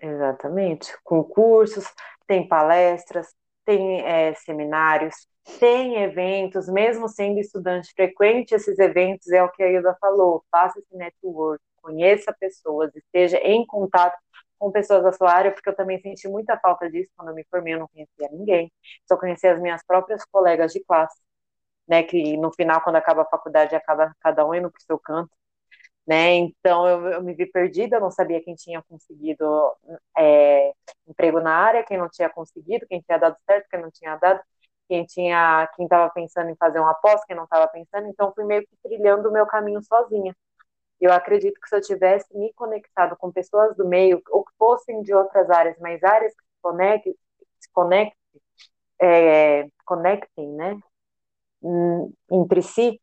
Exatamente. 0.00 0.92
Concursos, 1.04 1.84
tem 2.26 2.48
palestras, 2.48 3.28
tem 3.64 4.00
é, 4.02 4.34
seminários, 4.34 5.14
tem 5.58 6.02
eventos, 6.02 6.68
mesmo 6.68 7.08
sendo 7.08 7.38
estudante 7.38 7.92
frequente 7.94 8.52
esses 8.52 8.78
eventos, 8.78 9.30
é 9.30 9.42
o 9.42 9.50
que 9.50 9.62
a 9.62 9.70
Ilda 9.70 9.96
falou, 10.00 10.44
faça 10.50 10.78
esse 10.78 10.96
network, 10.96 11.62
conheça 11.80 12.34
pessoas, 12.38 12.94
esteja 12.94 13.38
em 13.38 13.66
contato 13.66 14.16
com 14.58 14.70
pessoas 14.70 15.02
da 15.02 15.12
sua 15.12 15.32
área, 15.32 15.50
porque 15.52 15.68
eu 15.68 15.74
também 15.74 16.00
senti 16.00 16.28
muita 16.28 16.56
falta 16.58 16.88
disso 16.88 17.10
quando 17.16 17.30
eu 17.30 17.34
me 17.34 17.44
formei, 17.50 17.74
eu 17.74 17.80
não 17.80 17.88
conhecia 17.88 18.28
ninguém, 18.30 18.72
só 19.08 19.16
conhecia 19.16 19.52
as 19.52 19.60
minhas 19.60 19.82
próprias 19.84 20.24
colegas 20.24 20.72
de 20.72 20.80
classe, 20.84 21.16
né, 21.88 22.02
que 22.02 22.36
no 22.36 22.52
final, 22.52 22.80
quando 22.82 22.96
acaba 22.96 23.22
a 23.22 23.26
faculdade, 23.26 23.74
acaba 23.76 24.14
cada 24.20 24.46
um 24.46 24.54
indo 24.54 24.70
para 24.70 24.78
o 24.78 24.82
seu 24.82 24.98
canto, 24.98 25.30
né, 26.06 26.34
então 26.34 26.88
eu, 26.88 27.06
eu, 27.08 27.22
me 27.22 27.34
vi 27.34 27.46
perdida, 27.46 28.00
não 28.00 28.10
sabia 28.10 28.42
quem 28.42 28.54
tinha 28.54 28.82
conseguido 28.82 29.44
é, 30.18 30.72
emprego 31.06 31.40
na 31.40 31.54
área, 31.54 31.84
quem 31.84 31.98
não 31.98 32.08
tinha 32.08 32.28
conseguido, 32.30 32.86
quem 32.88 33.00
tinha 33.00 33.18
dado 33.18 33.36
certo, 33.46 33.68
quem 33.70 33.80
não 33.80 33.90
tinha 33.90 34.16
dado, 34.16 34.40
quem 34.88 35.04
tinha, 35.06 35.68
quem 35.76 35.84
estava 35.86 36.10
pensando 36.10 36.50
em 36.50 36.56
fazer 36.56 36.80
uma 36.80 36.94
pós, 36.94 37.24
quem 37.24 37.36
não 37.36 37.44
estava 37.44 37.68
pensando, 37.68 38.08
então 38.08 38.32
fui 38.34 38.44
meio 38.44 38.62
que 38.62 38.76
trilhando 38.82 39.28
o 39.28 39.32
meu 39.32 39.46
caminho 39.46 39.82
sozinha. 39.82 40.34
Eu 41.00 41.12
acredito 41.12 41.60
que 41.60 41.68
se 41.68 41.76
eu 41.76 41.80
tivesse 41.82 42.36
me 42.36 42.52
conectado 42.54 43.16
com 43.16 43.32
pessoas 43.32 43.76
do 43.76 43.86
meio, 43.88 44.22
ou 44.30 44.44
que 44.44 44.52
fossem 44.58 45.02
de 45.02 45.14
outras 45.14 45.50
áreas, 45.50 45.76
mas 45.80 46.02
áreas 46.04 46.34
que 46.34 46.42
se 46.44 46.60
conectem, 46.62 47.14
se 47.60 47.70
conectem, 47.72 48.16
é, 49.00 49.68
conectem, 49.84 50.48
né, 50.52 50.80
entre 52.30 52.62
si, 52.62 53.00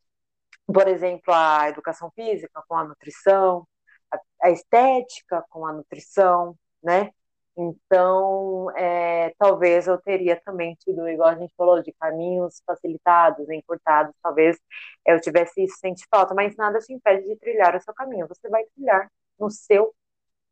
por 0.66 0.88
exemplo, 0.88 1.34
a 1.34 1.70
educação 1.70 2.12
física 2.12 2.64
com 2.68 2.76
a 2.76 2.84
nutrição, 2.84 3.68
a, 4.12 4.20
a 4.44 4.52
estética 4.52 5.44
com 5.50 5.66
a 5.66 5.74
nutrição, 5.74 6.56
né? 6.84 7.12
Então, 7.58 8.72
é, 8.78 9.34
talvez 9.38 9.86
eu 9.86 9.98
teria 9.98 10.40
também 10.46 10.76
tido, 10.76 11.08
igual 11.10 11.30
a 11.30 11.36
gente 11.36 11.54
falou, 11.58 11.82
de 11.84 11.92
caminhos 12.00 12.62
facilitados, 12.66 13.50
encurtados, 13.50 14.16
talvez 14.24 14.58
eu 15.06 15.20
tivesse 15.20 15.64
isso 15.64 15.78
sente 15.78 16.06
falta, 16.10 16.34
mas 16.34 16.56
nada 16.56 16.80
te 16.80 16.94
impede 16.94 17.26
de 17.28 17.36
trilhar 17.36 17.76
o 17.76 17.82
seu 17.82 17.94
caminho. 17.94 18.28
Você 18.30 18.48
vai 18.48 18.64
trilhar 18.76 19.12
no 19.38 19.50
seu 19.50 19.94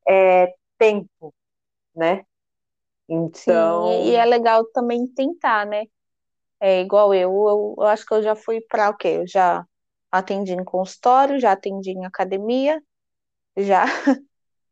é, 0.08 0.54
tempo, 0.78 1.34
né? 1.96 2.26
Então. 3.08 3.88
Sim, 3.88 4.10
e 4.10 4.16
é 4.16 4.26
legal 4.26 4.66
também 4.66 5.08
tentar, 5.08 5.66
né? 5.66 5.86
É 6.60 6.82
igual 6.82 7.14
eu, 7.14 7.32
eu, 7.32 7.76
eu 7.80 7.84
acho 7.88 8.06
que 8.06 8.14
eu 8.14 8.24
já 8.24 8.36
fui 8.36 8.62
para 8.62 8.90
o 8.90 8.98
quê? 8.98 9.20
Eu 9.20 9.28
já 9.28 9.66
atendi 10.12 10.54
em 10.54 10.64
consultório, 10.64 11.40
já 11.40 11.52
atendi 11.54 11.92
em 11.92 12.06
academia, 12.06 12.82
já 13.58 13.86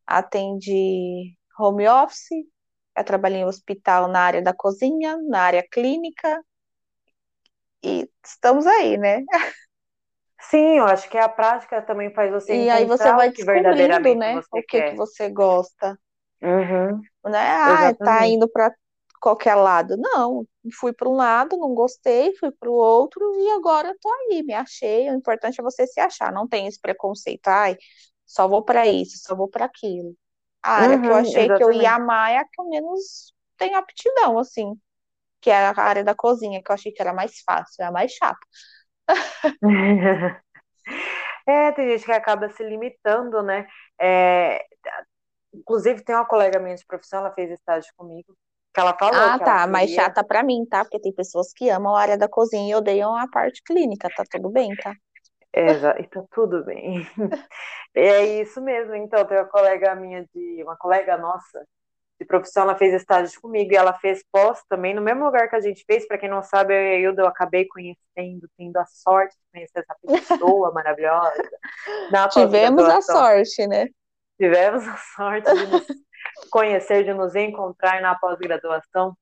atendi 0.08 1.36
home 1.60 1.88
office, 1.88 2.30
já 2.98 3.04
trabalhei 3.04 3.42
em 3.42 3.46
hospital 3.46 4.08
na 4.10 4.22
área 4.22 4.42
da 4.42 4.54
cozinha, 4.54 5.18
na 5.30 5.42
área 5.42 5.68
clínica, 5.72 6.42
e 7.84 8.10
estamos 8.26 8.66
aí, 8.66 8.98
né? 8.98 9.24
Sim, 10.42 10.78
eu 10.78 10.86
acho 10.86 11.10
que 11.10 11.18
a 11.18 11.28
prática 11.28 11.82
também 11.82 12.14
faz 12.14 12.32
você 12.32 12.66
e 12.66 12.70
aí 12.70 12.86
você 12.86 13.12
vai 13.12 13.32
que 13.32 13.44
verdadeiramente 13.44 14.18
né, 14.18 14.42
o 14.52 14.62
que, 14.62 14.62
quer. 14.64 14.92
que 14.92 14.96
você 14.98 15.30
gosta. 15.30 15.98
Uhum. 16.42 17.02
Né? 17.26 17.40
Ah, 17.40 17.94
tá 17.96 18.28
indo 18.28 18.48
para 18.50 18.72
qualquer 19.22 19.56
lado. 19.56 19.96
Não, 19.98 20.46
fui 20.80 20.94
para 20.94 21.10
um 21.10 21.14
lado, 21.16 21.58
não 21.58 21.74
gostei, 21.76 22.36
fui 22.38 22.52
para 22.52 22.70
o 22.70 22.74
outro 22.74 23.22
e 23.40 23.52
agora 23.52 23.90
eu 23.90 23.98
tô 24.00 24.10
aí, 24.12 24.44
me 24.44 24.54
achei. 24.54 25.10
O 25.10 25.16
importante 25.16 25.60
é 25.60 25.64
você 25.64 25.88
se 25.88 26.00
achar, 26.00 26.32
não 26.32 26.48
tem 26.48 26.68
esse 26.68 26.80
preconceito, 26.80 27.48
ai, 27.48 27.76
só 28.26 28.48
vou 28.48 28.64
para 28.64 28.88
isso, 28.88 29.18
só 29.20 29.36
vou 29.36 29.48
para 29.50 29.66
aquilo. 29.66 30.16
A 30.64 30.72
área 30.74 30.98
uhum, 30.98 31.00
que 31.00 31.12
eu 31.12 31.16
uhum, 31.16 31.16
achei 31.16 31.50
exatamente. 31.50 31.52
que 31.52 31.64
eu 31.64 31.72
ia 31.72 31.96
amar 31.96 32.32
é 32.32 32.38
a 32.38 32.46
que 32.46 32.60
eu 32.62 32.66
menos 32.70 33.34
tenho 33.58 33.78
aptidão, 33.78 34.40
assim, 34.40 34.74
que 35.42 35.50
é 35.52 35.56
a 35.68 35.74
área 35.82 36.04
da 36.04 36.16
cozinha, 36.16 36.62
que 36.64 36.72
eu 36.72 36.76
achei 36.76 36.92
que 36.92 37.02
era 37.02 37.14
mais 37.14 37.42
fácil, 37.46 37.84
é 37.84 37.88
a 37.88 37.92
mais 37.92 38.12
chata. 38.14 38.40
é, 41.48 41.72
tem 41.74 41.90
gente 41.92 42.06
que 42.06 42.12
acaba 42.12 42.50
se 42.50 42.64
limitando, 42.64 43.42
né? 43.44 43.68
É, 44.00 44.64
inclusive, 45.54 46.04
tem 46.04 46.16
uma 46.16 46.26
colega 46.28 46.60
minha 46.60 46.76
de 46.76 46.86
profissão, 46.86 47.20
ela 47.22 47.34
fez 47.34 47.52
estágio 47.52 47.92
comigo, 47.98 48.38
que 48.76 48.82
ela 48.82 48.94
falou. 48.94 49.16
Ah, 49.16 49.40
tá, 49.40 49.60
queria... 49.60 49.68
mais 49.68 49.90
chata 49.90 50.24
para 50.24 50.44
mim, 50.44 50.66
tá? 50.70 50.84
Porque 50.84 51.00
tem 51.00 51.14
pessoas 51.14 51.54
que 51.54 51.70
amam 51.70 51.96
a 51.96 52.02
área 52.02 52.18
da 52.18 52.28
cozinha 52.28 52.70
e 52.70 52.76
odeiam 52.76 53.16
a 53.16 53.28
parte 53.28 53.64
clínica, 53.64 54.10
tá 54.16 54.24
tudo 54.30 54.50
bem, 54.50 54.76
tá? 54.76 54.94
Exato, 55.54 56.02
e 56.02 56.08
tá 56.08 56.22
tudo 56.32 56.64
bem. 56.66 57.08
É 57.98 58.42
isso 58.42 58.60
mesmo. 58.62 58.94
Então, 58.94 59.24
tem 59.24 59.38
uma 59.38 59.46
colega 59.46 59.96
minha 59.96 60.26
de, 60.36 60.62
uma 60.62 60.76
colega 60.76 61.18
nossa 61.18 61.66
de 62.20 62.26
profissão, 62.26 62.64
ela 62.64 62.76
fez 62.76 62.94
estágio 62.94 63.40
comigo 63.40 63.72
e 63.72 63.76
ela 63.76 63.94
fez 63.94 64.22
pós 64.32 64.62
também 64.68 64.94
no 64.94 65.02
mesmo 65.02 65.24
lugar 65.24 65.50
que 65.50 65.56
a 65.56 65.62
gente 65.62 65.86
fez. 65.86 66.06
Para 66.06 66.18
quem 66.18 66.30
não 66.30 66.44
sabe, 66.44 66.74
eu 66.74 66.82
e 66.82 66.96
a 66.96 67.00
Hilda 67.00 67.22
eu 67.22 67.28
acabei 67.28 67.66
conhecendo, 67.66 68.50
tendo 68.58 68.76
a 68.76 68.86
sorte 68.86 69.34
de 69.36 69.44
conhecer 69.54 69.80
essa 69.80 69.96
pessoa 70.38 70.74
maravilhosa. 70.74 71.42
Tivemos 72.32 72.84
a 72.84 73.02
sorte, 73.02 73.66
né? 73.68 73.88
Tivemos 74.38 74.86
a 74.86 74.98
sorte 75.16 75.54
de 75.54 75.68
nos 75.68 75.88
conhecer, 76.50 77.04
de 77.04 77.14
nos 77.14 77.36
encontrar 77.36 78.02
na 78.02 78.16
pós-graduação, 78.16 79.16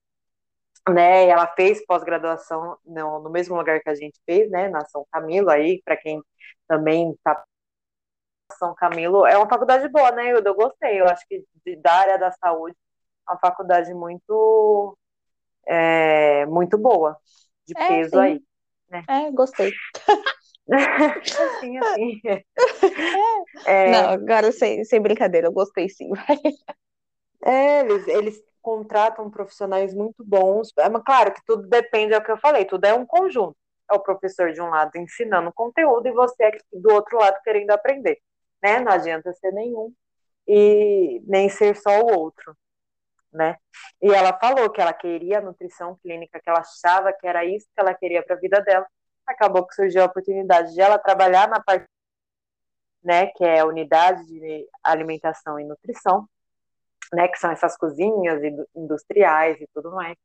né? 0.89 1.27
Ela 1.27 1.47
fez 1.47 1.85
pós-graduação 1.85 2.77
no, 2.85 3.19
no, 3.19 3.29
mesmo 3.29 3.55
lugar 3.55 3.79
que 3.79 3.89
a 3.89 3.95
gente 3.95 4.19
fez, 4.25 4.49
né? 4.51 4.69
Na 4.69 4.85
São 4.85 5.05
Camilo 5.11 5.49
aí, 5.49 5.81
para 5.83 5.97
quem 5.97 6.21
também 6.67 7.11
está 7.11 7.43
São 8.57 8.75
Camilo 8.75 9.25
é 9.25 9.37
uma 9.37 9.49
faculdade 9.49 9.87
boa, 9.89 10.11
né? 10.11 10.31
Eu, 10.31 10.41
eu 10.43 10.55
gostei. 10.55 10.99
Eu 10.99 11.07
acho 11.07 11.25
que 11.27 11.43
de, 11.65 11.75
da 11.77 11.93
área 11.93 12.17
da 12.17 12.31
saúde 12.31 12.75
é 13.27 13.31
uma 13.31 13.39
faculdade 13.39 13.93
muito 13.93 14.97
é, 15.65 16.45
muito 16.47 16.77
boa, 16.77 17.17
de 17.65 17.73
é, 17.77 17.87
peso 17.87 18.11
sim. 18.11 18.19
aí. 18.19 18.43
Né? 18.89 19.03
É, 19.07 19.31
gostei. 19.31 19.71
assim, 20.71 21.77
assim. 21.77 22.21
É. 23.65 23.91
Não, 23.91 24.09
agora 24.09 24.51
sem, 24.51 24.83
sem 24.83 24.99
brincadeira, 24.99 25.47
eu 25.47 25.51
gostei 25.51 25.87
sim. 25.87 26.09
É, 27.45 27.81
eles, 27.81 28.07
eles 28.07 28.43
contratam 28.63 29.29
profissionais 29.29 29.93
muito 29.93 30.23
bons. 30.23 30.69
É, 30.79 30.89
mas 30.89 31.03
claro 31.03 31.33
que 31.33 31.41
tudo 31.45 31.67
depende, 31.67 32.13
é 32.13 32.17
o 32.17 32.23
que 32.23 32.31
eu 32.31 32.37
falei, 32.37 32.65
tudo 32.65 32.85
é 32.85 32.93
um 32.93 33.05
conjunto. 33.05 33.57
É 33.91 33.95
o 33.95 33.99
professor 33.99 34.51
de 34.53 34.61
um 34.61 34.69
lado 34.69 34.95
ensinando 34.97 35.51
conteúdo 35.53 36.07
e 36.07 36.11
você 36.11 36.51
do 36.71 36.93
outro 36.93 37.19
lado 37.19 37.37
querendo 37.43 37.71
aprender. 37.71 38.19
Né? 38.63 38.79
Não 38.79 38.91
adianta 38.91 39.33
ser 39.33 39.51
nenhum 39.51 39.93
e 40.47 41.21
nem 41.25 41.49
ser 41.49 41.75
só 41.75 41.99
o 42.01 42.17
outro. 42.17 42.55
Né? 43.31 43.57
E 44.01 44.11
ela 44.11 44.37
falou 44.39 44.69
que 44.69 44.81
ela 44.81 44.93
queria 44.93 45.41
nutrição 45.41 45.97
clínica, 46.01 46.39
que 46.39 46.49
ela 46.49 46.59
achava 46.59 47.11
que 47.13 47.27
era 47.27 47.43
isso 47.45 47.67
que 47.75 47.81
ela 47.81 47.93
queria 47.93 48.23
para 48.23 48.35
a 48.35 48.39
vida 48.39 48.61
dela. 48.61 48.87
Acabou 49.27 49.65
que 49.67 49.75
surgiu 49.75 50.03
a 50.03 50.05
oportunidade 50.05 50.73
de 50.73 50.81
ela 50.81 50.97
trabalhar 50.97 51.47
na 51.49 51.61
parte, 51.61 51.87
né, 53.03 53.27
que 53.27 53.43
é 53.43 53.59
a 53.59 53.65
unidade 53.65 54.25
de 54.25 54.67
alimentação 54.83 55.59
e 55.59 55.65
nutrição, 55.65 56.27
né, 57.13 57.27
que 57.27 57.37
são 57.37 57.51
essas 57.51 57.77
cozinhas 57.77 58.41
industriais 58.75 59.61
e 59.61 59.67
tudo 59.73 59.91
mais. 59.91 60.17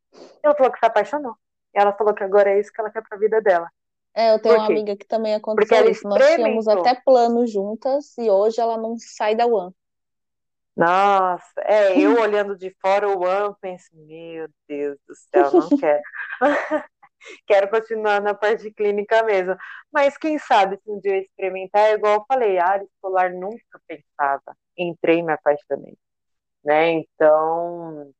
Ela 0.42 0.54
falou 0.54 0.72
que 0.72 0.78
se 0.78 0.86
apaixonou. 0.86 1.34
E 1.74 1.78
ela 1.78 1.92
falou 1.92 2.14
que 2.14 2.24
agora 2.24 2.50
é 2.50 2.58
isso 2.58 2.72
que 2.72 2.80
ela 2.80 2.90
quer 2.90 3.02
para 3.06 3.16
a 3.16 3.20
vida 3.20 3.40
dela. 3.42 3.68
É, 4.14 4.32
eu 4.32 4.40
tenho 4.40 4.56
uma 4.56 4.66
amiga 4.66 4.96
que 4.96 5.06
também 5.06 5.34
aconteceu 5.34 5.88
isso. 5.88 6.08
Nós 6.08 6.26
tínhamos 6.34 6.66
até 6.66 6.94
plano 6.94 7.46
juntas 7.46 8.16
e 8.18 8.30
hoje 8.30 8.60
ela 8.60 8.76
não 8.76 8.96
sai 8.98 9.36
da 9.36 9.46
One. 9.46 9.72
Nossa, 10.74 11.60
é, 11.64 11.98
eu 11.98 12.18
olhando 12.20 12.56
de 12.56 12.74
fora 12.80 13.08
o 13.08 13.20
One, 13.22 13.54
penso, 13.60 13.88
meu 13.92 14.48
Deus 14.66 14.96
do 15.06 15.14
céu, 15.14 15.52
não 15.52 15.68
quero. 15.78 16.02
quero 17.46 17.68
continuar 17.68 18.20
na 18.22 18.32
parte 18.32 18.70
clínica 18.70 19.22
mesmo. 19.24 19.56
Mas 19.92 20.16
quem 20.16 20.38
sabe 20.38 20.78
se 20.82 20.90
um 20.90 21.00
dia 21.00 21.16
eu 21.16 21.22
experimentar, 21.22 21.82
é 21.82 21.94
igual 21.94 22.14
eu 22.14 22.24
falei, 22.26 22.58
a 22.58 22.66
área 22.66 22.84
escolar 22.84 23.32
nunca 23.32 23.80
pensava. 23.86 24.56
Entrei 24.76 25.18
e 25.18 25.22
me 25.22 25.32
apaixonei 25.32 25.98
né? 26.68 26.92
Então, 26.92 28.12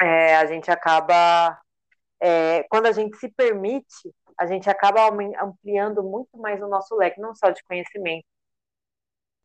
é, 0.00 0.36
a 0.36 0.46
gente 0.46 0.70
acaba, 0.70 1.60
é, 2.20 2.62
quando 2.70 2.86
a 2.86 2.92
gente 2.92 3.16
se 3.18 3.28
permite, 3.28 4.14
a 4.38 4.46
gente 4.46 4.70
acaba 4.70 5.08
ampliando 5.42 6.02
muito 6.02 6.38
mais 6.38 6.62
o 6.62 6.68
nosso 6.68 6.94
leque, 6.96 7.20
não 7.20 7.34
só 7.34 7.50
de 7.50 7.62
conhecimento, 7.64 8.24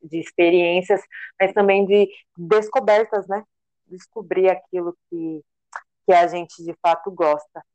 de 0.04 0.20
experiências, 0.20 1.02
mas 1.40 1.54
também 1.54 1.86
de 1.88 2.08
descobertas, 2.38 3.28
né? 3.28 3.44
Descobrir 3.88 4.50
aquilo 4.50 4.96
que, 5.10 5.42
que 6.06 6.14
a 6.14 6.28
gente 6.28 6.64
de 6.64 6.74
fato 6.82 7.12
gosta. 7.12 7.66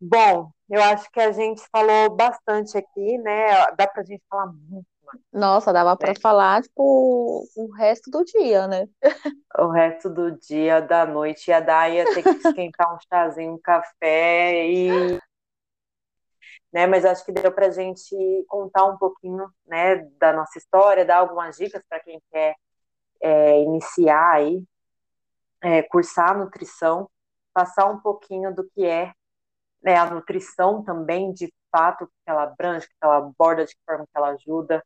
Bom, 0.00 0.50
eu 0.70 0.82
acho 0.82 1.10
que 1.10 1.20
a 1.20 1.32
gente 1.32 1.62
falou 1.70 2.16
bastante 2.16 2.78
aqui, 2.78 3.18
né? 3.18 3.48
Dá 3.76 3.86
para 3.86 4.00
a 4.02 4.04
gente 4.04 4.22
falar 4.30 4.46
muito 4.46 4.86
nossa, 5.32 5.72
dava 5.72 5.96
para 5.96 6.12
é. 6.12 6.20
falar, 6.20 6.62
tipo, 6.62 7.46
o 7.56 7.72
resto 7.72 8.10
do 8.10 8.24
dia, 8.24 8.66
né? 8.66 8.88
O 9.58 9.68
resto 9.70 10.10
do 10.10 10.32
dia, 10.32 10.80
da 10.80 11.06
noite, 11.06 11.48
ia 11.50 11.60
dar, 11.60 11.90
ia 11.90 12.04
ter 12.04 12.22
que 12.22 12.28
esquentar 12.28 12.94
um 12.94 12.98
chazinho, 13.08 13.54
um 13.54 13.58
café 13.58 14.66
e. 14.66 15.18
Né, 16.72 16.86
mas 16.86 17.04
acho 17.06 17.24
que 17.24 17.32
deu 17.32 17.50
para 17.50 17.68
a 17.68 17.70
gente 17.70 18.14
contar 18.48 18.84
um 18.84 18.98
pouquinho 18.98 19.48
né, 19.66 19.96
da 20.18 20.32
nossa 20.32 20.58
história, 20.58 21.06
dar 21.06 21.18
algumas 21.18 21.56
dicas 21.56 21.82
para 21.88 22.00
quem 22.00 22.20
quer 22.30 22.54
é, 23.20 23.62
iniciar 23.62 24.34
aí, 24.34 24.62
é, 25.62 25.82
cursar 25.84 26.36
nutrição, 26.36 27.08
passar 27.54 27.86
um 27.86 27.98
pouquinho 27.98 28.54
do 28.54 28.68
que 28.70 28.84
é 28.84 29.12
né, 29.82 29.96
a 29.96 30.10
nutrição 30.10 30.82
também, 30.82 31.32
de 31.32 31.52
fato, 31.70 32.06
que 32.06 32.12
ela 32.30 32.42
abrange, 32.42 32.86
que 32.86 32.94
ela 33.00 33.18
aborda, 33.18 33.64
de 33.64 33.74
que 33.74 33.80
forma 33.86 34.04
que 34.04 34.16
ela 34.16 34.30
ajuda, 34.30 34.84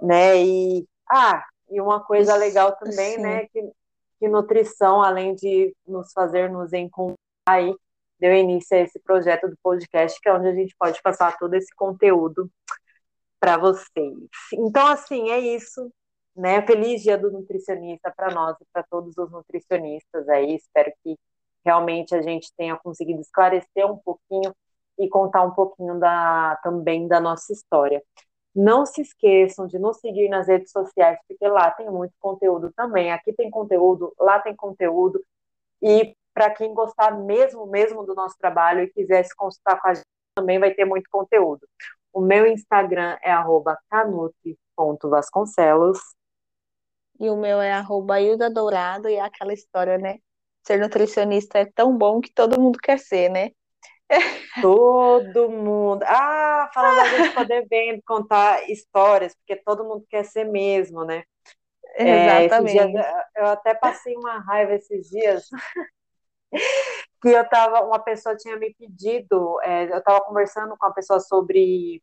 né? 0.00 0.42
E 0.42 0.86
ah, 1.10 1.44
e 1.70 1.80
uma 1.80 2.00
coisa 2.00 2.36
legal 2.36 2.76
também, 2.76 3.16
Sim. 3.16 3.22
né, 3.22 3.46
que, 3.48 3.72
que 4.18 4.28
nutrição, 4.28 5.02
além 5.02 5.34
de 5.34 5.74
nos 5.86 6.12
fazer 6.12 6.50
nos 6.50 6.72
encontrar 6.72 7.16
aí, 7.46 7.74
deu 8.18 8.34
início 8.34 8.76
a 8.76 8.80
esse 8.80 8.98
projeto 9.00 9.48
do 9.48 9.56
podcast, 9.62 10.20
que 10.20 10.28
é 10.28 10.32
onde 10.32 10.48
a 10.48 10.54
gente 10.54 10.74
pode 10.78 11.00
passar 11.02 11.36
todo 11.36 11.54
esse 11.54 11.74
conteúdo 11.74 12.50
para 13.40 13.56
vocês. 13.56 14.14
Então, 14.52 14.86
assim, 14.86 15.30
é 15.30 15.38
isso. 15.38 15.92
Né? 16.36 16.66
Feliz 16.66 17.02
dia 17.02 17.16
do 17.16 17.30
nutricionista 17.30 18.12
para 18.16 18.32
nós 18.34 18.56
e 18.60 18.64
para 18.72 18.82
todos 18.84 19.16
os 19.16 19.30
nutricionistas 19.30 20.28
aí. 20.28 20.56
Espero 20.56 20.92
que 21.02 21.16
realmente 21.64 22.14
a 22.14 22.22
gente 22.22 22.52
tenha 22.56 22.76
conseguido 22.76 23.20
esclarecer 23.20 23.86
um 23.86 23.98
pouquinho 23.98 24.54
e 24.98 25.08
contar 25.08 25.42
um 25.42 25.52
pouquinho 25.52 25.98
da, 25.98 26.56
também 26.62 27.06
da 27.06 27.20
nossa 27.20 27.52
história. 27.52 28.02
Não 28.54 28.86
se 28.86 29.02
esqueçam 29.02 29.66
de 29.66 29.78
nos 29.78 29.98
seguir 29.98 30.28
nas 30.28 30.46
redes 30.46 30.70
sociais, 30.70 31.18
porque 31.26 31.48
lá 31.48 31.70
tem 31.72 31.90
muito 31.90 32.14
conteúdo 32.20 32.72
também. 32.72 33.12
Aqui 33.12 33.32
tem 33.32 33.50
conteúdo, 33.50 34.14
lá 34.18 34.38
tem 34.38 34.54
conteúdo. 34.54 35.20
E 35.82 36.16
para 36.32 36.50
quem 36.50 36.72
gostar 36.72 37.18
mesmo, 37.18 37.66
mesmo 37.66 38.04
do 38.04 38.14
nosso 38.14 38.36
trabalho 38.38 38.82
e 38.82 38.90
quiser 38.90 39.24
se 39.24 39.34
consultar 39.34 39.80
com 39.80 39.88
a 39.88 39.94
gente, 39.94 40.06
também 40.36 40.58
vai 40.58 40.72
ter 40.72 40.84
muito 40.84 41.08
conteúdo. 41.10 41.66
O 42.12 42.20
meu 42.20 42.46
Instagram 42.46 43.16
é 43.22 43.32
canute.vasconcelos. 43.90 45.98
E 47.18 47.30
o 47.30 47.36
meu 47.36 47.60
é 47.60 47.72
arroba 47.72 48.20
Hilda 48.20 48.50
Dourado, 48.50 49.08
e 49.08 49.14
é 49.14 49.20
aquela 49.20 49.52
história, 49.52 49.98
né? 49.98 50.18
Ser 50.66 50.78
nutricionista 50.78 51.58
é 51.58 51.64
tão 51.64 51.96
bom 51.96 52.20
que 52.20 52.32
todo 52.32 52.60
mundo 52.60 52.78
quer 52.78 52.98
ser, 52.98 53.28
né? 53.28 53.50
Todo 54.60 55.50
mundo. 55.50 56.02
Ah, 56.06 56.70
falando 56.72 57.00
a 57.00 57.08
gente 57.08 57.34
poder 57.34 57.66
contar 58.06 58.68
histórias, 58.70 59.34
porque 59.34 59.56
todo 59.62 59.84
mundo 59.84 60.04
quer 60.08 60.24
ser 60.24 60.44
mesmo, 60.44 61.04
né? 61.04 61.24
Exatamente. 61.96 62.78
É, 62.78 62.86
dias, 62.86 63.06
eu 63.36 63.46
até 63.46 63.74
passei 63.74 64.16
uma 64.16 64.38
raiva 64.40 64.74
esses 64.74 65.08
dias. 65.08 65.48
que 67.20 67.28
eu 67.28 67.48
tava, 67.48 67.82
uma 67.82 67.98
pessoa 67.98 68.36
tinha 68.36 68.56
me 68.56 68.74
pedido, 68.74 69.58
é, 69.62 69.84
eu 69.90 69.98
estava 69.98 70.20
conversando 70.20 70.76
com 70.76 70.86
a 70.86 70.92
pessoa 70.92 71.18
sobre 71.18 72.02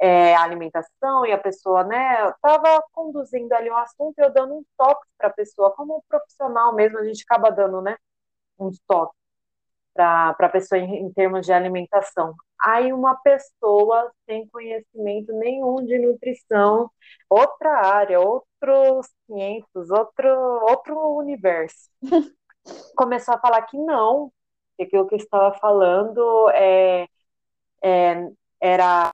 é, 0.00 0.34
alimentação 0.34 1.26
e 1.26 1.32
a 1.32 1.38
pessoa, 1.38 1.84
né, 1.84 2.28
estava 2.30 2.82
conduzindo 2.92 3.52
ali 3.52 3.70
um 3.70 3.76
assunto 3.76 4.18
e 4.18 4.22
eu 4.22 4.32
dando 4.32 4.54
um 4.54 4.64
toque 4.76 5.06
para 5.18 5.28
a 5.28 5.32
pessoa, 5.32 5.70
como 5.74 5.98
um 5.98 6.02
profissional 6.08 6.74
mesmo, 6.74 6.98
a 6.98 7.04
gente 7.04 7.24
acaba 7.28 7.50
dando, 7.50 7.82
né, 7.82 7.96
um 8.58 8.70
toque 8.88 9.14
para 9.94 10.36
a 10.38 10.48
pessoa 10.48 10.78
em, 10.78 10.96
em, 11.06 11.12
termos 11.12 11.46
de 11.46 11.52
alimentação. 11.52 12.34
Aí 12.60 12.92
uma 12.92 13.14
pessoa 13.16 14.10
sem 14.26 14.48
conhecimento 14.48 15.32
nenhum 15.34 15.84
de 15.84 15.98
nutrição, 15.98 16.90
outra 17.30 17.70
área, 17.86 18.20
outros 18.20 19.08
500, 19.26 19.90
outro, 19.90 20.28
outro 20.68 21.16
universo, 21.16 21.90
começou 22.96 23.34
a 23.34 23.40
falar 23.40 23.62
que 23.62 23.78
não, 23.78 24.32
que 24.76 24.84
aquilo 24.84 25.06
que 25.06 25.14
eu 25.14 25.18
estava 25.18 25.56
falando 25.58 26.50
é, 26.50 27.06
é, 27.82 28.30
era 28.60 29.10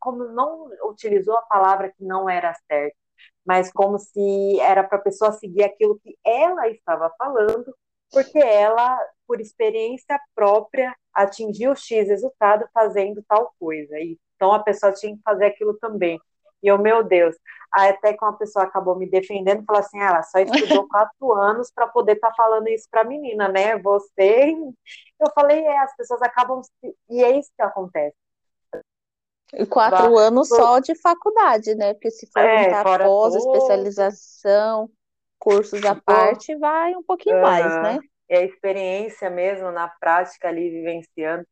como 0.00 0.24
não 0.24 0.70
utilizou 0.84 1.36
a 1.36 1.42
palavra 1.42 1.92
que 1.92 2.04
não 2.04 2.28
era 2.30 2.54
certo, 2.66 2.96
mas 3.44 3.70
como 3.72 3.98
se 3.98 4.60
era 4.60 4.84
para 4.84 4.98
a 4.98 5.02
pessoa 5.02 5.32
seguir 5.32 5.64
aquilo 5.64 5.98
que 6.00 6.16
ela 6.24 6.68
estava 6.68 7.12
falando, 7.18 7.74
porque 8.10 8.38
ela, 8.38 8.98
por 9.26 9.40
experiência 9.40 10.18
própria, 10.34 10.94
atingiu 11.12 11.74
X 11.74 12.08
resultado 12.08 12.68
fazendo 12.72 13.22
tal 13.28 13.52
coisa. 13.58 13.98
E, 13.98 14.18
então 14.36 14.52
a 14.52 14.62
pessoa 14.62 14.92
tinha 14.92 15.16
que 15.16 15.22
fazer 15.22 15.46
aquilo 15.46 15.76
também. 15.78 16.18
E 16.62 16.68
eu, 16.68 16.78
meu 16.78 17.04
Deus, 17.04 17.36
Aí 17.72 17.90
até 17.90 18.14
que 18.14 18.24
uma 18.24 18.36
pessoa 18.36 18.64
acabou 18.64 18.96
me 18.96 19.08
defendendo, 19.08 19.64
falou 19.64 19.80
assim, 19.80 20.00
ah, 20.00 20.06
ela 20.06 20.22
só 20.22 20.38
estudou 20.38 20.88
quatro 20.88 21.32
anos 21.32 21.70
para 21.70 21.86
poder 21.86 22.14
estar 22.14 22.30
tá 22.30 22.34
falando 22.34 22.68
isso 22.68 22.86
para 22.90 23.02
a 23.02 23.04
menina, 23.04 23.48
né? 23.48 23.78
Você, 23.78 24.54
eu 25.20 25.30
falei, 25.34 25.60
é, 25.60 25.78
as 25.78 25.94
pessoas 25.96 26.22
acabam 26.22 26.62
e 27.10 27.22
é 27.22 27.38
isso 27.38 27.50
que 27.54 27.62
acontece. 27.62 28.16
E 29.54 29.64
quatro 29.64 30.14
bah, 30.14 30.20
anos 30.20 30.48
só 30.48 30.78
de 30.78 30.94
faculdade, 30.94 31.74
né? 31.74 31.94
Porque 31.94 32.10
se 32.10 32.26
for 32.30 32.42
é, 32.42 32.84
pós, 33.04 33.34
especialização, 33.34 34.90
cursos 35.38 35.84
à 35.84 35.94
parte, 35.94 36.54
vai 36.56 36.94
um 36.94 37.02
pouquinho 37.02 37.40
mais, 37.40 37.64
né? 37.82 37.98
É 38.28 38.38
a 38.38 38.44
experiência 38.44 39.30
mesmo, 39.30 39.70
na 39.70 39.88
prática 39.88 40.48
ali, 40.48 40.68
vivenciando. 40.68 41.46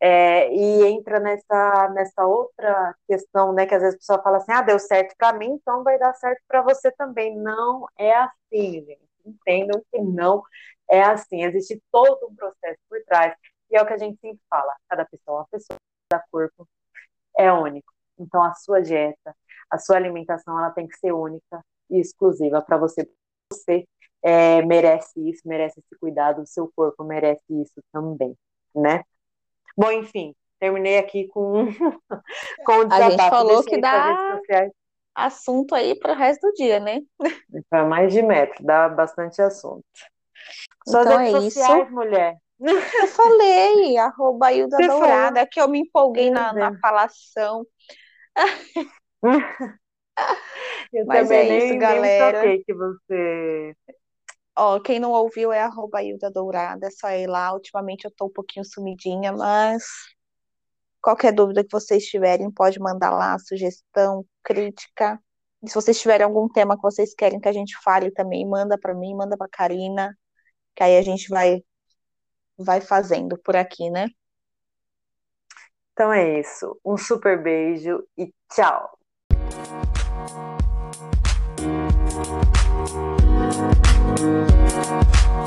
É, 0.00 0.50
e 0.54 0.86
entra 0.86 1.20
nessa, 1.20 1.90
nessa 1.94 2.24
outra 2.24 2.94
questão, 3.06 3.52
né, 3.52 3.66
que 3.66 3.74
às 3.74 3.82
vezes 3.82 3.96
a 3.96 3.98
pessoa 3.98 4.22
fala 4.22 4.38
assim, 4.38 4.52
ah, 4.52 4.62
deu 4.62 4.78
certo 4.78 5.14
para 5.18 5.36
mim, 5.36 5.50
então 5.50 5.84
vai 5.84 5.98
dar 5.98 6.14
certo 6.14 6.42
para 6.48 6.62
você 6.62 6.90
também. 6.92 7.36
Não 7.36 7.86
é 7.98 8.14
assim, 8.14 8.84
gente. 8.86 9.02
Entendam 9.24 9.82
que 9.92 10.00
não 10.00 10.42
é 10.90 11.02
assim. 11.02 11.44
Existe 11.44 11.82
todo 11.92 12.26
um 12.26 12.34
processo 12.34 12.78
por 12.88 13.02
trás. 13.04 13.34
E 13.70 13.76
é 13.76 13.82
o 13.82 13.86
que 13.86 13.92
a 13.92 13.98
gente 13.98 14.18
sempre 14.20 14.40
fala, 14.48 14.72
cada 14.88 15.04
pessoa 15.04 15.38
é 15.38 15.40
uma 15.40 15.48
pessoa, 15.50 15.78
cada 16.08 16.24
corpo 16.30 16.68
é 17.38 17.52
único. 17.52 17.92
Então 18.18 18.42
a 18.42 18.54
sua 18.54 18.80
dieta, 18.80 19.34
a 19.70 19.78
sua 19.78 19.96
alimentação, 19.96 20.58
ela 20.58 20.70
tem 20.70 20.86
que 20.86 20.96
ser 20.98 21.12
única 21.12 21.64
e 21.90 22.00
exclusiva 22.00 22.62
para 22.62 22.76
você. 22.76 23.08
Você 23.64 23.86
é, 24.22 24.62
merece 24.62 25.28
isso, 25.28 25.42
merece 25.46 25.80
esse 25.80 25.98
cuidado, 25.98 26.42
o 26.42 26.46
seu 26.46 26.70
corpo 26.74 27.04
merece 27.04 27.44
isso 27.50 27.82
também, 27.92 28.36
né? 28.74 29.02
Bom, 29.76 29.90
enfim, 29.90 30.34
terminei 30.58 30.98
aqui 30.98 31.28
com, 31.28 31.66
com 32.64 32.72
o 32.78 32.84
desabafo. 32.84 32.94
A 32.94 33.10
gente 33.10 33.30
falou 33.30 33.64
que 33.64 33.78
dá 33.78 34.40
assunto 35.14 35.74
aí 35.74 35.98
para 35.98 36.12
o 36.12 36.16
resto 36.16 36.48
do 36.48 36.52
dia, 36.54 36.80
né? 36.80 37.00
Para 37.70 37.84
mais 37.84 38.12
de 38.12 38.20
metro, 38.20 38.64
dá 38.64 38.88
bastante 38.88 39.40
assunto. 39.40 39.84
Suas 40.86 41.06
então 41.06 41.18
redes 41.18 41.34
é 41.34 41.40
sociais, 41.40 41.84
isso. 41.84 41.94
mulher. 41.94 42.36
Eu 42.60 43.08
falei, 43.08 43.96
arroba 43.98 44.52
Hilda 44.52 44.76
Você 44.76 44.86
Dourada, 44.86 45.46
que 45.46 45.60
eu 45.60 45.68
me 45.68 45.80
empolguei 45.80 46.30
na, 46.30 46.52
na 46.52 46.78
falação. 46.78 47.66
Eu 50.92 51.06
Mas 51.06 51.30
é 51.30 51.44
nem, 51.44 51.58
isso, 51.58 51.78
galera. 51.78 52.42
Nem 52.42 52.62
que 52.62 52.74
você 52.74 53.74
Ó, 54.56 54.78
quem 54.78 55.00
não 55.00 55.10
ouviu 55.10 55.52
é 55.52 55.60
arroba 55.60 56.02
Hilda 56.02 56.30
Dourada, 56.30 56.86
é 56.86 56.90
só 56.90 57.10
ir 57.10 57.26
lá. 57.26 57.52
Ultimamente 57.52 58.04
eu 58.04 58.10
tô 58.16 58.26
um 58.26 58.30
pouquinho 58.30 58.64
sumidinha, 58.64 59.32
mas 59.32 59.84
qualquer 61.02 61.32
dúvida 61.32 61.64
que 61.64 61.72
vocês 61.72 62.06
tiverem, 62.06 62.50
pode 62.50 62.78
mandar 62.80 63.10
lá, 63.10 63.36
sugestão, 63.38 64.24
crítica. 64.44 65.20
E 65.62 65.68
se 65.68 65.74
vocês 65.74 66.00
tiverem 66.00 66.24
algum 66.24 66.48
tema 66.48 66.76
que 66.76 66.82
vocês 66.82 67.14
querem 67.14 67.40
que 67.40 67.48
a 67.48 67.52
gente 67.52 67.76
fale 67.82 68.10
também, 68.12 68.46
manda 68.48 68.78
para 68.78 68.94
mim, 68.94 69.14
manda 69.14 69.36
para 69.36 69.48
Karina, 69.48 70.16
que 70.74 70.82
aí 70.82 70.96
a 70.96 71.02
gente 71.02 71.28
vai 71.28 71.62
vai 72.56 72.80
fazendo 72.80 73.36
por 73.38 73.56
aqui, 73.56 73.90
né? 73.90 74.08
Então 75.92 76.12
é 76.12 76.40
isso. 76.40 76.78
Um 76.84 76.96
super 76.96 77.42
beijo 77.42 78.06
e 78.16 78.32
tchau. 78.50 78.98
Thank 82.14 82.54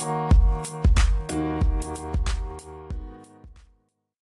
you. 0.06 0.27